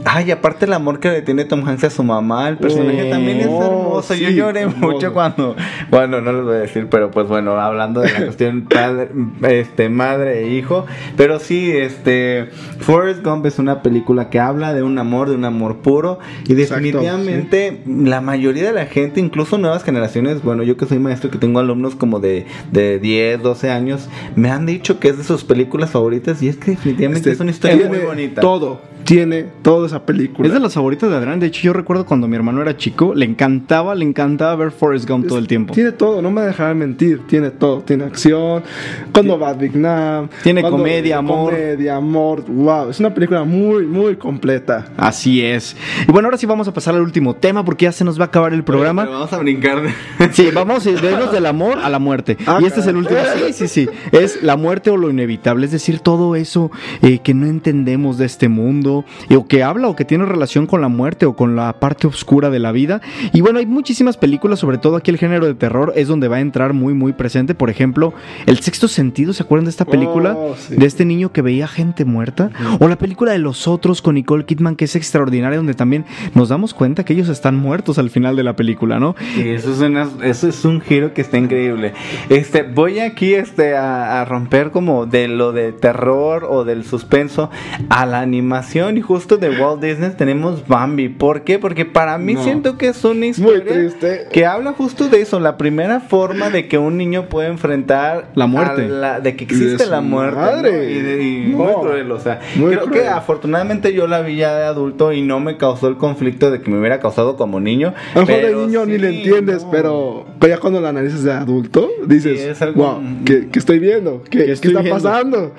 ay, 0.04 0.32
aparte 0.32 0.66
el 0.66 0.74
amor 0.74 1.00
que 1.00 1.10
le 1.10 1.22
tiene 1.22 1.46
Tom 1.46 1.66
Hanks 1.68 1.86
a 1.86 1.90
su 1.90 2.04
mamá, 2.04 2.50
el 2.50 2.58
personaje 2.58 3.10
también 3.10 3.40
es 3.40 3.46
hermoso. 3.46 4.14
Yo 4.14 4.30
sí, 4.30 4.36
lloré 4.36 4.62
hermoso. 4.62 4.80
mucho 4.94 5.14
cuando, 5.14 5.56
bueno, 5.90 6.20
no 6.22 6.34
les 6.34 6.44
voy 6.44 6.56
a 6.56 6.60
decir, 6.60 6.88
pero 6.90 7.12
pues 7.12 7.28
bueno, 7.28 7.58
hablando 7.60 8.02
de 8.02 8.12
la 8.12 8.20
cuestión 8.26 8.64
padre, 8.64 9.10
este, 9.44 9.88
madre 9.90 10.42
e 10.44 10.50
hijo. 10.50 10.86
Pero 11.16 11.40
sí, 11.40 11.72
este, 11.72 12.50
Forrest 12.80 13.24
Gump 13.24 13.46
es 13.46 13.58
una 13.60 13.82
película 13.82 14.30
que 14.30 14.40
habla 14.40 14.74
de 14.74 14.84
un 14.84 14.98
amor, 14.98 15.30
de 15.30 15.36
un 15.36 15.46
amor 15.46 15.55
puro. 15.78 16.20
Y 16.48 16.54
Exacto, 16.54 16.84
definitivamente 16.84 17.82
la 17.86 18.22
mayoría 18.22 18.64
de 18.64 18.74
la 18.74 18.86
gente, 18.86 19.20
incluso 19.20 19.58
nuevas 19.58 19.84
generaciones, 19.84 20.44
bueno, 20.44 20.64
yo 20.64 20.78
que 20.78 20.86
soy 20.86 21.00
maestro, 21.00 21.32
que 21.32 21.38
tengo 21.38 21.60
alumnos 21.60 21.96
como 21.96 22.20
de, 22.20 22.46
de 22.72 23.00
10, 23.00 23.42
12 23.42 23.70
años, 23.70 24.10
me 24.36 24.50
han 24.50 24.66
dicho 24.66 25.00
que 25.00 25.10
es 25.10 25.18
de 25.18 25.24
sus 25.24 25.44
películas 25.44 25.92
favoritas. 25.92 26.42
Y 26.42 26.48
es 26.48 26.58
que 26.58 26.72
definitivamente 26.72 27.20
Este, 27.20 27.32
es 27.32 27.40
una 27.40 27.52
historia 27.52 27.88
muy 27.88 28.00
bonita. 28.00 28.42
Todo, 28.42 28.82
tiene 29.06 29.46
toda 29.62 29.88
esa 29.88 30.06
película. 30.06 30.48
Es 30.48 30.54
de 30.54 30.60
las 30.60 30.74
favoritas 30.74 31.10
de 31.10 31.16
Adrián. 31.16 31.40
De 31.40 31.48
hecho, 31.48 31.62
yo 31.62 31.74
recuerdo 31.74 32.06
cuando 32.06 32.28
mi 32.28 32.36
hermano 32.36 32.62
era 32.62 32.76
chico, 32.76 33.14
le 33.16 33.26
encantaba, 33.26 33.96
le 33.96 34.04
encantaba 34.04 34.56
ver 34.56 34.72
Forrest 34.72 35.08
Gump 35.10 35.28
todo 35.28 35.38
el 35.38 35.48
tiempo. 35.48 35.74
Tiene 35.74 35.92
todo, 35.92 36.22
no 36.22 36.32
me 36.32 36.42
dejarán 36.42 36.78
mentir. 36.80 37.22
Tiene 37.28 37.52
todo. 37.52 37.82
Tiene 37.82 38.04
acción. 38.06 38.64
Cuando 39.12 39.38
va 39.40 39.50
a 39.50 39.54
Vietnam. 39.54 40.28
Tiene 40.44 40.62
cuando- 40.62 40.78
comedia, 40.80 41.18
amor. 41.20 41.52
Comedia, 41.52 41.96
amor. 41.96 42.44
Wow. 42.48 42.90
Es 42.90 43.00
una 43.00 43.14
película 43.14 43.44
muy, 43.44 43.86
muy 43.86 44.16
completa. 44.16 44.86
Así 44.98 45.44
es. 45.44 45.76
Y 46.08 46.12
bueno, 46.12 46.28
ahora 46.28 46.38
sí 46.38 46.46
vamos 46.46 46.68
a 46.68 46.74
pasar 46.74 46.96
al 46.96 47.02
último 47.02 47.36
tema 47.36 47.64
porque 47.64 47.86
ya 47.86 47.92
se 47.92 48.04
nos 48.04 48.20
va 48.20 48.24
a 48.26 48.28
acabar 48.28 48.54
el 48.54 48.64
programa. 48.64 49.06
vamos 49.06 49.32
a 49.34 49.38
brincar. 49.38 49.82
de- 49.84 50.34
Sí, 50.34 50.50
vamos 50.54 50.86
a 50.86 50.90
irnos 50.92 51.32
del 51.32 51.46
amor 51.46 51.78
a 51.84 51.90
la 51.90 52.00
muerte. 52.00 52.38
Ah, 52.48 52.60
y 52.62 52.66
este 52.66 52.80
es 52.80 52.88
el 52.88 52.98
último. 52.98 53.20
Sí, 53.48 53.54
sí, 53.54 53.68
sí. 53.68 53.90
Es 54.12 54.42
la 54.42 54.56
muerte 54.58 54.90
o 54.90 54.98
lo 54.98 55.10
inevitable. 55.10 55.66
Es 55.66 55.72
decir, 55.72 56.00
todo 56.00 56.36
eso 56.36 56.72
eh, 57.02 57.20
que 57.20 57.34
no 57.34 57.46
entendemos 57.46 58.18
de 58.18 58.26
este 58.26 58.50
mundo. 58.50 58.95
O 59.36 59.48
que 59.48 59.64
habla 59.64 59.88
o 59.88 59.96
que 59.96 60.06
tiene 60.06 60.26
relación 60.26 60.68
con 60.68 60.82
la 60.82 60.88
muerte 60.88 61.26
o 61.26 61.36
con 61.36 61.56
la 61.56 61.74
parte 61.80 62.08
oscura 62.08 62.50
de 62.50 62.60
la 62.60 62.72
vida. 62.72 63.02
Y 63.34 63.42
bueno, 63.42 63.60
hay 63.60 63.66
muchísimas 63.66 64.18
películas, 64.18 64.60
sobre 64.60 64.78
todo 64.78 64.96
aquí 64.96 65.12
el 65.12 65.18
género 65.18 65.46
de 65.48 65.56
terror 65.56 65.94
es 65.96 66.08
donde 66.08 66.28
va 66.28 66.38
a 66.38 66.42
entrar 66.42 66.74
muy, 66.74 66.94
muy 66.94 67.14
presente. 67.14 67.56
Por 67.56 67.70
ejemplo, 67.70 68.14
El 68.46 68.60
sexto 68.60 68.88
sentido. 68.88 69.34
¿Se 69.34 69.44
acuerdan 69.44 69.66
de 69.66 69.72
esta 69.72 69.86
película? 69.86 70.36
Oh, 70.38 70.56
sí. 70.58 70.76
De 70.76 70.86
este 70.86 71.06
niño 71.06 71.32
que 71.32 71.42
veía 71.42 71.68
gente 71.68 72.06
muerta. 72.06 72.50
O 72.80 72.88
la 72.88 72.98
película 72.98 73.32
de 73.32 73.40
los 73.40 73.68
otros 73.68 74.02
con 74.02 74.16
Nicole 74.16 74.46
Kidman, 74.46 74.76
que 74.76 74.86
es 74.86 74.96
extraordinaria, 74.96 75.58
donde 75.58 75.74
también 75.74 76.06
nos 76.34 76.50
damos 76.50 76.74
cuenta 76.74 77.04
que 77.06 77.14
ellos 77.14 77.30
están 77.30 77.56
muertos 77.56 77.98
al 77.98 78.10
final 78.10 78.36
de 78.36 78.44
la 78.44 78.56
película, 78.56 79.00
¿no? 79.00 79.16
Sí, 79.36 79.50
eso 79.50 79.72
es, 79.72 79.80
una- 79.80 80.10
eso 80.24 80.48
es 80.48 80.64
un 80.66 80.82
giro 80.82 81.14
que 81.14 81.22
está 81.22 81.38
increíble. 81.38 81.94
Este, 82.30 82.64
voy 82.64 83.00
aquí 83.00 83.34
este, 83.34 83.76
a, 83.76 84.22
a 84.22 84.26
romper 84.26 84.72
como 84.72 85.06
de 85.06 85.28
lo 85.28 85.52
de 85.52 85.72
terror 85.72 86.46
o 86.50 86.64
del 86.66 86.84
suspenso 86.86 87.50
a 87.90 88.06
la 88.06 88.20
animación 88.22 88.85
y 88.92 89.02
justo 89.02 89.38
de 89.38 89.50
Walt 89.50 89.82
Disney 89.82 90.12
tenemos 90.18 90.68
Bambi. 90.68 91.10
¿Por 91.10 91.44
qué? 91.44 91.60
Porque 91.60 91.86
para 91.86 92.18
mí 92.18 92.36
No. 92.36 92.44
siento 92.44 92.78
que 92.78 92.88
es 92.90 93.04
una 93.04 93.14
Muy 93.16 93.28
historia 93.30 93.64
triste. 93.64 94.28
que 94.32 94.46
habla 94.46 94.74
justo 94.74 95.08
de 95.10 95.22
eso, 95.22 95.40
la 95.40 95.58
primera 95.58 96.00
forma 96.00 96.50
de 96.50 96.68
que 96.68 96.78
un 96.78 96.98
niño 96.98 97.28
puede 97.30 97.48
enfrentar 97.50 98.30
La 98.36 98.48
muerte. 98.48 98.88
la- 98.88 99.20
de 99.20 99.36
que 99.36 99.44
Y 99.46 99.48
de 99.48 99.54
existe 99.56 99.86
su 99.86 99.92
la 99.92 100.02
muerte 100.02 100.40
madre. 100.40 100.72
¿no? 100.72 100.84
y, 100.90 101.02
de- 101.02 101.24
y 101.24 101.38
No. 101.52 101.58
muy 101.58 101.74
cruel, 101.82 102.12
o 102.12 102.20
sea, 102.20 102.40
Muy 102.56 102.76
creo 102.76 102.90
que 102.92 103.08
afortunadamente 103.08 103.94
yo 103.94 104.08
la 104.08 104.22
vi 104.22 104.38
ya 104.38 104.56
de 104.56 104.66
adulto 104.66 105.12
y 105.14 105.22
no 105.22 105.40
me 105.40 105.58
causó 105.58 105.88
el 105.88 105.98
conflicto 105.98 106.52
de 106.52 106.62
que 106.62 106.70
me 106.70 106.80
hubiera 106.80 107.00
causado 107.00 107.36
como 107.38 107.60
niño. 107.60 107.94
A 108.14 108.20
lo 108.20 108.26
mejor 108.26 108.42
de 108.42 108.48
pero 108.48 108.66
niño 108.66 108.86
ni 108.86 108.98
le 108.98 109.10
entiendes, 109.18 109.64
no. 109.64 109.72
pero 109.72 110.26
ya 110.42 110.58
cuando 110.60 110.80
la 110.82 110.90
analizas 110.90 111.24
de 111.24 111.32
adulto, 111.34 111.90
dices, 112.06 112.40
Sí, 112.42 112.48
es 112.48 112.62
algo- 112.62 112.84
wow, 112.84 113.02
¿qué, 113.26 113.48
qué 113.52 113.60
estoy 113.60 113.80
viendo? 113.80 114.22
¿Qué, 114.30 114.40
¿Qué 114.40 114.46
qué 114.46 114.52
estoy 114.52 114.72
está 114.72 114.82
viendo? 114.82 115.04
pasando? 115.04 115.52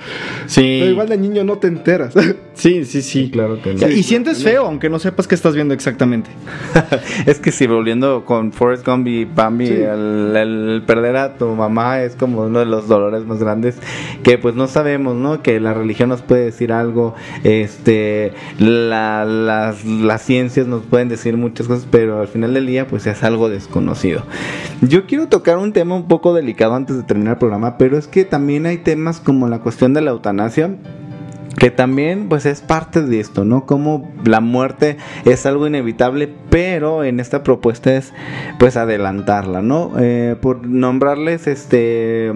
Sí. 0.46 0.78
Pero 0.80 0.92
igual 0.92 1.08
de 1.08 1.18
niño 1.18 1.44
no 1.44 1.58
te 1.58 1.66
enteras. 1.68 2.14
Sí, 2.56 2.86
sí, 2.86 3.02
sí. 3.06 3.30
claro 3.30 3.60
que 3.62 3.74
no. 3.74 3.88
y 3.88 4.02
sientes 4.02 4.42
feo, 4.42 4.66
aunque 4.66 4.88
no 4.90 4.98
sepas 4.98 5.26
qué 5.26 5.34
estás 5.34 5.54
viendo 5.54 5.74
exactamente. 5.74 6.30
es 7.26 7.38
que 7.40 7.52
si 7.52 7.66
volviendo 7.66 8.24
con 8.24 8.52
Forrest 8.52 8.86
Gump 8.86 9.06
y 9.08 9.24
Bambi, 9.24 9.66
Sí. 9.66 9.72
el, 9.74 10.34
el 10.36 10.82
perder 10.86 11.16
a 11.16 11.36
tu 11.36 11.46
mamá 11.48 12.02
es 12.02 12.14
como 12.16 12.42
uno 12.42 12.58
de 12.60 12.66
los 12.66 12.88
dolores 12.88 13.24
más 13.24 13.38
grandes 13.38 13.76
que 14.22 14.38
pues 14.38 14.54
no 14.54 14.66
sabemos, 14.68 15.14
¿no? 15.16 15.42
Que 15.42 15.60
la 15.60 15.74
religión 15.74 16.08
nos 16.08 16.22
puede 16.22 16.44
decir 16.44 16.72
algo, 16.72 17.14
este, 17.44 18.32
la- 18.58 19.24
las, 19.24 19.84
las 19.84 20.22
ciencias 20.22 20.66
nos 20.66 20.82
pueden 20.82 21.08
decir 21.08 21.36
muchas 21.36 21.66
cosas, 21.68 21.86
pero 21.90 22.20
al 22.20 22.28
final 22.28 22.54
del 22.54 22.66
día 22.66 22.86
pues 22.86 23.06
es 23.06 23.22
algo 23.22 23.48
desconocido. 23.48 24.22
Yo 24.82 25.06
quiero 25.06 25.28
tocar 25.28 25.58
un 25.58 25.72
tema 25.72 25.94
un 25.94 26.08
poco 26.08 26.34
delicado 26.34 26.74
antes 26.74 26.96
de 26.96 27.02
terminar 27.02 27.34
el 27.34 27.38
programa, 27.38 27.78
pero 27.78 27.96
es 27.98 28.06
que 28.08 28.24
también 28.24 28.66
hay 28.66 28.78
temas 28.78 29.20
como 29.20 29.48
la 29.48 29.60
cuestión 29.60 29.94
de 29.94 30.00
la 30.02 30.10
eutanasia 30.10 30.76
que 31.56 31.70
también 31.70 32.28
pues 32.28 32.44
es 32.44 32.60
parte 32.60 33.00
de 33.02 33.18
esto, 33.18 33.44
¿no? 33.44 33.64
Como 33.64 34.12
la 34.24 34.40
muerte 34.40 34.98
es 35.24 35.46
algo 35.46 35.66
inevitable, 35.66 36.28
pero 36.50 37.02
en 37.02 37.18
esta 37.18 37.42
propuesta 37.42 37.96
es 37.96 38.12
pues 38.58 38.76
adelantarla, 38.76 39.62
¿no? 39.62 39.92
Eh, 39.98 40.36
por 40.40 40.66
nombrarles 40.66 41.46
este 41.46 42.30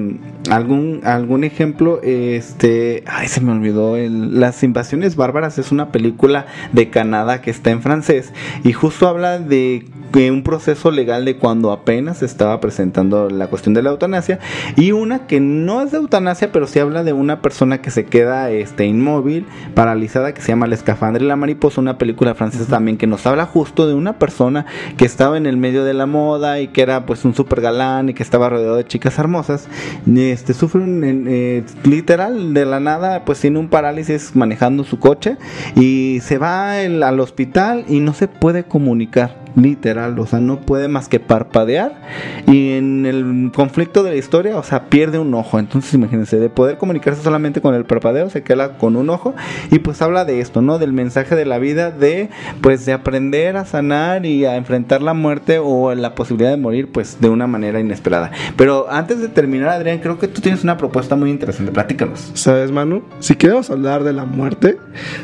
algún 0.50 1.00
algún 1.04 1.44
ejemplo, 1.44 2.00
este, 2.02 3.04
ay 3.06 3.28
se 3.28 3.40
me 3.42 3.52
olvidó, 3.52 3.96
el- 3.96 4.40
Las 4.40 4.62
invasiones 4.62 5.16
bárbaras 5.16 5.58
es 5.58 5.70
una 5.70 5.92
película 5.92 6.46
de 6.72 6.88
Canadá 6.88 7.42
que 7.42 7.50
está 7.50 7.70
en 7.70 7.82
francés 7.82 8.32
y 8.64 8.72
justo 8.72 9.06
habla 9.06 9.38
de 9.38 9.84
un 10.12 10.42
proceso 10.42 10.90
legal 10.90 11.24
de 11.24 11.36
cuando 11.36 11.70
apenas 11.72 12.18
se 12.18 12.26
estaba 12.26 12.60
presentando 12.60 13.30
la 13.30 13.46
cuestión 13.46 13.74
de 13.74 13.82
la 13.82 13.90
eutanasia 13.90 14.38
y 14.76 14.92
una 14.92 15.26
que 15.26 15.40
no 15.40 15.82
es 15.82 15.92
de 15.92 15.98
eutanasia 15.98 16.50
pero 16.52 16.66
sí 16.66 16.78
habla 16.80 17.04
de 17.04 17.12
una 17.12 17.40
persona 17.42 17.80
que 17.80 17.90
se 17.90 18.04
queda 18.06 18.50
este 18.50 18.86
inmóvil 18.86 19.46
paralizada 19.74 20.34
que 20.34 20.42
se 20.42 20.48
llama 20.48 20.66
La 20.66 20.74
escafandra 20.74 21.22
y 21.22 21.26
la 21.26 21.36
mariposa 21.36 21.80
una 21.80 21.96
película 21.98 22.34
francesa 22.34 22.64
también 22.66 22.96
que 22.98 23.06
nos 23.06 23.24
habla 23.26 23.46
justo 23.46 23.86
de 23.86 23.94
una 23.94 24.18
persona 24.18 24.66
que 24.96 25.04
estaba 25.04 25.36
en 25.36 25.46
el 25.46 25.56
medio 25.56 25.84
de 25.84 25.94
la 25.94 26.06
moda 26.06 26.60
y 26.60 26.68
que 26.68 26.82
era 26.82 27.06
pues 27.06 27.24
un 27.24 27.34
super 27.34 27.60
galán 27.60 28.08
y 28.08 28.14
que 28.14 28.22
estaba 28.22 28.48
rodeado 28.48 28.76
de 28.76 28.84
chicas 28.84 29.18
hermosas 29.18 29.68
este 30.16 30.54
sufre 30.54 30.80
un, 30.80 31.26
eh, 31.28 31.62
literal 31.84 32.52
de 32.52 32.66
la 32.66 32.80
nada 32.80 33.24
pues 33.24 33.40
tiene 33.40 33.58
un 33.58 33.68
parálisis 33.68 34.34
manejando 34.34 34.84
su 34.84 34.98
coche 34.98 35.36
y 35.76 36.18
se 36.22 36.38
va 36.38 36.80
el- 36.80 37.02
al 37.02 37.20
hospital 37.20 37.84
y 37.88 38.00
no 38.00 38.12
se 38.12 38.26
puede 38.28 38.64
comunicar 38.64 39.39
literal, 39.56 40.18
o 40.18 40.26
sea, 40.26 40.40
no 40.40 40.60
puede 40.60 40.88
más 40.88 41.08
que 41.08 41.20
parpadear 41.20 42.00
y 42.46 42.72
en 42.72 43.06
el 43.06 43.50
conflicto 43.54 44.02
de 44.02 44.10
la 44.10 44.16
historia, 44.16 44.56
o 44.56 44.62
sea, 44.62 44.86
pierde 44.86 45.18
un 45.18 45.34
ojo, 45.34 45.58
entonces 45.58 45.94
imagínense, 45.94 46.38
de 46.38 46.50
poder 46.50 46.78
comunicarse 46.78 47.22
solamente 47.22 47.60
con 47.60 47.74
el 47.74 47.84
parpadeo, 47.84 48.30
se 48.30 48.42
queda 48.42 48.78
con 48.78 48.96
un 48.96 49.10
ojo 49.10 49.34
y 49.70 49.78
pues 49.78 50.02
habla 50.02 50.24
de 50.24 50.40
esto, 50.40 50.62
¿no? 50.62 50.78
Del 50.78 50.92
mensaje 50.92 51.34
de 51.36 51.44
la 51.44 51.58
vida, 51.58 51.90
de 51.90 52.30
pues 52.60 52.86
de 52.86 52.92
aprender 52.92 53.56
a 53.56 53.64
sanar 53.64 54.26
y 54.26 54.44
a 54.44 54.56
enfrentar 54.56 55.02
la 55.02 55.14
muerte 55.14 55.58
o 55.58 55.94
la 55.94 56.14
posibilidad 56.14 56.50
de 56.50 56.56
morir 56.56 56.90
pues 56.92 57.20
de 57.20 57.28
una 57.28 57.46
manera 57.46 57.80
inesperada. 57.80 58.30
Pero 58.56 58.90
antes 58.90 59.20
de 59.20 59.28
terminar, 59.28 59.70
Adrián, 59.70 59.98
creo 59.98 60.18
que 60.18 60.28
tú 60.28 60.40
tienes 60.40 60.64
una 60.64 60.76
propuesta 60.76 61.16
muy 61.16 61.30
interesante, 61.30 61.72
platícanos. 61.72 62.30
¿Sabes, 62.34 62.70
Manu? 62.70 63.02
Si 63.20 63.36
queremos 63.36 63.70
hablar 63.70 64.04
de 64.04 64.12
la 64.12 64.24
muerte, 64.24 64.78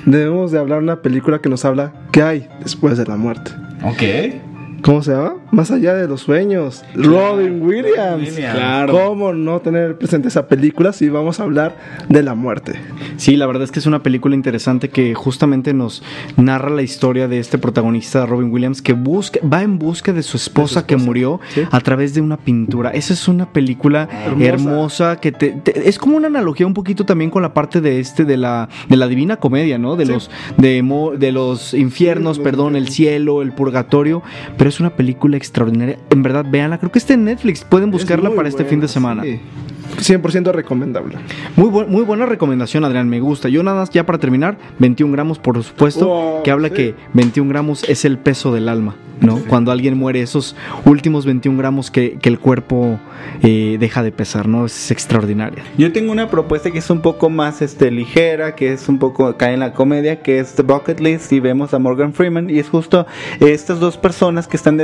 debemos 0.04 0.50
de 0.52 0.58
hablar 0.58 0.78
de 0.78 0.84
una 0.84 1.02
película 1.02 1.40
que 1.40 1.48
nos 1.48 1.64
habla 1.64 1.92
qué 2.12 2.22
hay 2.22 2.48
después 2.62 2.98
de 2.98 3.06
la 3.06 3.16
muerte. 3.16 3.65
Ok. 3.84 4.40
¿Cómo 4.86 5.02
se 5.02 5.10
llama? 5.10 5.34
Más 5.50 5.70
allá 5.72 5.94
de 5.94 6.06
los 6.06 6.20
sueños. 6.22 6.84
Robin 6.94 7.60
Williams. 7.60 8.30
Williams. 8.30 8.54
Claro. 8.54 8.92
¿Cómo 8.92 9.32
no 9.32 9.60
tener 9.60 9.98
presente 9.98 10.28
esa 10.28 10.46
película 10.46 10.92
si 10.92 11.08
vamos 11.08 11.40
a 11.40 11.42
hablar 11.42 11.76
de 12.08 12.22
la 12.22 12.34
muerte? 12.36 12.74
Sí, 13.16 13.36
la 13.36 13.46
verdad 13.46 13.64
es 13.64 13.72
que 13.72 13.80
es 13.80 13.86
una 13.86 14.02
película 14.02 14.34
interesante 14.36 14.88
que 14.88 15.14
justamente 15.14 15.74
nos 15.74 16.02
narra 16.36 16.70
la 16.70 16.82
historia 16.82 17.26
de 17.26 17.40
este 17.40 17.58
protagonista, 17.58 18.26
Robin 18.26 18.52
Williams, 18.52 18.80
que 18.80 18.92
busca, 18.92 19.40
va 19.46 19.62
en 19.62 19.78
busca 19.78 20.12
de 20.12 20.22
su 20.22 20.36
esposa, 20.36 20.86
que 20.86 20.96
murió 20.96 21.40
a 21.72 21.80
través 21.80 22.14
de 22.14 22.20
una 22.20 22.36
pintura. 22.36 22.90
Esa 22.90 23.12
es 23.12 23.26
una 23.28 23.52
película 23.52 24.08
hermosa, 24.38 24.46
Hermosa. 24.46 25.20
que 25.20 25.32
te, 25.32 25.48
te- 25.50 25.88
es 25.88 25.98
como 25.98 26.16
una 26.16 26.28
analogía 26.28 26.66
un 26.66 26.74
poquito 26.74 27.04
también 27.04 27.30
con 27.30 27.42
la 27.42 27.52
parte 27.54 27.80
de 27.80 27.98
este 27.98 28.24
de 28.24 28.36
la 28.36 28.68
de 28.88 28.96
la 28.96 29.08
divina 29.08 29.36
comedia, 29.38 29.78
¿no? 29.78 29.96
De 29.96 30.06
los 30.06 30.30
de, 30.56 30.82
mo- 30.82 31.12
de 31.12 31.32
los 31.32 31.74
infiernos, 31.74 32.36
Sí, 32.36 32.42
perdón, 32.42 32.76
el 32.76 32.88
cielo, 32.88 33.42
el 33.42 33.52
purgatorio, 33.52 34.22
pero 34.56 34.68
es 34.68 34.75
una 34.80 34.96
película 34.96 35.36
extraordinaria. 35.36 35.98
En 36.10 36.22
verdad, 36.22 36.44
véanla, 36.48 36.78
creo 36.78 36.90
que 36.92 36.98
está 36.98 37.14
en 37.14 37.24
Netflix, 37.24 37.64
pueden 37.64 37.90
buscarla 37.90 38.28
Es 38.30 38.34
para 38.34 38.48
este 38.48 38.62
buena, 38.62 38.70
fin 38.70 38.80
de 38.80 38.88
semana. 38.88 39.22
sí. 39.22 39.40
100% 39.98 40.52
recomendable. 40.52 41.16
Muy, 41.56 41.68
bu- 41.70 41.86
muy 41.86 42.02
buena 42.04 42.26
recomendación, 42.26 42.84
Adrián, 42.84 43.08
me 43.08 43.20
gusta. 43.20 43.48
Yo 43.48 43.62
nada 43.62 43.78
más, 43.80 43.90
ya 43.90 44.04
para 44.06 44.18
terminar, 44.18 44.58
21 44.78 45.12
gramos, 45.12 45.38
por 45.38 45.62
supuesto, 45.62 46.06
Wow, 46.06 46.42
que 46.42 46.50
habla 46.50 46.68
sí. 46.68 46.74
que 46.74 46.94
21 47.14 47.48
gramos 47.50 47.84
es 47.88 48.04
el 48.04 48.18
peso 48.18 48.52
del 48.52 48.68
alma, 48.68 48.94
¿no? 49.20 49.38
Cuando 49.48 49.72
alguien 49.72 49.96
muere, 49.96 50.20
esos 50.22 50.54
últimos 50.84 51.24
21 51.26 51.58
gramos 51.58 51.90
que, 51.90 52.18
que 52.20 52.28
el 52.28 52.38
cuerpo 52.38 52.98
eh, 53.42 53.76
deja 53.80 54.02
de 54.02 54.12
pesar, 54.12 54.48
¿no? 54.48 54.66
Es 54.66 54.90
extraordinaria. 54.90 55.62
Yo 55.78 55.92
tengo 55.92 56.12
una 56.12 56.28
propuesta 56.30 56.70
que 56.70 56.78
es 56.78 56.90
un 56.90 57.00
poco 57.00 57.30
más 57.30 57.62
este, 57.62 57.90
ligera, 57.90 58.54
que 58.54 58.72
es 58.72 58.88
un 58.88 58.98
poco 58.98 59.36
cae 59.36 59.54
en 59.54 59.60
la 59.60 59.72
comedia, 59.72 60.20
que 60.22 60.38
es 60.38 60.54
The 60.54 60.62
Bucket 60.62 61.00
List 61.00 61.32
y 61.32 61.40
vemos 61.40 61.72
a 61.74 61.78
Morgan 61.78 62.12
Freeman 62.12 62.50
y 62.50 62.58
es 62.58 62.68
justo 62.68 63.06
estas 63.40 63.80
dos 63.80 63.96
personas 63.96 64.46
que 64.46 64.56
están 64.56 64.76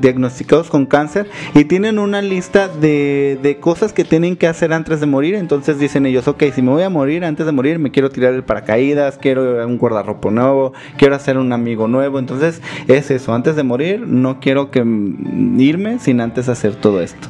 diagnosticados 0.00 0.68
con 0.68 0.86
cáncer 0.86 1.28
y 1.54 1.64
tienen 1.64 1.98
una 1.98 2.22
lista 2.22 2.68
de, 2.68 3.38
de 3.42 3.58
cosas 3.58 3.92
que 3.92 4.04
tienen 4.04 4.36
que 4.36 4.46
hacer 4.46 4.55
antes 4.62 5.00
de 5.00 5.06
morir, 5.06 5.34
entonces 5.34 5.78
dicen 5.78 6.06
ellos, 6.06 6.28
ok, 6.28 6.44
si 6.54 6.62
me 6.62 6.70
voy 6.70 6.82
a 6.82 6.90
morir, 6.90 7.24
antes 7.24 7.46
de 7.46 7.52
morir 7.52 7.78
me 7.78 7.90
quiero 7.90 8.10
tirar 8.10 8.34
el 8.34 8.44
paracaídas, 8.44 9.18
quiero 9.18 9.66
un 9.66 9.78
guardarropa 9.78 10.30
nuevo, 10.30 10.72
quiero 10.96 11.14
hacer 11.14 11.38
un 11.38 11.52
amigo 11.52 11.88
nuevo, 11.88 12.18
entonces 12.18 12.62
es 12.88 13.10
eso, 13.10 13.34
antes 13.34 13.56
de 13.56 13.62
morir 13.62 14.00
no 14.06 14.40
quiero 14.40 14.70
que 14.70 14.82
mm, 14.84 15.60
irme 15.60 15.98
sin 15.98 16.20
antes 16.20 16.48
hacer 16.48 16.74
todo 16.74 17.00
esto. 17.00 17.28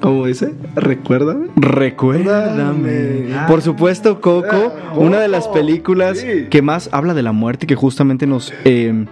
Como 0.00 0.26
dice, 0.26 0.52
recuérdame. 0.74 1.48
Recuérdame. 1.56 3.26
Por 3.48 3.62
supuesto, 3.62 4.20
Coco, 4.20 4.74
una 4.94 5.20
de 5.20 5.28
las 5.28 5.48
películas 5.48 6.18
Sí. 6.18 6.46
que 6.50 6.62
más 6.62 6.88
habla 6.92 7.14
de 7.14 7.22
la 7.22 7.32
muerte 7.32 7.64
y 7.64 7.66
que 7.66 7.74
justamente 7.74 8.26
nos 8.26 8.52
eh, 8.64 9.06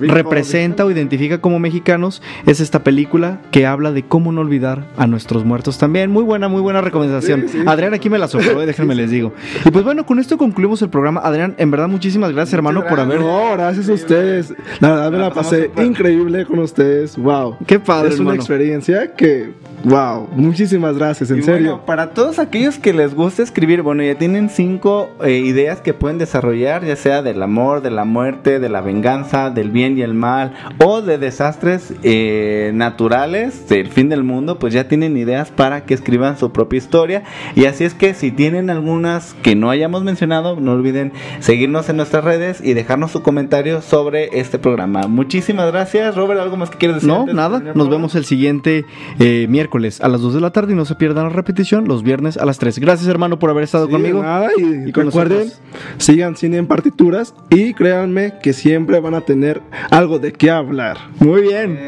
representa 0.00 0.84
o 0.84 0.90
identifica 0.90 1.40
como 1.40 1.58
mexicanos, 1.58 2.22
es 2.46 2.60
esta 2.60 2.82
película 2.84 3.40
que 3.50 3.66
habla 3.66 3.92
de 3.92 4.02
cómo 4.04 4.32
no 4.32 4.40
olvidar 4.40 4.84
a 4.96 5.06
nuestros 5.06 5.44
muertos 5.44 5.78
también. 5.78 6.10
Muy 6.10 6.22
buena, 6.24 6.48
muy 6.48 6.60
buena 6.60 6.80
recomendación. 6.80 7.42
Sí, 7.48 7.58
sí. 7.58 7.64
Adrián 7.66 7.94
aquí 7.94 8.10
me 8.10 8.18
la 8.18 8.28
sopló, 8.28 8.62
eh, 8.62 8.66
déjenme 8.66 8.94
les 8.94 9.10
digo. 9.10 9.32
Y 9.64 9.70
pues 9.70 9.84
bueno, 9.84 10.06
con 10.06 10.18
esto 10.18 10.36
concluimos 10.38 10.80
el 10.82 10.88
programa. 10.88 11.20
Adrián, 11.22 11.54
en 11.58 11.70
verdad, 11.70 11.88
muchísimas 11.88 12.32
gracias, 12.32 12.54
hermano, 12.54 12.84
por 12.86 13.00
haber. 13.00 13.20
No, 13.20 13.52
gracias 13.52 13.88
a 13.88 13.92
ustedes. 13.92 14.54
La 14.80 14.90
verdad 14.90 15.12
me 15.12 15.18
la 15.18 15.30
pasé 15.32 15.70
increíble 15.82 16.46
con 16.46 16.58
ustedes. 16.60 17.16
Wow. 17.16 17.56
Qué 17.66 17.78
padre, 17.78 18.08
Es 18.08 18.14
una 18.14 18.30
hermano. 18.30 18.40
experiencia 18.40 19.14
que, 19.14 19.52
wow. 19.88 20.28
Muchísimas 20.34 20.96
gracias, 20.96 21.30
en 21.30 21.38
Y 21.38 21.42
serio. 21.42 21.68
bueno, 21.70 21.86
para 21.86 22.10
todos 22.10 22.38
aquellos 22.38 22.78
que 22.78 22.92
les 22.92 23.14
gusta 23.14 23.42
escribir, 23.42 23.82
bueno, 23.82 24.02
ya 24.02 24.16
tienen 24.16 24.50
cinco 24.50 25.10
eh, 25.22 25.32
ideas 25.38 25.80
que 25.80 25.94
pueden 25.94 26.18
desarrollar, 26.18 26.84
ya 26.84 26.96
sea 26.96 27.22
del 27.22 27.42
amor, 27.42 27.80
de 27.82 27.90
la 27.90 28.04
muerte, 28.04 28.58
de 28.60 28.68
la 28.68 28.80
venganza, 28.80 29.50
del 29.50 29.70
bien 29.70 29.96
y 29.96 30.02
el 30.02 30.14
mal, 30.14 30.54
o 30.84 31.00
de 31.00 31.18
desastres 31.18 31.94
eh, 32.02 32.72
naturales, 32.74 33.68
del 33.68 33.88
fin 33.88 34.08
del 34.08 34.24
mundo, 34.24 34.58
pues 34.58 34.74
ya 34.74 34.88
tienen 34.88 35.16
ideas 35.16 35.50
para 35.50 35.84
que 35.84 35.94
escriban 35.94 36.36
su 36.38 36.52
propia 36.52 36.78
historia. 36.78 37.22
Y 37.54 37.64
así 37.64 37.84
es 37.84 37.94
que 37.94 38.14
si 38.14 38.30
tienen 38.30 38.70
algunas 38.70 39.34
que 39.42 39.54
no 39.56 39.70
hayamos 39.70 40.02
mencionado, 40.04 40.56
no 40.60 40.72
olviden 40.72 41.12
seguirnos 41.40 41.88
en 41.88 41.96
nuestras 41.96 42.24
redes 42.24 42.60
y 42.62 42.74
dejarnos 42.74 43.10
su 43.12 43.22
comentario 43.22 43.80
sobre 43.80 44.38
este 44.40 44.58
programa. 44.58 45.06
Muchísimas 45.08 45.70
gracias, 45.72 46.14
Robert, 46.14 46.40
¿algo 46.40 46.56
más 46.56 46.70
que 46.70 46.78
quieres 46.78 46.96
decir? 46.96 47.08
No, 47.08 47.26
nada. 47.26 47.60
Nos 47.74 47.88
vemos 47.88 48.14
el 48.14 48.24
siguiente 48.24 48.84
eh, 49.18 49.46
miércoles 49.48 49.77
a 50.00 50.08
las 50.08 50.20
2 50.20 50.34
de 50.34 50.40
la 50.40 50.50
tarde 50.50 50.72
y 50.72 50.76
no 50.76 50.84
se 50.84 50.94
pierdan 50.94 51.24
la 51.24 51.30
repetición 51.30 51.86
los 51.88 52.02
viernes 52.02 52.36
a 52.36 52.44
las 52.44 52.58
3. 52.58 52.78
Gracias, 52.78 53.08
hermano, 53.08 53.38
por 53.38 53.50
haber 53.50 53.64
estado 53.64 53.86
Sí, 53.86 53.92
conmigo. 53.92 54.22
nada, 54.22 54.48
y, 54.56 54.88
y 54.88 54.92
con 54.92 55.06
recuerden, 55.06 55.44
nosotros. 55.48 55.62
sigan 55.98 56.36
cine 56.36 56.56
en 56.58 56.66
partituras 56.66 57.34
y 57.50 57.74
créanme 57.74 58.34
que 58.42 58.52
siempre 58.52 59.00
van 59.00 59.14
a 59.14 59.22
tener 59.22 59.62
algo 59.90 60.18
de 60.18 60.32
qué 60.32 60.50
hablar. 60.50 60.96
Muy 61.20 61.42
bien. 61.42 61.78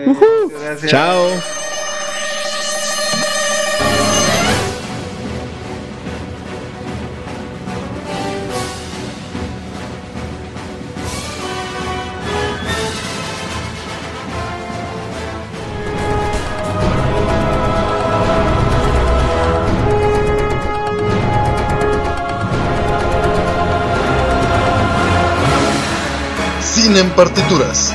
Chao. 0.86 1.69
En 27.00 27.10
partituras. 27.10 27.94